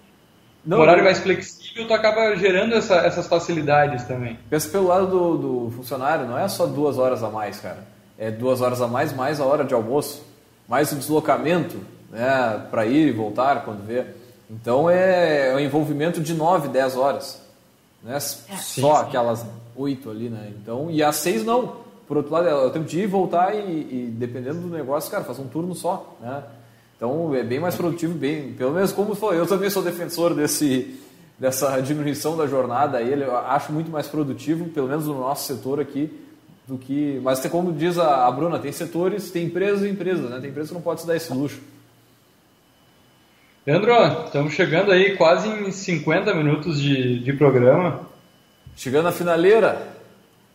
não, 0.64 0.78
horário 0.78 1.02
mais 1.02 1.18
flexível, 1.18 1.88
tu 1.88 1.94
acaba 1.94 2.36
gerando 2.36 2.74
essa, 2.74 2.96
essas 2.98 3.26
facilidades 3.26 4.04
também. 4.04 4.38
Pensa 4.48 4.68
pelo 4.68 4.86
lado 4.86 5.06
do, 5.06 5.36
do 5.36 5.70
funcionário, 5.72 6.26
não 6.26 6.38
é 6.38 6.46
só 6.46 6.66
duas 6.66 6.96
horas 6.96 7.22
a 7.24 7.30
mais, 7.30 7.58
cara. 7.58 7.84
É 8.16 8.30
duas 8.30 8.60
horas 8.60 8.80
a 8.80 8.86
mais, 8.86 9.12
mais 9.12 9.40
a 9.40 9.44
hora 9.44 9.64
de 9.64 9.74
almoço 9.74 10.35
mais 10.68 10.92
o 10.92 10.96
deslocamento 10.96 11.78
né, 12.10 12.66
para 12.70 12.86
ir 12.86 13.08
e 13.08 13.12
voltar 13.12 13.64
quando 13.64 13.86
vê. 13.86 14.04
Então 14.50 14.88
é, 14.88 15.50
é 15.50 15.54
um 15.54 15.60
envolvimento 15.60 16.20
de 16.20 16.34
9, 16.34 16.68
10 16.68 16.96
horas. 16.96 17.40
Né? 18.02 18.16
É, 18.16 18.20
Só 18.20 18.56
sim, 18.56 19.02
aquelas 19.02 19.44
8 19.74 20.10
ali, 20.10 20.28
né? 20.28 20.52
Então, 20.60 20.90
e 20.90 21.02
às 21.02 21.16
6 21.16 21.44
não. 21.44 21.84
Por 22.06 22.16
outro 22.16 22.32
lado, 22.32 22.46
é 22.46 22.54
o 22.54 22.70
tempo 22.70 22.84
de 22.84 23.00
ir 23.00 23.02
e 23.02 23.06
voltar 23.06 23.52
e, 23.54 23.58
e, 23.58 24.14
dependendo 24.16 24.60
do 24.60 24.68
negócio, 24.68 25.10
cara, 25.10 25.24
faz 25.24 25.40
um 25.40 25.48
turno 25.48 25.74
só. 25.74 26.16
Né? 26.20 26.42
Então 26.96 27.34
é 27.34 27.42
bem 27.42 27.58
mais 27.58 27.74
produtivo, 27.74 28.14
bem, 28.14 28.52
pelo 28.52 28.72
menos 28.72 28.92
como 28.92 29.14
foi. 29.14 29.38
Eu 29.38 29.46
também 29.46 29.68
sou 29.68 29.82
defensor 29.82 30.32
desse, 30.32 31.00
dessa 31.38 31.80
diminuição 31.80 32.36
da 32.36 32.46
jornada 32.46 32.98
aí, 32.98 33.20
eu 33.20 33.36
acho 33.36 33.72
muito 33.72 33.90
mais 33.90 34.06
produtivo, 34.06 34.66
pelo 34.66 34.88
menos 34.88 35.06
no 35.06 35.18
nosso 35.18 35.52
setor 35.52 35.80
aqui, 35.80 36.10
do 36.66 36.76
que. 36.76 37.20
Mas 37.22 37.40
como 37.46 37.72
diz 37.72 37.98
a, 37.98 38.26
a 38.26 38.30
Bruna, 38.30 38.58
tem 38.58 38.72
setores, 38.72 39.30
tem 39.30 39.44
empresas 39.44 39.82
e 39.82 39.88
empresas, 39.88 40.30
né? 40.30 40.40
Tem 40.40 40.50
empresas 40.50 40.70
que 40.70 40.74
não 40.74 40.82
pode 40.82 41.00
se 41.00 41.06
dar 41.06 41.16
esse 41.16 41.32
luxo. 41.32 41.60
Leandro, 43.66 43.92
estamos 44.24 44.52
chegando 44.52 44.92
aí 44.92 45.16
quase 45.16 45.48
em 45.48 45.70
50 45.70 46.32
minutos 46.34 46.80
de, 46.80 47.18
de 47.18 47.32
programa. 47.32 48.00
Chegando 48.76 49.04
na 49.04 49.12
finaleira. 49.12 49.96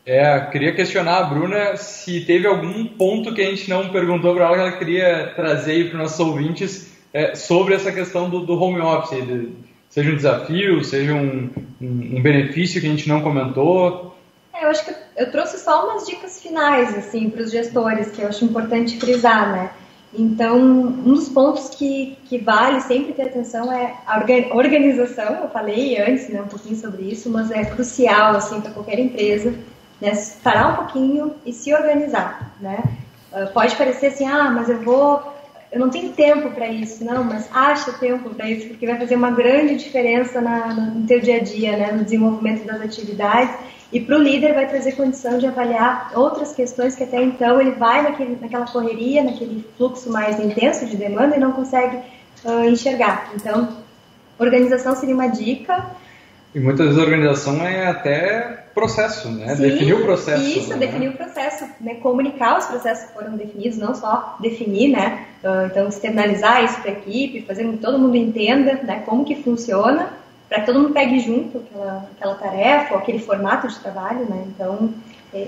É, 0.06 0.40
queria 0.52 0.74
questionar 0.74 1.18
a 1.18 1.24
Bruna 1.24 1.76
se 1.78 2.22
teve 2.22 2.48
algum 2.48 2.86
ponto 2.86 3.34
que 3.34 3.42
a 3.42 3.50
gente 3.50 3.70
não 3.70 3.90
perguntou 3.90 4.34
para 4.34 4.46
ela 4.46 4.56
que 4.56 4.62
ela 4.62 4.72
queria 4.72 5.34
trazer 5.36 5.74
aí 5.74 5.84
para 5.84 5.98
os 5.98 6.02
nossos 6.04 6.20
ouvintes 6.20 6.92
é, 7.14 7.36
sobre 7.36 7.76
essa 7.76 7.92
questão 7.92 8.30
do, 8.30 8.40
do 8.40 8.60
home 8.60 8.80
office, 8.80 9.24
de, 9.24 9.50
seja 9.90 10.10
um 10.10 10.16
desafio, 10.16 10.84
seja 10.84 11.14
um, 11.14 11.50
um, 11.80 12.18
um 12.18 12.22
benefício 12.22 12.82
que 12.82 12.88
a 12.88 12.90
gente 12.90 13.08
não 13.08 13.22
comentou. 13.22 14.16
Eu 14.62 14.70
acho 14.70 14.86
que 14.86 14.94
eu 15.18 15.32
trouxe 15.32 15.58
só 15.58 15.86
umas 15.86 16.06
dicas 16.06 16.40
finais, 16.40 16.96
assim, 16.96 17.32
para 17.32 17.42
os 17.42 17.52
gestores, 17.52 18.12
que 18.12 18.22
eu 18.22 18.28
acho 18.28 18.46
importante 18.46 19.00
frisar, 19.00 19.52
né? 19.52 19.72
Então, 20.14 20.58
um 20.60 21.14
dos 21.14 21.30
pontos 21.30 21.70
que, 21.70 22.18
que 22.26 22.38
vale 22.38 22.80
sempre 22.82 23.14
ter 23.14 23.24
atenção 23.24 23.72
é 23.72 23.96
a 24.06 24.20
organização. 24.54 25.36
Eu 25.42 25.50
falei 25.50 26.00
antes, 26.00 26.30
né, 26.30 26.42
um 26.42 26.48
pouquinho 26.48 26.76
sobre 26.76 27.04
isso, 27.04 27.30
mas 27.30 27.50
é 27.50 27.66
crucial, 27.66 28.36
assim, 28.36 28.62
para 28.62 28.72
qualquer 28.72 29.00
empresa, 29.00 29.54
né, 30.00 30.12
parar 30.44 30.74
um 30.74 30.76
pouquinho 30.76 31.36
e 31.46 31.52
se 31.52 31.74
organizar, 31.74 32.54
né? 32.60 32.84
Ah, 33.34 33.48
pode 33.54 33.76
parecer 33.76 34.08
assim, 34.08 34.28
ah, 34.28 34.52
mas 34.52 34.70
eu 34.70 34.80
vou, 34.82 35.24
eu 35.72 35.80
não 35.80 35.90
tenho 35.90 36.12
tempo 36.12 36.52
para 36.52 36.68
isso, 36.68 37.04
não, 37.04 37.24
mas 37.24 37.50
acha 37.54 37.94
tempo 37.94 38.30
para 38.32 38.50
isso, 38.50 38.68
porque 38.68 38.86
vai 38.86 38.98
fazer 38.98 39.16
uma 39.16 39.32
grande 39.32 39.78
diferença 39.78 40.42
na, 40.42 40.74
no 40.74 41.08
teu 41.08 41.20
dia 41.22 41.38
a 41.38 41.40
dia, 41.40 41.78
né, 41.78 41.92
no 41.94 42.04
desenvolvimento 42.04 42.66
das 42.66 42.82
atividades 42.82 43.56
e 43.92 44.00
para 44.00 44.18
o 44.18 44.22
líder 44.22 44.54
vai 44.54 44.68
trazer 44.68 44.94
condição 44.94 45.38
de 45.38 45.46
avaliar 45.46 46.12
outras 46.16 46.54
questões 46.54 46.96
que 46.96 47.04
até 47.04 47.22
então 47.22 47.60
ele 47.60 47.72
vai 47.72 48.02
naquele, 48.02 48.38
naquela 48.40 48.66
correria, 48.66 49.24
naquele 49.24 49.66
fluxo 49.78 50.10
mais 50.10 50.40
intenso 50.40 50.86
de 50.86 50.96
demanda 50.96 51.36
e 51.36 51.40
não 51.40 51.52
consegue 51.52 51.98
uh, 52.46 52.64
enxergar. 52.70 53.32
Então, 53.36 53.68
organização 54.40 54.96
seria 54.96 55.14
uma 55.14 55.28
dica. 55.28 55.86
E 56.56 56.60
muitas 56.60 56.88
vezes 56.88 57.02
a 57.02 57.04
organização 57.04 57.62
é 57.66 57.88
até 57.88 58.66
processo, 58.74 59.30
né? 59.30 59.56
Sim, 59.56 59.62
definir 59.62 59.94
o 59.94 60.04
processo. 60.04 60.42
Isso, 60.42 60.70
né? 60.70 60.78
definir 60.78 61.10
o 61.10 61.14
processo, 61.14 61.66
né? 61.82 61.96
comunicar 61.96 62.60
os 62.60 62.66
processos 62.66 63.08
que 63.08 63.14
foram 63.14 63.36
definidos, 63.36 63.78
não 63.78 63.94
só 63.94 64.38
definir, 64.40 64.90
né? 64.90 65.26
Uh, 65.44 65.66
então, 65.66 65.90
externalizar 65.90 66.64
isso 66.64 66.80
para 66.82 66.92
a 66.92 66.94
equipe, 66.94 67.42
fazer 67.42 67.66
com 67.66 67.74
que 67.74 67.80
todo 67.80 68.00
mundo 68.00 68.16
entenda 68.16 68.74
né, 68.84 69.04
como 69.06 69.26
que 69.26 69.36
funciona 69.44 70.21
para 70.52 70.60
que 70.60 70.66
todo 70.66 70.82
mundo 70.82 70.94
pegue 70.94 71.18
junto 71.22 71.60
aquela, 71.60 72.10
aquela 72.12 72.36
tarefa, 72.36 72.94
ou 72.94 73.00
aquele 73.00 73.20
formato 73.20 73.70
de 73.70 73.80
trabalho, 73.80 74.30
né? 74.30 74.44
Então, 74.48 74.94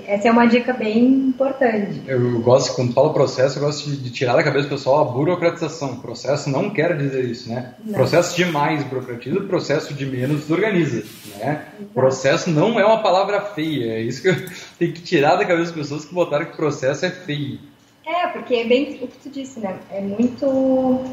essa 0.06 0.28
é 0.28 0.30
uma 0.30 0.46
dica 0.46 0.72
bem 0.72 1.04
importante. 1.04 2.00
Eu 2.06 2.40
gosto, 2.40 2.74
quando 2.74 2.94
falo 2.94 3.12
processo, 3.12 3.58
eu 3.58 3.64
gosto 3.64 3.90
de, 3.90 4.10
tirar 4.10 4.34
da 4.34 4.42
cabeça 4.42 4.66
do 4.66 4.70
pessoal 4.70 5.02
a 5.02 5.12
burocratização. 5.12 5.96
Processo 5.96 6.48
não 6.48 6.70
quer 6.70 6.96
dizer 6.96 7.22
isso, 7.26 7.50
né? 7.50 7.74
Não. 7.84 7.92
Processo 7.92 8.34
de 8.34 8.46
mais 8.46 8.82
burocratiza, 8.84 9.40
processo 9.42 9.92
de 9.92 10.06
menos 10.06 10.40
desorganiza, 10.40 11.04
né? 11.36 11.66
Exato. 11.78 11.92
Processo 11.92 12.50
não 12.50 12.80
é 12.80 12.86
uma 12.86 13.02
palavra 13.02 13.42
feia, 13.42 13.96
é 13.96 14.00
isso 14.00 14.22
que 14.22 14.28
eu 14.28 14.36
tenho 14.78 14.94
que 14.94 15.02
tirar 15.02 15.36
da 15.36 15.44
cabeça 15.44 15.70
das 15.70 15.82
pessoas 15.82 16.06
que 16.06 16.14
botaram 16.14 16.46
que 16.46 16.56
processo 16.56 17.04
é 17.04 17.10
feio. 17.10 17.58
É, 18.06 18.28
porque 18.28 18.54
é 18.54 18.64
bem 18.64 18.98
o 19.02 19.06
que 19.06 19.18
tu 19.22 19.28
disse, 19.28 19.60
né? 19.60 19.76
É 19.90 20.00
muito 20.00 21.04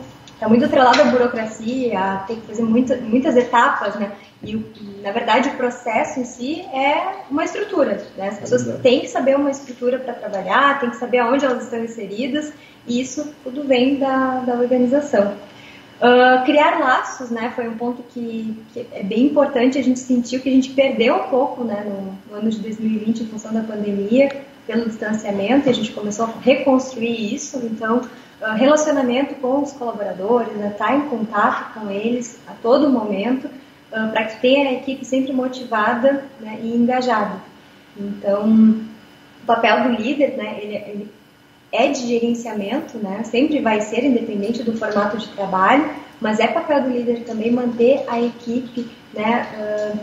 está 0.41 0.49
muito 0.49 0.65
atrelado 0.65 0.99
à 0.99 1.05
burocracia, 1.05 2.23
tem 2.25 2.37
que 2.37 2.47
fazer 2.47 2.63
muita, 2.63 2.97
muitas 2.97 3.37
etapas, 3.37 3.93
né? 3.93 4.11
E, 4.43 4.55
na 5.03 5.11
verdade, 5.11 5.49
o 5.49 5.53
processo 5.53 6.19
em 6.19 6.23
si 6.23 6.61
é 6.73 7.25
uma 7.29 7.45
estrutura. 7.45 8.03
Né? 8.17 8.29
As 8.29 8.39
pessoas 8.39 8.67
é 8.67 8.71
têm 8.77 9.01
que 9.01 9.07
saber 9.07 9.35
uma 9.35 9.51
estrutura 9.51 9.99
para 9.99 10.15
trabalhar, 10.15 10.79
têm 10.79 10.89
que 10.89 10.95
saber 10.95 11.19
aonde 11.19 11.45
elas 11.45 11.65
estão 11.65 11.83
inseridas, 11.83 12.51
e 12.87 12.99
isso 12.99 13.31
tudo 13.43 13.63
vem 13.63 13.99
da, 13.99 14.39
da 14.39 14.55
organização. 14.55 15.35
Uh, 15.99 16.43
criar 16.43 16.79
laços, 16.79 17.29
né, 17.29 17.53
foi 17.55 17.69
um 17.69 17.77
ponto 17.77 18.01
que, 18.11 18.57
que, 18.73 18.87
é 18.93 19.03
bem 19.03 19.27
importante. 19.27 19.77
A 19.77 19.83
gente 19.83 19.99
sentiu 19.99 20.39
que 20.39 20.49
a 20.49 20.51
gente 20.51 20.71
perdeu 20.71 21.17
um 21.17 21.27
pouco, 21.27 21.63
né, 21.63 21.85
no, 21.85 22.17
no 22.33 22.41
ano 22.41 22.49
de 22.49 22.57
2020 22.57 23.21
em 23.21 23.27
função 23.27 23.53
da 23.53 23.61
pandemia, 23.61 24.41
pelo 24.65 24.85
distanciamento. 24.85 25.67
E 25.67 25.69
a 25.69 25.73
gente 25.75 25.91
começou 25.91 26.25
a 26.25 26.33
reconstruir 26.41 27.31
isso. 27.31 27.57
Então, 27.63 28.01
relacionamento 28.55 29.35
com 29.35 29.61
os 29.61 29.71
colaboradores, 29.71 30.53
né, 30.53 30.69
estar 30.69 30.87
tá 30.87 30.95
em 30.95 31.01
contato 31.01 31.73
com 31.73 31.89
eles 31.91 32.39
a 32.47 32.53
todo 32.53 32.89
momento, 32.89 33.45
uh, 33.45 34.11
para 34.11 34.25
que 34.25 34.41
tenha 34.41 34.69
a 34.69 34.73
equipe 34.73 35.05
sempre 35.05 35.31
motivada 35.31 36.25
né, 36.39 36.59
e 36.61 36.75
engajada. 36.75 37.35
Então, 37.95 38.49
o 39.43 39.45
papel 39.45 39.83
do 39.83 39.89
líder, 39.89 40.37
né, 40.37 40.57
ele, 40.61 40.75
ele, 40.75 41.11
é 41.71 41.87
de 41.87 42.05
gerenciamento, 42.05 42.97
né, 42.97 43.23
sempre 43.23 43.61
vai 43.61 43.79
ser 43.79 44.03
independente 44.03 44.63
do 44.63 44.75
formato 44.77 45.17
de 45.17 45.27
trabalho, 45.29 45.89
mas 46.19 46.39
é 46.39 46.47
papel 46.47 46.83
do 46.83 46.89
líder 46.89 47.23
também 47.23 47.51
manter 47.51 48.03
a 48.07 48.19
equipe 48.19 48.89
né, 49.13 49.47
uh, 49.55 49.99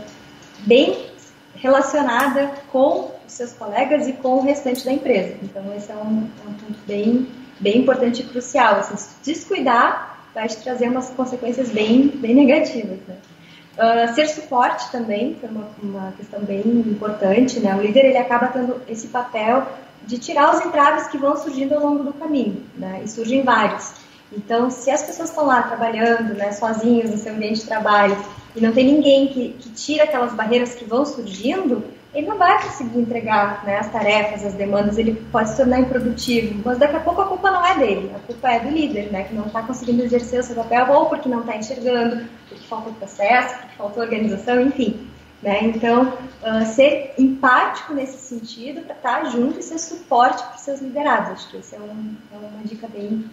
bem 0.60 1.08
relacionada 1.54 2.52
com 2.70 3.10
os 3.26 3.32
seus 3.32 3.52
colegas 3.52 4.06
e 4.06 4.12
com 4.12 4.36
o 4.36 4.42
restante 4.42 4.84
da 4.84 4.92
empresa. 4.92 5.34
Então, 5.42 5.62
esse 5.76 5.90
é 5.90 5.96
um, 5.96 6.28
é 6.44 6.48
um 6.48 6.54
ponto 6.54 6.78
bem 6.86 7.26
bem 7.60 7.78
importante 7.78 8.22
e 8.22 8.24
crucial. 8.24 8.76
Assim, 8.76 8.96
se 8.96 9.16
descuidar, 9.22 10.18
vai 10.34 10.48
te 10.48 10.56
trazer 10.58 10.88
umas 10.88 11.10
consequências 11.10 11.70
bem, 11.70 12.08
bem 12.08 12.34
negativas. 12.34 12.98
Né? 13.06 13.16
Uh, 13.76 14.14
ser 14.14 14.28
suporte 14.28 14.90
também 14.90 15.36
foi 15.40 15.48
uma, 15.48 15.68
uma, 15.82 16.12
questão 16.12 16.40
bem 16.40 16.62
importante. 16.64 17.60
Né? 17.60 17.74
O 17.74 17.80
líder 17.80 18.06
ele 18.06 18.18
acaba 18.18 18.48
tendo 18.48 18.80
esse 18.88 19.08
papel 19.08 19.66
de 20.06 20.18
tirar 20.18 20.54
os 20.54 20.64
entraves 20.64 21.08
que 21.08 21.18
vão 21.18 21.36
surgindo 21.36 21.74
ao 21.74 21.80
longo 21.80 22.04
do 22.04 22.12
caminho, 22.12 22.64
né? 22.76 23.00
e 23.04 23.08
surgem 23.08 23.42
vários. 23.42 23.92
Então, 24.32 24.70
se 24.70 24.90
as 24.90 25.02
pessoas 25.02 25.30
estão 25.30 25.46
lá 25.46 25.62
trabalhando, 25.62 26.34
né, 26.34 26.52
sozinhas 26.52 27.10
no 27.10 27.16
seu 27.16 27.32
ambiente 27.32 27.60
de 27.60 27.66
trabalho, 27.66 28.16
e 28.54 28.60
não 28.60 28.72
tem 28.72 28.84
ninguém 28.84 29.28
que, 29.28 29.50
que 29.58 29.70
tira 29.70 30.04
aquelas 30.04 30.34
barreiras 30.34 30.74
que 30.74 30.84
vão 30.84 31.04
surgindo, 31.06 31.82
ele 32.14 32.26
não 32.26 32.38
vai 32.38 32.62
conseguir 32.62 32.98
entregar 32.98 33.64
né, 33.64 33.78
as 33.78 33.90
tarefas, 33.92 34.44
as 34.44 34.54
demandas, 34.54 34.96
ele 34.96 35.14
pode 35.30 35.50
se 35.50 35.56
tornar 35.56 35.80
improdutivo, 35.80 36.60
mas 36.64 36.78
daqui 36.78 36.96
a 36.96 37.00
pouco 37.00 37.20
a 37.20 37.26
culpa 37.26 37.50
não 37.50 37.64
é 37.64 37.76
dele, 37.76 38.12
a 38.14 38.18
culpa 38.20 38.50
é 38.50 38.60
do 38.60 38.70
líder, 38.70 39.12
né, 39.12 39.24
que 39.24 39.34
não 39.34 39.46
está 39.46 39.62
conseguindo 39.62 40.02
exercer 40.02 40.40
o 40.40 40.42
seu 40.42 40.56
papel, 40.56 40.90
ou 40.90 41.06
porque 41.06 41.28
não 41.28 41.40
está 41.40 41.56
enxergando, 41.56 42.26
porque 42.48 42.66
faltou 42.66 42.92
processo, 42.94 43.58
porque 43.58 43.76
faltou 43.76 44.02
organização, 44.02 44.60
enfim. 44.60 45.06
Né? 45.42 45.62
Então, 45.62 46.18
uh, 46.42 46.66
ser 46.66 47.14
empático 47.16 47.94
nesse 47.94 48.18
sentido 48.18 48.80
para 48.80 48.94
estar 48.94 49.22
tá 49.22 49.24
junto 49.28 49.60
e 49.60 49.62
ser 49.62 49.78
suporte 49.78 50.42
para 50.42 50.56
os 50.56 50.62
seus 50.62 50.80
liderados. 50.80 51.30
Acho 51.30 51.50
que 51.50 51.58
essa 51.58 51.76
é, 51.76 51.78
um, 51.78 52.16
é 52.32 52.36
uma 52.36 52.64
dica 52.64 52.88
bem 52.88 53.24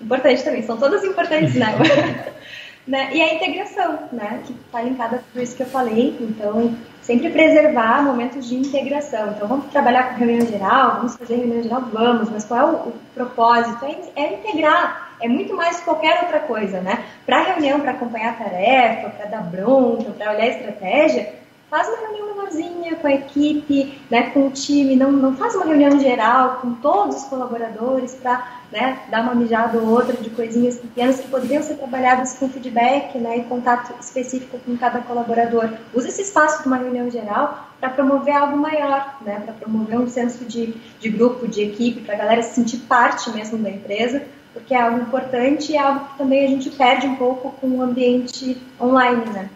importante 0.00 0.44
também. 0.44 0.62
São 0.62 0.76
todas 0.76 1.02
importantes, 1.02 1.56
né? 1.56 1.66
né? 2.86 3.10
E 3.12 3.20
a 3.20 3.34
integração, 3.34 4.08
né? 4.12 4.40
Que 4.46 4.52
está 4.52 4.82
linkada 4.82 5.24
por 5.32 5.42
isso 5.42 5.56
que 5.56 5.64
eu 5.64 5.66
falei. 5.66 6.16
Então, 6.20 6.76
sempre 7.02 7.30
preservar 7.30 8.02
momentos 8.02 8.48
de 8.48 8.56
integração. 8.56 9.32
Então, 9.32 9.48
vamos 9.48 9.66
trabalhar 9.66 10.10
com 10.10 10.24
reunião 10.24 10.46
geral, 10.46 10.96
vamos 10.96 11.16
fazer 11.16 11.36
reunião 11.36 11.62
geral, 11.62 11.82
vamos, 11.92 12.30
mas 12.30 12.44
qual 12.44 12.60
é 12.60 12.64
o, 12.64 12.74
o 12.88 12.92
propósito? 13.14 13.84
É, 13.84 14.22
é, 14.22 14.34
integrar, 14.34 15.10
é 15.20 15.28
muito 15.28 15.54
mais 15.54 15.78
que 15.78 15.84
qualquer 15.84 16.22
outra 16.22 16.40
coisa, 16.40 16.80
né? 16.80 17.04
Para 17.26 17.42
reunião, 17.42 17.80
para 17.80 17.90
acompanhar 17.90 18.30
a 18.30 18.44
tarefa, 18.44 19.10
para 19.10 19.26
dar 19.26 19.42
bronca, 19.42 20.10
para 20.12 20.30
olhar 20.32 20.44
a 20.44 20.48
estratégia, 20.48 21.41
faz 21.72 21.88
uma 21.88 22.00
reunião 22.00 22.26
menorzinha 22.26 22.96
com 22.96 23.06
a 23.06 23.14
equipe, 23.14 23.98
né, 24.10 24.24
com 24.24 24.46
o 24.46 24.50
time, 24.50 24.94
não, 24.94 25.10
não 25.10 25.34
faz 25.34 25.54
uma 25.54 25.64
reunião 25.64 25.98
geral 25.98 26.58
com 26.60 26.74
todos 26.74 27.16
os 27.16 27.24
colaboradores 27.24 28.14
para 28.14 28.46
né, 28.70 28.98
dar 29.10 29.22
uma 29.22 29.34
mijada 29.34 29.78
ou 29.78 29.88
outra 29.88 30.14
de 30.14 30.28
coisinhas 30.28 30.76
pequenas 30.76 31.18
que 31.18 31.28
poderiam 31.28 31.62
ser 31.62 31.76
trabalhadas 31.76 32.34
com 32.34 32.46
feedback 32.50 33.16
né, 33.16 33.38
e 33.38 33.44
contato 33.44 33.94
específico 33.98 34.58
com 34.58 34.76
cada 34.76 35.00
colaborador. 35.00 35.70
Use 35.94 36.08
esse 36.08 36.20
espaço 36.20 36.60
de 36.60 36.68
uma 36.68 36.76
reunião 36.76 37.10
geral 37.10 37.70
para 37.80 37.88
promover 37.88 38.36
algo 38.36 38.58
maior, 38.58 39.16
né, 39.22 39.40
para 39.42 39.54
promover 39.54 39.98
um 39.98 40.10
senso 40.10 40.44
de, 40.44 40.74
de 41.00 41.08
grupo, 41.08 41.48
de 41.48 41.62
equipe, 41.62 42.02
para 42.02 42.16
a 42.16 42.18
galera 42.18 42.42
se 42.42 42.54
sentir 42.54 42.80
parte 42.80 43.30
mesmo 43.30 43.56
da 43.56 43.70
empresa, 43.70 44.22
porque 44.52 44.74
é 44.74 44.82
algo 44.82 45.00
importante 45.00 45.72
e 45.72 45.76
é 45.76 45.80
algo 45.80 46.04
que 46.04 46.18
também 46.18 46.44
a 46.44 46.48
gente 46.48 46.68
perde 46.68 47.06
um 47.06 47.16
pouco 47.16 47.50
com 47.52 47.68
o 47.68 47.80
ambiente 47.80 48.60
online, 48.78 49.24
né? 49.30 49.48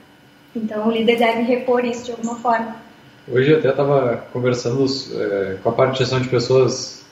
Então 0.57 0.89
o 0.89 0.91
líder 0.91 1.19
deve 1.19 1.43
repor 1.43 1.85
isso 1.85 2.07
de 2.07 2.11
alguma 2.13 2.37
forma. 2.37 2.77
Hoje 3.29 3.51
eu 3.51 3.59
até 3.59 3.71
estava 3.71 4.25
conversando 4.33 4.87
é, 5.15 5.57
com 5.63 5.69
a 5.69 5.73
parte 5.73 5.93
de 5.93 5.99
gestão 5.99 6.21
de 6.21 6.29
pessoas, 6.29 7.05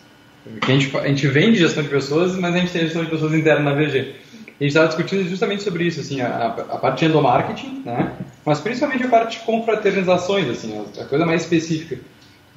que 0.62 0.70
a 0.70 0.74
gente, 0.74 0.97
a 0.97 1.09
gente 1.09 1.26
vende 1.26 1.59
gestão 1.59 1.82
de 1.82 1.88
pessoas, 1.88 2.36
mas 2.36 2.55
a 2.55 2.59
gente 2.59 2.72
tem 2.72 2.82
gestão 2.82 3.05
de 3.05 3.11
pessoas 3.11 3.34
interna 3.34 3.70
na 3.70 3.74
VG. 3.74 4.14
A 4.61 4.62
gente 4.62 4.68
estava 4.68 4.86
discutindo 4.86 5.28
justamente 5.28 5.64
sobre 5.64 5.84
isso, 5.84 6.01
assim, 6.01 6.20
a, 6.20 6.47
a 6.47 6.78
parte 6.78 7.01
de 7.01 7.07
endomarketing, 7.07 7.82
né? 7.84 8.12
mas 8.45 8.61
principalmente 8.61 9.03
a 9.05 9.09
parte 9.09 9.40
de 9.40 9.45
confraternizações, 9.45 10.49
assim, 10.49 10.84
a 11.01 11.05
coisa 11.05 11.26
mais 11.26 11.42
específica 11.42 11.99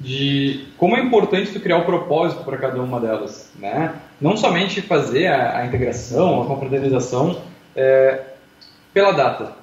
de 0.00 0.66
como 0.76 0.96
é 0.96 1.00
importante 1.00 1.50
tu 1.50 1.58
criar 1.58 1.78
o 1.78 1.80
um 1.80 1.84
propósito 1.84 2.44
para 2.44 2.56
cada 2.56 2.80
uma 2.80 3.00
delas, 3.00 3.50
né? 3.58 3.96
Não 4.20 4.36
somente 4.36 4.80
fazer 4.80 5.26
a, 5.26 5.58
a 5.58 5.66
integração, 5.66 6.42
a 6.42 6.46
confraternização 6.46 7.42
é, 7.74 8.20
pela 8.94 9.10
data, 9.10 9.57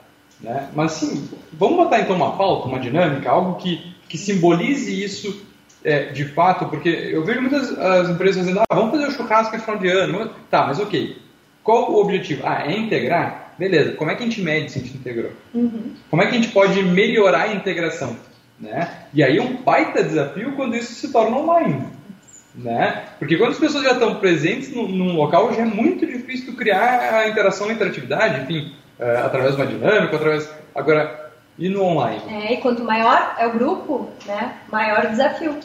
né? 0.46 0.70
Mas 0.76 0.92
sim, 0.92 1.28
vamos 1.52 1.78
botar 1.78 2.00
então 2.00 2.16
uma 2.16 2.38
pauta, 2.38 2.68
uma 2.68 2.80
dinâmica, 2.80 3.32
algo 3.32 3.56
que, 3.56 3.96
que 4.08 4.16
simbolize 4.16 5.04
isso 5.04 5.44
é, 5.84 6.12
de 6.12 6.26
fato, 6.26 6.68
porque 6.68 6.88
eu 6.88 7.26
vejo 7.26 7.42
muitas 7.42 7.78
as 7.78 8.10
empresas 8.10 8.44
dizendo, 8.44 8.62
ah, 8.62 8.76
vamos 8.76 8.92
fazer 8.92 9.08
o 9.08 9.12
churrasco 9.12 9.56
no 9.56 9.62
final 9.64 9.80
de 9.80 9.88
ano. 9.90 10.30
Tá, 10.50 10.68
mas 10.68 10.80
ok. 10.80 11.18
Qual 11.64 11.92
o 11.92 12.00
objetivo? 12.00 12.44
Ah, 12.46 12.64
é 12.68 12.78
integrar? 12.78 13.56
Beleza, 13.58 13.94
como 13.94 14.12
é 14.12 14.16
que 14.16 14.22
a 14.22 14.26
gente 14.26 14.42
mede 14.42 14.72
se 14.72 14.78
a 14.78 14.82
gente 14.84 14.98
integrou? 14.98 15.32
Uhum. 15.54 15.94
Como 16.12 16.22
é 16.22 16.28
que 16.28 16.32
a 16.32 16.36
gente 16.36 16.50
pode 16.50 16.82
melhorar 16.84 17.44
a 17.44 17.54
integração? 17.54 18.16
Né? 18.60 18.88
E 19.14 19.24
aí 19.24 19.38
é 19.38 19.42
um 19.42 19.56
baita 19.64 20.04
desafio 20.04 20.54
quando 20.56 20.76
isso 20.76 20.94
se 20.94 21.12
torna 21.12 21.38
online. 21.38 21.88
Né? 22.54 23.04
Porque 23.18 23.36
quando 23.36 23.52
as 23.52 23.60
pessoas 23.60 23.84
já 23.84 23.94
estão 23.94 24.16
presentes 24.16 24.72
num, 24.72 24.88
num 24.88 25.16
local, 25.16 25.54
já 25.54 25.64
é 25.64 25.66
muito 25.66 26.06
difícil 26.06 26.56
criar 26.56 27.16
a 27.16 27.28
interação, 27.28 27.68
a 27.68 27.74
interatividade, 27.74 28.44
enfim, 28.44 28.74
é, 29.00 29.18
através 29.18 29.56
de 29.56 29.62
uma 29.62 29.68
dinâmica, 29.68 30.16
através. 30.16 30.50
Agora, 30.74 31.32
e 31.58 31.70
no 31.70 31.84
online? 31.84 32.22
É, 32.30 32.54
e 32.54 32.58
quanto 32.58 32.84
maior 32.84 33.36
é 33.38 33.48
o 33.48 33.54
grupo, 33.54 34.10
né, 34.26 34.56
maior 34.72 35.06
o 35.06 35.10
desafio. 35.10 35.56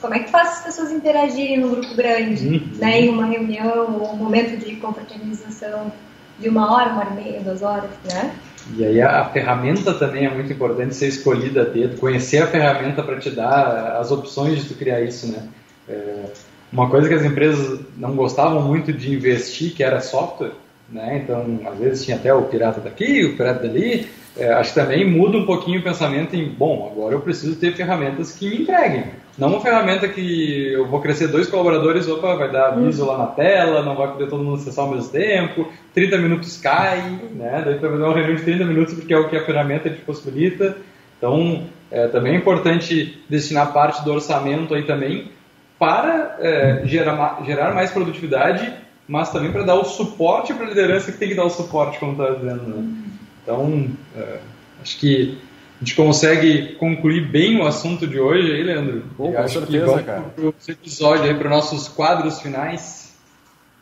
Como 0.00 0.14
é 0.14 0.20
que 0.20 0.30
faz 0.30 0.48
as 0.48 0.64
pessoas 0.64 0.92
interagirem 0.92 1.58
num 1.58 1.70
grupo 1.70 1.94
grande, 1.94 2.46
uhum. 2.46 2.78
né, 2.78 3.00
em 3.00 3.08
uma 3.08 3.26
reunião 3.26 4.00
ou 4.00 4.12
um 4.12 4.16
momento 4.16 4.56
de 4.64 4.76
confraternização 4.76 5.92
de 6.38 6.48
uma 6.48 6.72
hora, 6.72 6.90
uma 6.90 7.00
hora 7.00 7.10
e 7.10 7.24
meia, 7.24 7.40
duas 7.40 7.62
horas, 7.62 7.90
né? 8.04 8.34
E 8.76 8.84
aí 8.84 9.00
a, 9.00 9.22
a 9.22 9.24
ferramenta 9.26 9.92
também 9.94 10.24
é 10.24 10.30
muito 10.30 10.52
importante 10.52 10.94
ser 10.94 11.08
escolhida 11.08 11.62
a 11.62 11.64
dedo, 11.64 11.98
conhecer 11.98 12.42
a 12.42 12.46
ferramenta 12.46 13.02
para 13.02 13.18
te 13.18 13.30
dar 13.30 13.96
as 14.00 14.10
opções 14.10 14.62
de 14.62 14.68
tu 14.68 14.74
criar 14.74 15.00
isso, 15.00 15.26
né? 15.26 15.48
É, 15.88 16.24
uma 16.72 16.88
coisa 16.88 17.08
que 17.08 17.14
as 17.14 17.24
empresas 17.24 17.80
não 17.96 18.14
gostavam 18.14 18.62
muito 18.62 18.92
de 18.92 19.12
investir, 19.12 19.74
que 19.74 19.82
era 19.82 20.00
software, 20.00 20.52
né? 20.92 21.22
Então, 21.24 21.60
às 21.66 21.78
vezes 21.78 22.04
tinha 22.04 22.16
até 22.16 22.32
o 22.32 22.42
pirata 22.42 22.80
daqui, 22.80 23.24
o 23.24 23.36
pirata 23.36 23.66
dali. 23.66 24.06
É, 24.36 24.50
acho 24.52 24.72
que 24.72 24.80
também 24.80 25.08
muda 25.08 25.36
um 25.36 25.44
pouquinho 25.44 25.80
o 25.80 25.82
pensamento 25.82 26.34
em, 26.34 26.48
bom, 26.48 26.90
agora 26.90 27.14
eu 27.14 27.20
preciso 27.20 27.56
ter 27.56 27.74
ferramentas 27.74 28.32
que 28.32 28.48
me 28.48 28.62
entreguem. 28.62 29.04
Não 29.36 29.48
uma 29.48 29.60
ferramenta 29.60 30.08
que 30.08 30.72
eu 30.72 30.86
vou 30.86 31.00
crescer 31.00 31.28
dois 31.28 31.48
colaboradores, 31.48 32.08
opa, 32.08 32.34
vai 32.34 32.50
dar 32.50 32.68
aviso 32.68 33.04
lá 33.04 33.18
na 33.18 33.26
tela, 33.26 33.82
não 33.82 33.94
vai 33.94 34.08
poder 34.08 34.28
todo 34.28 34.44
mundo 34.44 34.56
acessar 34.56 34.84
ao 34.84 34.90
mesmo 34.90 35.10
tempo, 35.10 35.68
30 35.94 36.18
minutos 36.18 36.58
cai, 36.58 37.00
né? 37.34 37.62
Daí 37.64 37.78
vai 37.78 37.90
fazer 37.90 38.02
uma 38.02 38.14
reunião 38.14 38.36
de 38.36 38.42
30 38.42 38.64
minutos 38.64 38.94
porque 38.94 39.12
é 39.12 39.18
o 39.18 39.28
que 39.28 39.36
a 39.36 39.44
ferramenta 39.44 39.90
te 39.90 40.00
possibilita. 40.00 40.76
Então, 41.18 41.64
é, 41.90 42.08
também 42.08 42.34
é 42.34 42.36
importante 42.36 43.22
destinar 43.28 43.72
parte 43.72 44.02
do 44.04 44.12
orçamento 44.12 44.74
aí 44.74 44.82
também 44.82 45.30
para 45.78 46.36
é, 46.40 46.82
gerar, 46.84 47.42
gerar 47.44 47.74
mais 47.74 47.90
produtividade 47.90 48.72
mas 49.12 49.30
também 49.30 49.52
para 49.52 49.62
dar 49.62 49.74
o 49.74 49.84
suporte 49.84 50.54
para 50.54 50.64
a 50.64 50.68
liderança 50.70 51.12
que 51.12 51.18
tem 51.18 51.28
que 51.28 51.34
dar 51.34 51.44
o 51.44 51.50
suporte, 51.50 51.98
como 51.98 52.12
está 52.12 52.32
dizendo. 52.32 52.62
Né? 52.62 52.94
Então, 53.42 53.90
é, 54.16 54.38
acho 54.80 54.98
que 54.98 55.36
a 55.76 55.84
gente 55.84 55.94
consegue 55.94 56.76
concluir 56.76 57.30
bem 57.30 57.60
o 57.60 57.66
assunto 57.66 58.06
de 58.06 58.18
hoje 58.18 58.50
aí, 58.50 58.62
Leandro. 58.62 59.04
Pô, 59.14 59.30
com 59.30 59.48
certeza, 59.48 59.98
que 59.98 60.04
cara. 60.04 60.22
Para 60.22 60.44
o 60.46 60.54
episódio 60.66 61.24
aí, 61.24 61.34
para 61.34 61.50
nossos 61.50 61.88
quadros 61.88 62.40
finais. 62.40 63.14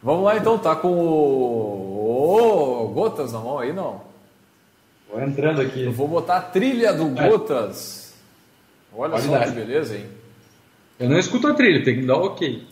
Vamos 0.02 0.24
lá 0.24 0.36
então, 0.36 0.58
tá 0.58 0.74
com 0.74 0.88
o... 0.88 2.82
Oh, 2.82 2.88
Gotas 2.88 3.32
na 3.32 3.38
mão 3.38 3.60
aí, 3.60 3.72
não? 3.72 4.00
Vou 5.08 5.22
entrando 5.22 5.60
aqui. 5.60 5.84
Eu 5.84 5.92
vou 5.92 6.08
botar 6.08 6.38
a 6.38 6.42
trilha 6.42 6.92
do 6.92 7.06
é. 7.16 7.28
Gotas. 7.28 8.14
Olha 8.92 9.12
Pode 9.12 9.26
só 9.26 9.38
que 9.38 9.50
beleza, 9.52 9.96
hein? 9.96 10.06
Eu 10.98 11.08
não 11.08 11.20
escuto 11.20 11.46
a 11.46 11.54
trilha, 11.54 11.84
tem 11.84 12.00
que 12.00 12.06
dar 12.06 12.16
o 12.16 12.24
ok. 12.24 12.66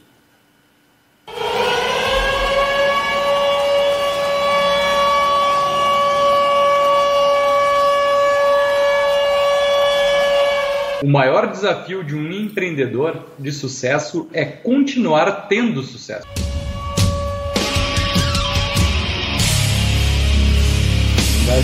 O 11.09 11.11
maior 11.11 11.51
desafio 11.51 12.05
de 12.05 12.15
um 12.15 12.31
empreendedor 12.31 13.29
de 13.39 13.51
sucesso 13.51 14.29
é 14.31 14.45
continuar 14.45 15.49
tendo 15.49 15.83
sucesso. 15.83 16.27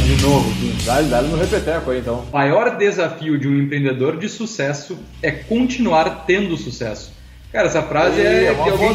De 0.07 0.22
novo, 0.22 0.51
dá, 0.86 1.03
dá 1.03 1.20
no 1.20 1.36
repeteco 1.36 1.90
aí 1.90 1.99
então. 1.99 2.20
O 2.20 2.32
maior 2.32 2.78
desafio 2.78 3.38
de 3.38 3.47
um 3.47 3.61
empreendedor 3.61 4.16
de 4.16 4.30
sucesso 4.30 4.99
é 5.22 5.30
continuar 5.30 6.24
tendo 6.24 6.57
sucesso. 6.57 7.12
Cara, 7.53 7.66
essa 7.66 7.82
frase 7.82 8.22
é, 8.22 8.47
é 8.47 8.53
uma 8.53 8.64
que 8.64 8.70
alguém 8.70 8.95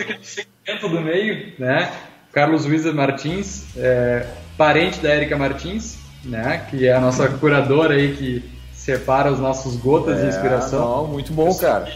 aqui 0.00 0.14
do 0.14 0.24
segmento 0.24 0.88
do 0.88 1.02
meio, 1.02 1.52
né? 1.58 1.92
Carlos 2.32 2.64
Luiza 2.64 2.90
Martins, 2.90 3.76
é, 3.76 4.26
parente 4.56 4.98
da 5.00 5.10
Érica 5.10 5.36
Martins, 5.36 5.98
né? 6.24 6.66
Que 6.70 6.88
é 6.88 6.94
a 6.94 7.00
nossa 7.00 7.28
curadora 7.28 7.96
aí 7.96 8.14
que 8.14 8.59
separa 8.90 9.30
os 9.30 9.38
nossos 9.38 9.76
gotas 9.76 10.18
é, 10.18 10.22
de 10.22 10.28
inspiração. 10.28 10.80
Não, 10.80 11.06
muito 11.06 11.32
bom, 11.32 11.54
cara. 11.56 11.88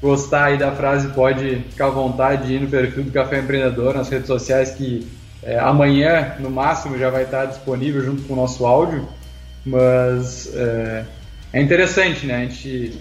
Gostar 0.00 0.46
aí 0.46 0.58
da 0.58 0.72
frase, 0.72 1.08
pode 1.08 1.64
ficar 1.70 1.86
à 1.86 1.90
vontade 1.90 2.48
de 2.48 2.54
ir 2.54 2.60
no 2.60 2.68
perfil 2.68 3.04
do 3.04 3.12
Café 3.12 3.38
Empreendedor 3.38 3.94
nas 3.94 4.08
redes 4.08 4.26
sociais 4.26 4.72
que 4.72 5.06
é, 5.42 5.58
amanhã, 5.58 6.36
no 6.40 6.50
máximo, 6.50 6.98
já 6.98 7.10
vai 7.10 7.22
estar 7.22 7.46
disponível 7.46 8.04
junto 8.04 8.22
com 8.22 8.32
o 8.32 8.36
nosso 8.36 8.66
áudio. 8.66 9.08
Mas 9.64 10.52
é, 10.54 11.04
é 11.52 11.62
interessante, 11.62 12.26
né? 12.26 12.36
A 12.36 12.40
gente 12.40 12.98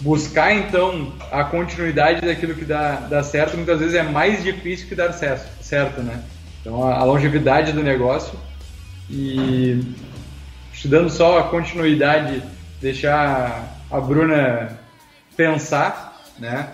buscar 0.00 0.52
então 0.52 1.12
a 1.30 1.44
continuidade 1.44 2.20
daquilo 2.26 2.54
que 2.54 2.64
dá, 2.64 2.96
dá 3.08 3.22
certo 3.22 3.56
muitas 3.56 3.78
vezes 3.78 3.94
é 3.94 4.02
mais 4.02 4.42
difícil 4.42 4.88
que 4.88 4.94
dar 4.94 5.12
certo, 5.12 5.48
certo 5.62 6.02
né? 6.02 6.22
Então 6.60 6.84
a, 6.86 6.96
a 6.96 7.04
longevidade 7.04 7.72
do 7.72 7.82
negócio 7.82 8.38
e 9.08 9.80
dando 10.88 11.10
só 11.10 11.38
a 11.38 11.44
continuidade, 11.44 12.42
deixar 12.80 13.82
a 13.90 14.00
Bruna 14.00 14.78
pensar, 15.36 16.20
né? 16.38 16.68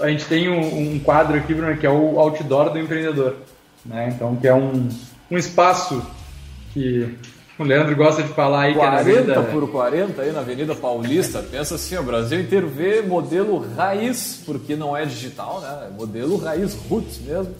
A 0.00 0.08
gente 0.08 0.24
tem 0.26 0.48
um, 0.48 0.94
um 0.94 0.98
quadro 0.98 1.36
aqui, 1.36 1.52
Bruna, 1.52 1.76
que 1.76 1.86
é 1.86 1.90
o 1.90 2.18
outdoor 2.18 2.70
do 2.70 2.78
empreendedor, 2.78 3.36
né? 3.84 4.12
Então, 4.14 4.36
que 4.36 4.46
é 4.46 4.54
um, 4.54 4.88
um 5.30 5.38
espaço 5.38 6.04
que 6.72 7.18
o 7.58 7.64
Leandro 7.64 7.94
gosta 7.96 8.22
de 8.22 8.28
falar 8.30 8.62
aí 8.62 8.74
40 8.74 9.04
que 9.04 9.30
é 9.30 9.34
na 9.34 9.42
por 9.42 9.68
40 9.68 10.22
aí 10.22 10.32
na 10.32 10.40
Avenida 10.40 10.74
Paulista. 10.74 11.42
Pensa 11.42 11.74
assim, 11.74 11.96
o 11.96 12.02
Brasil 12.02 12.40
inteiro 12.40 12.68
vê 12.68 13.02
modelo 13.02 13.66
raiz, 13.76 14.42
porque 14.46 14.76
não 14.76 14.96
é 14.96 15.04
digital, 15.04 15.60
né? 15.60 15.88
É 15.88 15.90
modelo 15.90 16.36
raiz, 16.36 16.74
roots 16.88 17.20
mesmo. 17.20 17.54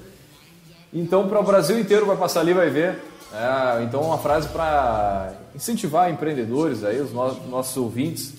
Então, 0.92 1.28
para 1.28 1.38
o 1.38 1.44
Brasil 1.44 1.78
inteiro 1.78 2.06
vai 2.06 2.16
passar 2.16 2.40
ali, 2.40 2.52
vai 2.52 2.70
ver 2.70 3.10
é, 3.32 3.84
então, 3.84 4.02
uma 4.02 4.18
frase 4.18 4.48
para 4.48 5.32
incentivar 5.54 6.10
empreendedores, 6.10 6.84
aí, 6.84 7.00
os 7.00 7.12
no 7.12 7.48
nossos 7.48 7.76
ouvintes, 7.76 8.34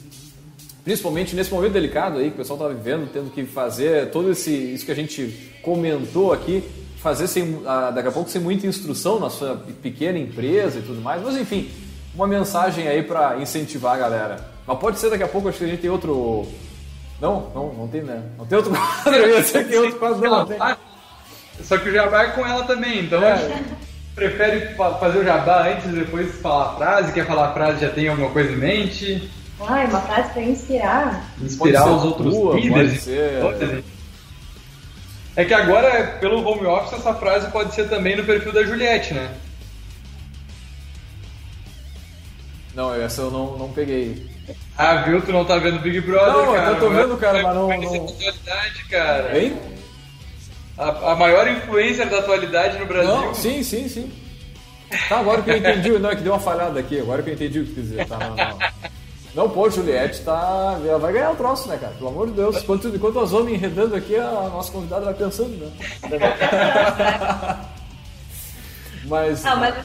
principalmente 0.83 1.35
nesse 1.35 1.53
momento 1.53 1.73
delicado 1.73 2.17
aí 2.17 2.29
que 2.29 2.35
o 2.35 2.37
pessoal 2.37 2.59
está 2.59 2.69
vivendo, 2.69 3.11
tendo 3.11 3.31
que 3.31 3.45
fazer 3.45 4.09
todo 4.09 4.31
esse, 4.31 4.51
isso 4.51 4.85
que 4.85 4.91
a 4.91 4.95
gente 4.95 5.51
comentou 5.61 6.33
aqui, 6.33 6.63
fazer 6.97 7.27
sem, 7.27 7.61
daqui 7.93 8.07
a 8.07 8.11
pouco 8.11 8.29
sem 8.29 8.41
muita 8.41 8.67
instrução 8.67 9.19
na 9.19 9.29
sua 9.29 9.55
pequena 9.81 10.17
empresa 10.17 10.79
e 10.79 10.81
tudo 10.81 11.01
mais, 11.01 11.21
mas 11.21 11.35
enfim, 11.35 11.69
uma 12.13 12.27
mensagem 12.27 12.87
aí 12.87 13.03
para 13.03 13.37
incentivar 13.37 13.95
a 13.95 13.97
galera. 13.97 14.51
Mas 14.65 14.77
pode 14.77 14.99
ser 14.99 15.09
daqui 15.09 15.23
a 15.23 15.27
pouco, 15.27 15.49
acho 15.49 15.57
que 15.57 15.65
a 15.65 15.67
gente 15.67 15.81
tem 15.81 15.89
outro. 15.89 16.47
Não, 17.19 17.51
não, 17.53 17.73
não 17.73 17.87
tem, 17.87 18.01
né? 18.01 18.23
Não 18.37 18.45
tem 18.45 18.57
outro 18.57 18.71
quadro, 18.71 19.13
eu 19.21 19.43
sei 19.43 19.63
que 19.63 19.69
tem 19.69 19.79
outro 19.79 19.99
quadro, 19.99 20.21
não, 20.21 20.39
não 20.39 20.45
tem. 20.45 20.57
Só 21.63 21.77
que 21.77 21.89
o 21.89 21.93
jabá 21.93 22.23
é 22.23 22.27
com 22.31 22.45
ela 22.45 22.63
também, 22.63 23.05
então 23.05 23.23
é. 23.23 23.63
Prefere 24.21 24.75
fazer 24.75 25.19
o 25.19 25.23
jabá 25.23 25.67
antes 25.67 25.85
e 25.85 25.95
depois 25.95 26.35
falar 26.41 26.65
a 26.65 26.75
frase. 26.75 27.13
Quer 27.13 27.25
falar 27.25 27.49
a 27.49 27.53
frase, 27.53 27.81
já 27.81 27.89
tem 27.89 28.07
alguma 28.07 28.29
coisa 28.29 28.51
em 28.51 28.57
mente? 28.57 29.31
Ah, 29.59 29.81
é 29.81 29.85
uma 29.85 30.01
frase 30.01 30.31
para 30.31 30.43
inspirar. 30.43 31.25
Inspirar 31.41 31.87
os 31.89 32.03
outros 32.03 32.35
tua, 32.35 32.55
líderes. 32.55 33.07
É 35.35 35.45
que 35.45 35.53
agora, 35.53 36.17
pelo 36.19 36.45
home 36.45 36.65
office, 36.67 36.99
essa 36.99 37.13
frase 37.13 37.49
pode 37.51 37.73
ser 37.73 37.87
também 37.89 38.15
no 38.15 38.23
perfil 38.23 38.51
da 38.51 38.63
Juliette, 38.63 39.13
né? 39.13 39.31
Não, 42.75 42.93
essa 42.93 43.21
eu 43.21 43.31
não, 43.31 43.57
não 43.57 43.71
peguei. 43.71 44.29
Ah, 44.77 44.97
viu? 44.97 45.21
Tu 45.21 45.31
não 45.31 45.45
tá 45.45 45.57
vendo 45.57 45.79
Big 45.79 46.01
Brother, 46.01 46.45
não, 46.45 46.53
cara. 46.53 46.71
eu 46.71 46.79
tô 46.79 46.89
vendo, 46.89 47.17
cara, 47.17 47.43
mas 47.43 47.55
não... 47.55 47.69
Não... 47.69 48.07
cara. 48.89 49.39
Hein? 49.39 49.57
A, 50.77 51.11
a, 51.11 51.15
maior 51.15 51.47
influencer 51.47 52.09
da 52.09 52.19
atualidade 52.19 52.79
no 52.79 52.85
Brasil. 52.85 53.13
Não, 53.13 53.33
sim, 53.33 53.61
sim, 53.63 53.87
sim. 53.87 54.11
Tá, 55.07 55.19
agora 55.19 55.41
que 55.41 55.49
eu 55.49 55.57
entendi. 55.57 55.91
Não, 55.91 56.09
é 56.09 56.15
que 56.15 56.23
deu 56.23 56.33
uma 56.33 56.39
falhada 56.39 56.79
aqui. 56.79 56.99
Agora 56.99 57.21
que 57.21 57.29
eu 57.29 57.33
entendi 57.33 57.59
o 57.59 57.65
que 57.65 57.73
quis 57.73 57.89
dizer. 57.89 58.07
Tá, 58.07 58.17
não, 58.17 58.35
não. 58.35 58.57
Não, 59.33 59.49
pô, 59.49 59.69
Juliette 59.69 60.21
tá. 60.21 60.79
Ela 60.85 60.99
vai 60.99 61.13
ganhar 61.13 61.31
o 61.31 61.35
troço, 61.35 61.69
né, 61.69 61.77
cara? 61.77 61.93
Pelo 61.93 62.09
amor 62.09 62.27
de 62.27 62.33
Deus. 62.33 62.57
Enquanto, 62.57 62.87
enquanto 62.89 63.15
nós 63.15 63.31
vamos 63.31 63.51
enredando 63.51 63.95
aqui, 63.95 64.15
a 64.15 64.49
nossa 64.51 64.71
convidada 64.71 65.05
vai 65.05 65.13
pensando, 65.13 65.57
né? 65.57 65.71
mas. 69.05 69.43
Não, 69.43 69.57
mas 69.57 69.75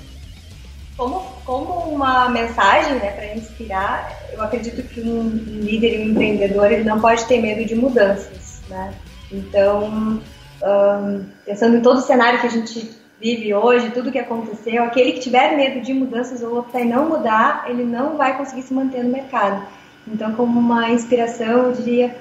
como, 0.97 1.21
como 1.45 1.73
uma 1.95 2.29
mensagem 2.31 2.95
né, 2.95 3.11
para 3.11 3.35
inspirar, 3.35 4.11
eu 4.33 4.43
acredito 4.43 4.83
que 4.83 5.01
um 5.01 5.29
líder 5.29 5.95
e 5.95 6.03
um 6.03 6.11
empreendedor 6.11 6.73
ele 6.73 6.85
não 6.85 7.01
pode 7.01 7.25
ter 7.27 7.41
medo 7.41 7.65
de 7.67 7.75
mudanças. 7.75 8.63
Né? 8.69 8.95
Então, 9.31 10.21
um, 10.63 11.25
pensando 11.45 11.77
em 11.77 11.83
todo 11.83 11.99
o 11.99 12.03
cenário 12.03 12.41
que 12.41 12.47
a 12.47 12.51
gente 12.51 12.91
vive 13.21 13.55
hoje, 13.55 13.91
tudo 13.91 14.13
que 14.13 14.19
aconteceu, 14.19 14.85
aquele 14.85 15.13
que 15.13 15.21
tiver 15.21 15.57
medo 15.57 15.81
de 15.81 15.95
mudanças 15.95 16.43
ou 16.43 16.59
optar 16.59 16.81
em 16.81 16.89
não 16.89 17.09
mudar, 17.09 17.65
ele 17.69 17.85
não 17.85 18.17
vai 18.17 18.37
conseguir 18.37 18.63
se 18.63 18.75
manter 18.75 19.03
no 19.03 19.11
mercado. 19.11 19.67
Então, 20.07 20.35
como 20.35 20.59
uma 20.61 20.91
inspiração, 20.91 21.67
eu 21.67 21.73
diria, 21.73 22.17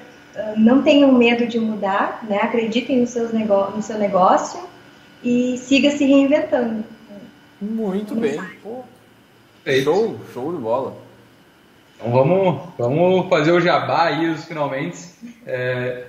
não 0.56 0.82
tenham 0.82 1.12
medo 1.12 1.46
de 1.46 1.58
mudar, 1.58 2.24
né? 2.28 2.38
acreditem 2.42 3.00
no, 3.00 3.06
seus 3.06 3.30
no 3.32 3.82
seu 3.82 3.98
negócio 3.98 4.60
e 5.22 5.58
siga 5.58 5.90
se 5.90 6.04
reinventando. 6.04 6.84
Muito 7.60 8.14
bem. 8.14 8.38
Pô, 8.62 8.84
show, 9.82 10.16
show 10.32 10.52
de 10.52 10.58
bola. 10.58 10.96
Então 11.96 12.12
vamos, 12.12 12.60
vamos 12.76 13.28
fazer 13.28 13.52
o 13.52 13.60
jabá 13.60 14.04
aí, 14.04 14.28
os 14.28 14.44
finalmente. 14.44 14.98
É, 15.46 16.04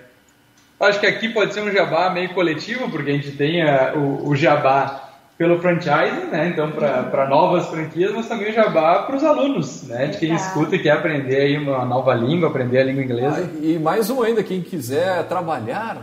acho 0.80 0.99
que 0.99 1.07
aqui 1.07 1.30
pode 1.30 1.53
ser 1.53 1.61
um 1.61 1.71
jabá 1.71 2.09
meio 2.09 2.34
coletivo, 2.34 2.89
porque 2.89 3.11
a 3.11 3.13
gente 3.13 3.32
tem 3.32 3.61
a, 3.61 3.93
o, 3.95 4.30
o, 4.30 4.36
jabá 4.36 5.09
pelo 5.38 5.59
franchising, 5.59 6.28
né? 6.32 6.49
Então 6.49 6.71
para 6.71 7.28
novas 7.28 7.67
franquias, 7.67 8.11
mas 8.13 8.28
também 8.28 8.49
o 8.49 8.53
jabá 8.53 9.03
para 9.03 9.15
os 9.15 9.23
alunos, 9.23 9.84
né? 9.84 10.07
De 10.07 10.17
quem 10.17 10.34
escuta 10.34 10.75
e 10.75 10.80
quer 10.80 10.91
aprender 10.91 11.41
aí 11.41 11.57
uma 11.57 11.86
nova 11.86 12.13
língua, 12.13 12.49
aprender 12.49 12.80
a 12.80 12.84
língua 12.84 13.03
inglesa. 13.03 13.49
Ah, 13.51 13.59
e 13.61 13.78
mais 13.80 14.09
um 14.09 14.21
ainda, 14.23 14.43
quem 14.43 14.61
quiser 14.61 15.23
trabalhar 15.25 15.97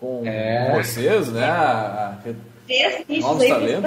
com 0.00 0.22
é. 0.26 0.72
vocês, 0.76 1.32
né? 1.32 2.18
três 2.66 3.04
nichos 3.08 3.40
aí 3.40 3.82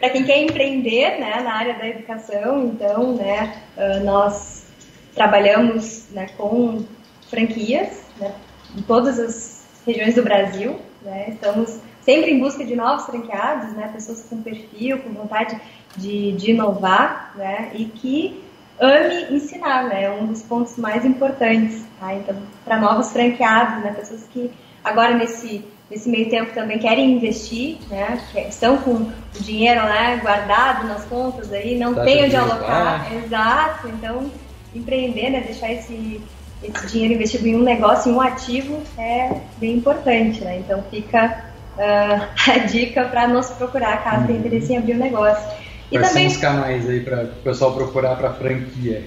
para 0.00 0.10
quem 0.10 0.24
quer 0.24 0.42
empreender 0.42 1.18
né, 1.18 1.40
na 1.42 1.54
área 1.54 1.74
da 1.74 1.88
educação. 1.88 2.66
Então, 2.66 3.14
né, 3.14 3.62
ah, 3.76 4.00
nós 4.00 4.66
trabalhamos 5.14 6.06
né, 6.12 6.28
com 6.36 6.84
franquias 7.28 8.02
né, 8.18 8.34
em 8.76 8.82
todas 8.82 9.18
as 9.18 9.66
regiões 9.86 10.14
do 10.14 10.22
Brasil. 10.22 10.78
Né, 11.02 11.30
estamos 11.30 11.78
sempre 12.02 12.32
em 12.32 12.40
busca 12.40 12.64
de 12.64 12.74
novos 12.74 13.06
franqueados, 13.06 13.72
né, 13.72 13.90
pessoas 13.92 14.26
com 14.28 14.42
perfil, 14.42 14.98
com 14.98 15.10
vontade 15.10 15.60
de, 15.96 16.32
de 16.32 16.50
inovar 16.50 17.32
né, 17.36 17.70
e 17.74 17.84
que 17.84 18.42
ame 18.80 19.34
ensinar, 19.36 19.84
né, 19.84 20.04
é 20.04 20.10
um 20.10 20.26
dos 20.26 20.42
pontos 20.42 20.76
mais 20.76 21.04
importantes. 21.04 21.84
Tá? 22.00 22.14
Então, 22.14 22.36
para 22.64 22.78
novos 22.78 23.10
franqueados, 23.10 23.84
né, 23.84 23.92
pessoas 23.92 24.24
que 24.32 24.50
agora 24.84 25.14
nesse 25.14 25.64
nesse 25.90 26.08
meio 26.08 26.28
tempo 26.28 26.52
também 26.52 26.78
querem 26.78 27.12
investir, 27.12 27.78
né? 27.88 28.20
Estão 28.48 28.76
com 28.78 28.90
o 28.92 29.12
dinheiro 29.40 29.80
né, 29.82 30.18
guardado 30.22 30.86
nas 30.86 31.04
contas 31.04 31.52
aí, 31.52 31.78
não 31.78 31.94
tá 31.94 32.04
tem 32.04 32.24
onde 32.24 32.36
alocar. 32.36 33.10
Exato, 33.12 33.88
então 33.88 34.30
empreender, 34.74 35.30
né? 35.30 35.40
Deixar 35.40 35.72
esse, 35.72 36.20
esse 36.62 36.86
dinheiro 36.86 37.14
investido 37.14 37.46
em 37.46 37.56
um 37.56 37.62
negócio, 37.62 38.10
em 38.10 38.14
um 38.14 38.20
ativo, 38.20 38.82
é 38.96 39.40
bem 39.58 39.76
importante, 39.76 40.42
né? 40.42 40.58
Então 40.58 40.82
fica 40.90 41.44
uh, 41.76 42.28
a 42.50 42.58
dica 42.58 43.04
para 43.04 43.28
nos 43.28 43.48
procurar 43.50 44.02
caso 44.02 44.26
tenha 44.26 44.38
interesse 44.38 44.72
em 44.72 44.78
abrir 44.78 44.94
um 44.94 44.98
negócio. 44.98 45.48
E 45.90 45.98
Quais 45.98 46.08
também... 46.08 46.28
são 46.28 46.36
os 46.36 46.42
canais 46.42 46.88
aí 46.88 47.00
para 47.00 47.24
o 47.24 47.42
pessoal 47.42 47.74
procurar 47.74 48.16
para 48.16 48.32
franquia? 48.34 49.04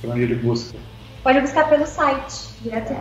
Para 0.00 0.10
onde 0.10 0.22
ele 0.22 0.34
busca? 0.34 0.76
Pode 1.22 1.40
buscar 1.40 1.70
pelo 1.70 1.86
site, 1.86 2.50
direto 2.60 2.92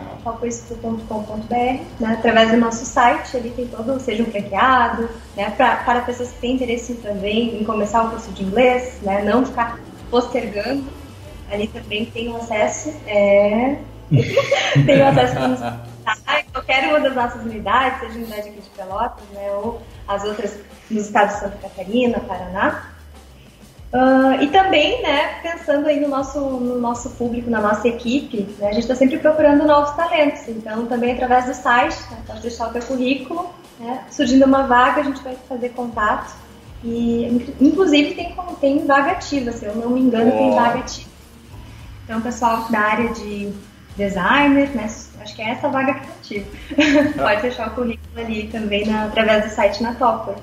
né, 1.99 2.14
através 2.18 2.51
do 2.51 2.58
nosso 2.58 2.86
site, 2.86 3.36
ali 3.36 3.49
tem 3.49 3.68
todo, 3.68 3.99
seja 3.99 4.24
um 4.24 4.28
franqueado, 4.28 5.10
né, 5.36 5.49
pra, 5.58 5.76
para 5.78 5.99
pessoas 6.04 6.32
que 6.32 6.39
têm 6.39 6.56
interesse 6.56 6.93
também 6.95 7.60
em 7.60 7.66
começar 7.66 8.01
o 8.06 8.12
curso 8.12 8.32
de 8.32 8.43
inglês, 8.43 8.97
né, 9.01 9.22
não 9.24 9.45
ficar 9.45 9.78
postergando, 10.10 10.86
ali 11.51 11.68
também 11.68 12.06
tem 12.06 12.34
acesso, 12.34 12.93
é, 13.06 13.76
tem 14.86 15.01
acesso 15.01 15.36
para 16.03 16.43
qualquer 16.51 16.89
uma 16.89 16.99
das 16.99 17.16
nossas 17.16 17.41
unidades, 17.41 17.99
seja 17.99 18.14
a 18.14 18.18
unidade 18.18 18.49
aqui 18.49 18.61
de 18.61 18.70
Pelotas, 18.70 19.26
né, 19.34 19.51
ou 19.53 19.82
as 20.07 20.24
outras 20.24 20.59
nos 20.89 21.05
estados 21.05 21.36
de 21.36 21.39
Santa 21.41 21.57
Catarina, 21.57 22.20
Paraná, 22.20 22.93
Uh, 23.93 24.41
e 24.41 24.47
também, 24.47 25.03
né, 25.03 25.39
pensando 25.43 25.86
aí 25.86 25.99
no 25.99 26.07
nosso, 26.07 26.39
no 26.39 26.80
nosso 26.80 27.11
público, 27.11 27.47
na 27.47 27.61
nossa 27.61 27.88
equipe, 27.88 28.41
né, 28.57 28.70
a 28.70 28.72
gente 28.72 28.82
está 28.82 28.95
sempre 28.95 29.20
procurando 29.20 29.68
novos 29.68 29.91
talentos. 29.91 30.47
Então, 30.47 30.88
também 30.88 31.14
através 31.14 31.45
do 31.45 31.53
site, 31.53 32.01
né, 32.09 32.18
pode 32.26 32.41
deixar 32.41 32.70
o 32.70 32.74
teu 32.74 32.82
currículo, 32.82 33.53
né, 33.80 34.03
surgindo 34.09 34.45
uma 34.45 34.64
vaga, 34.64 35.01
a 35.01 35.03
gente 35.03 35.22
vai 35.22 35.38
fazer 35.47 35.70
contato. 35.70 36.34
E, 36.84 37.53
inclusive, 37.61 38.16
tem, 38.16 38.36
tem 38.59 38.84
vaga 38.84 39.11
ativa, 39.11 39.51
se 39.51 39.64
eu 39.64 39.76
não 39.76 39.91
me 39.91 40.01
engano, 40.01 40.32
oh. 40.34 40.38
tem 40.39 40.55
vaga 40.55 40.80
ativa. 40.80 41.09
Então, 42.03 42.20
pessoal 42.20 42.68
da 42.72 42.80
área 42.80 43.14
de 43.14 43.53
designer, 43.96 44.70
né, 44.76 44.89
acho 45.22 45.36
que 45.36 45.41
é 45.41 45.52
essa 45.52 45.70
vaga 45.70 45.94
que 45.94 46.08
ativa. 46.08 46.46
pode 47.22 47.41
deixar 47.41 47.68
o 47.68 47.72
currículo 47.72 48.26
ali 48.26 48.48
também 48.48 48.86
na, 48.86 49.06
através 49.06 49.46
do 49.46 49.50
site 49.50 49.84
na 49.84 49.94
Topper. 49.96 50.36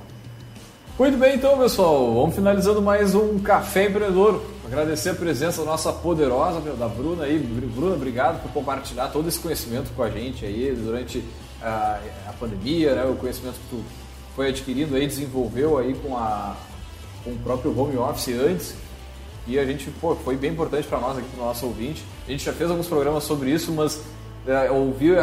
Muito 0.99 1.17
bem, 1.17 1.37
então, 1.37 1.59
pessoal, 1.59 2.13
vamos 2.15 2.35
finalizando 2.35 2.83
mais 2.83 3.15
um 3.15 3.39
Café 3.39 3.87
Empreendedor. 3.87 4.45
Agradecer 4.67 5.11
a 5.11 5.15
presença 5.15 5.63
da 5.65 5.71
nossa 5.71 5.93
poderosa, 5.93 6.61
da 6.61 6.87
Bruna 6.87 7.25
aí. 7.25 7.39
Bruna, 7.39 7.95
obrigado 7.95 8.43
por 8.43 8.53
compartilhar 8.53 9.09
todo 9.09 9.27
esse 9.27 9.41
conhecimento 9.41 9.91
com 9.97 10.03
a 10.03 10.11
gente 10.11 10.45
aí 10.45 10.73
durante 10.73 11.25
a, 11.63 11.99
a 12.29 12.33
pandemia, 12.35 12.95
né? 12.95 13.05
O 13.05 13.17
conhecimento 13.17 13.55
que 13.55 13.77
tu 13.77 13.85
foi 14.37 14.49
adquirindo 14.49 14.95
aí, 14.95 15.07
desenvolveu 15.07 15.79
aí 15.79 15.95
com, 15.95 16.17
a, 16.17 16.55
com 17.25 17.31
o 17.31 17.39
próprio 17.39 17.77
home 17.79 17.97
office 17.97 18.29
antes. 18.29 18.75
E 19.47 19.59
a 19.59 19.65
gente, 19.65 19.91
pô, 20.01 20.15
foi 20.15 20.37
bem 20.37 20.53
importante 20.53 20.87
para 20.87 21.01
nós 21.01 21.19
aqui, 21.19 21.29
para 21.35 21.43
o 21.43 21.47
nosso 21.47 21.67
ouvinte. 21.67 22.05
A 22.31 22.33
gente 22.33 22.45
já 22.45 22.53
fez 22.53 22.70
alguns 22.70 22.87
programas 22.87 23.24
sobre 23.24 23.51
isso, 23.51 23.72
mas 23.72 24.01
é, 24.47 24.70
ouvir 24.70 25.16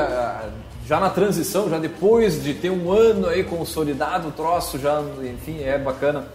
já 0.86 0.99
na 0.99 1.10
transição, 1.10 1.70
já 1.70 1.80
depois 1.80 2.43
de 2.43 2.53
ter 2.53 2.70
um 2.70 2.91
ano 2.91 3.28
aí 3.28 3.45
consolidado 3.45 4.28
o 4.28 4.32
troço, 4.34 4.78
já, 4.78 5.01
enfim, 5.24 5.64
é 5.64 5.78
bacana. 5.78 6.26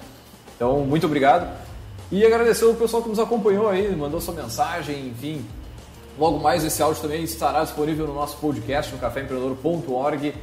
Então, 0.57 0.79
muito 0.79 1.05
obrigado. 1.05 1.47
E 2.11 2.25
agradecer 2.25 2.65
o 2.65 2.73
pessoal 2.73 3.03
que 3.03 3.11
nos 3.11 3.19
acompanhou 3.19 3.69
aí, 3.69 3.95
mandou 3.95 4.19
sua 4.19 4.33
mensagem, 4.33 5.09
enfim. 5.09 5.45
Logo 6.19 6.39
mais 6.39 6.65
esse 6.65 6.83
áudio 6.83 7.03
também 7.03 7.23
estará 7.23 7.63
disponível 7.65 8.07
no 8.07 8.15
nosso 8.15 8.39
podcast 8.39 8.91
no 8.95 8.99
caféempreendedor.org, 8.99 10.35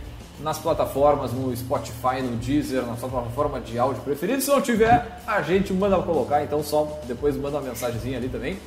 nas 0.42 0.60
plataformas, 0.60 1.34
no 1.34 1.58
Spotify, 1.58 2.22
no 2.22 2.38
Deezer, 2.38 2.86
na 2.86 2.96
sua 2.98 3.10
plataforma 3.10 3.60
de 3.60 3.80
áudio 3.80 4.04
preferida. 4.04 4.40
Se 4.42 4.50
não 4.50 4.62
tiver, 4.62 5.22
a 5.26 5.42
gente 5.42 5.74
manda 5.74 5.98
colocar, 6.04 6.44
então 6.44 6.62
só 6.62 7.00
depois 7.08 7.36
manda 7.36 7.58
uma 7.58 7.68
mensagenzinha 7.68 8.20
ali 8.20 8.30
também. 8.30 8.60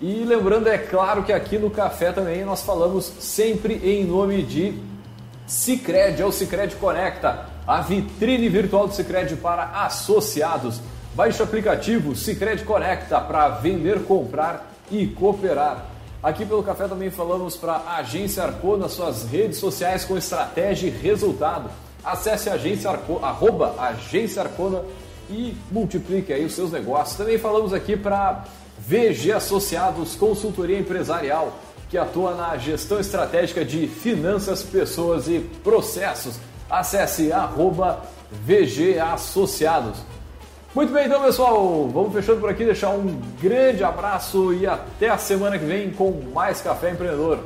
E 0.00 0.24
lembrando, 0.24 0.66
é 0.66 0.78
claro 0.78 1.22
que 1.22 1.32
aqui 1.32 1.58
no 1.58 1.68
Café 1.68 2.10
também 2.10 2.42
nós 2.42 2.62
falamos 2.62 3.12
sempre 3.20 3.74
em 3.84 4.02
nome 4.02 4.42
de 4.42 4.74
Cicred, 5.46 6.22
é 6.22 6.24
o 6.24 6.32
Cicred 6.32 6.74
Conecta, 6.76 7.44
a 7.66 7.82
vitrine 7.82 8.48
virtual 8.48 8.88
do 8.88 8.94
Cicred 8.94 9.36
para 9.36 9.64
associados. 9.84 10.80
Baixe 11.14 11.42
o 11.42 11.44
aplicativo 11.44 12.16
Cicred 12.16 12.64
Conecta 12.64 13.20
para 13.20 13.48
vender, 13.48 14.04
comprar 14.04 14.72
e 14.90 15.06
cooperar. 15.06 15.84
Aqui 16.22 16.46
pelo 16.46 16.62
Café 16.62 16.88
também 16.88 17.10
falamos 17.10 17.58
para 17.58 17.74
a 17.74 17.96
Agência 17.96 18.42
Arcona, 18.42 18.88
suas 18.88 19.24
redes 19.24 19.58
sociais 19.58 20.02
com 20.06 20.16
estratégia 20.16 20.86
e 20.86 20.90
resultado. 20.90 21.70
Acesse 22.02 22.48
a 22.48 22.54
agência 22.54 22.90
Arco, 22.90 23.18
arroba 23.22 23.74
Agência 23.78 24.40
Arcona 24.40 24.82
e 25.28 25.54
multiplique 25.70 26.32
aí 26.32 26.44
os 26.44 26.54
seus 26.54 26.72
negócios. 26.72 27.18
Também 27.18 27.36
falamos 27.36 27.74
aqui 27.74 27.98
para 27.98 28.44
VG 28.86 29.32
Associados 29.32 30.14
Consultoria 30.14 30.78
Empresarial, 30.78 31.56
que 31.88 31.98
atua 31.98 32.34
na 32.34 32.56
gestão 32.56 32.98
estratégica 32.98 33.64
de 33.64 33.86
finanças, 33.86 34.62
pessoas 34.62 35.28
e 35.28 35.40
processos. 35.62 36.38
Acesse 36.68 37.32
arroba 37.32 38.00
VG 38.30 38.98
Associados. 38.98 39.98
Muito 40.74 40.92
bem, 40.92 41.06
então, 41.06 41.20
pessoal, 41.22 41.88
vamos 41.88 42.12
fechando 42.12 42.40
por 42.40 42.48
aqui, 42.48 42.64
deixar 42.64 42.90
um 42.90 43.20
grande 43.40 43.82
abraço 43.82 44.54
e 44.54 44.66
até 44.66 45.08
a 45.08 45.18
semana 45.18 45.58
que 45.58 45.64
vem 45.64 45.90
com 45.90 46.12
mais 46.32 46.60
Café 46.60 46.90
Empreendedor. 46.90 47.40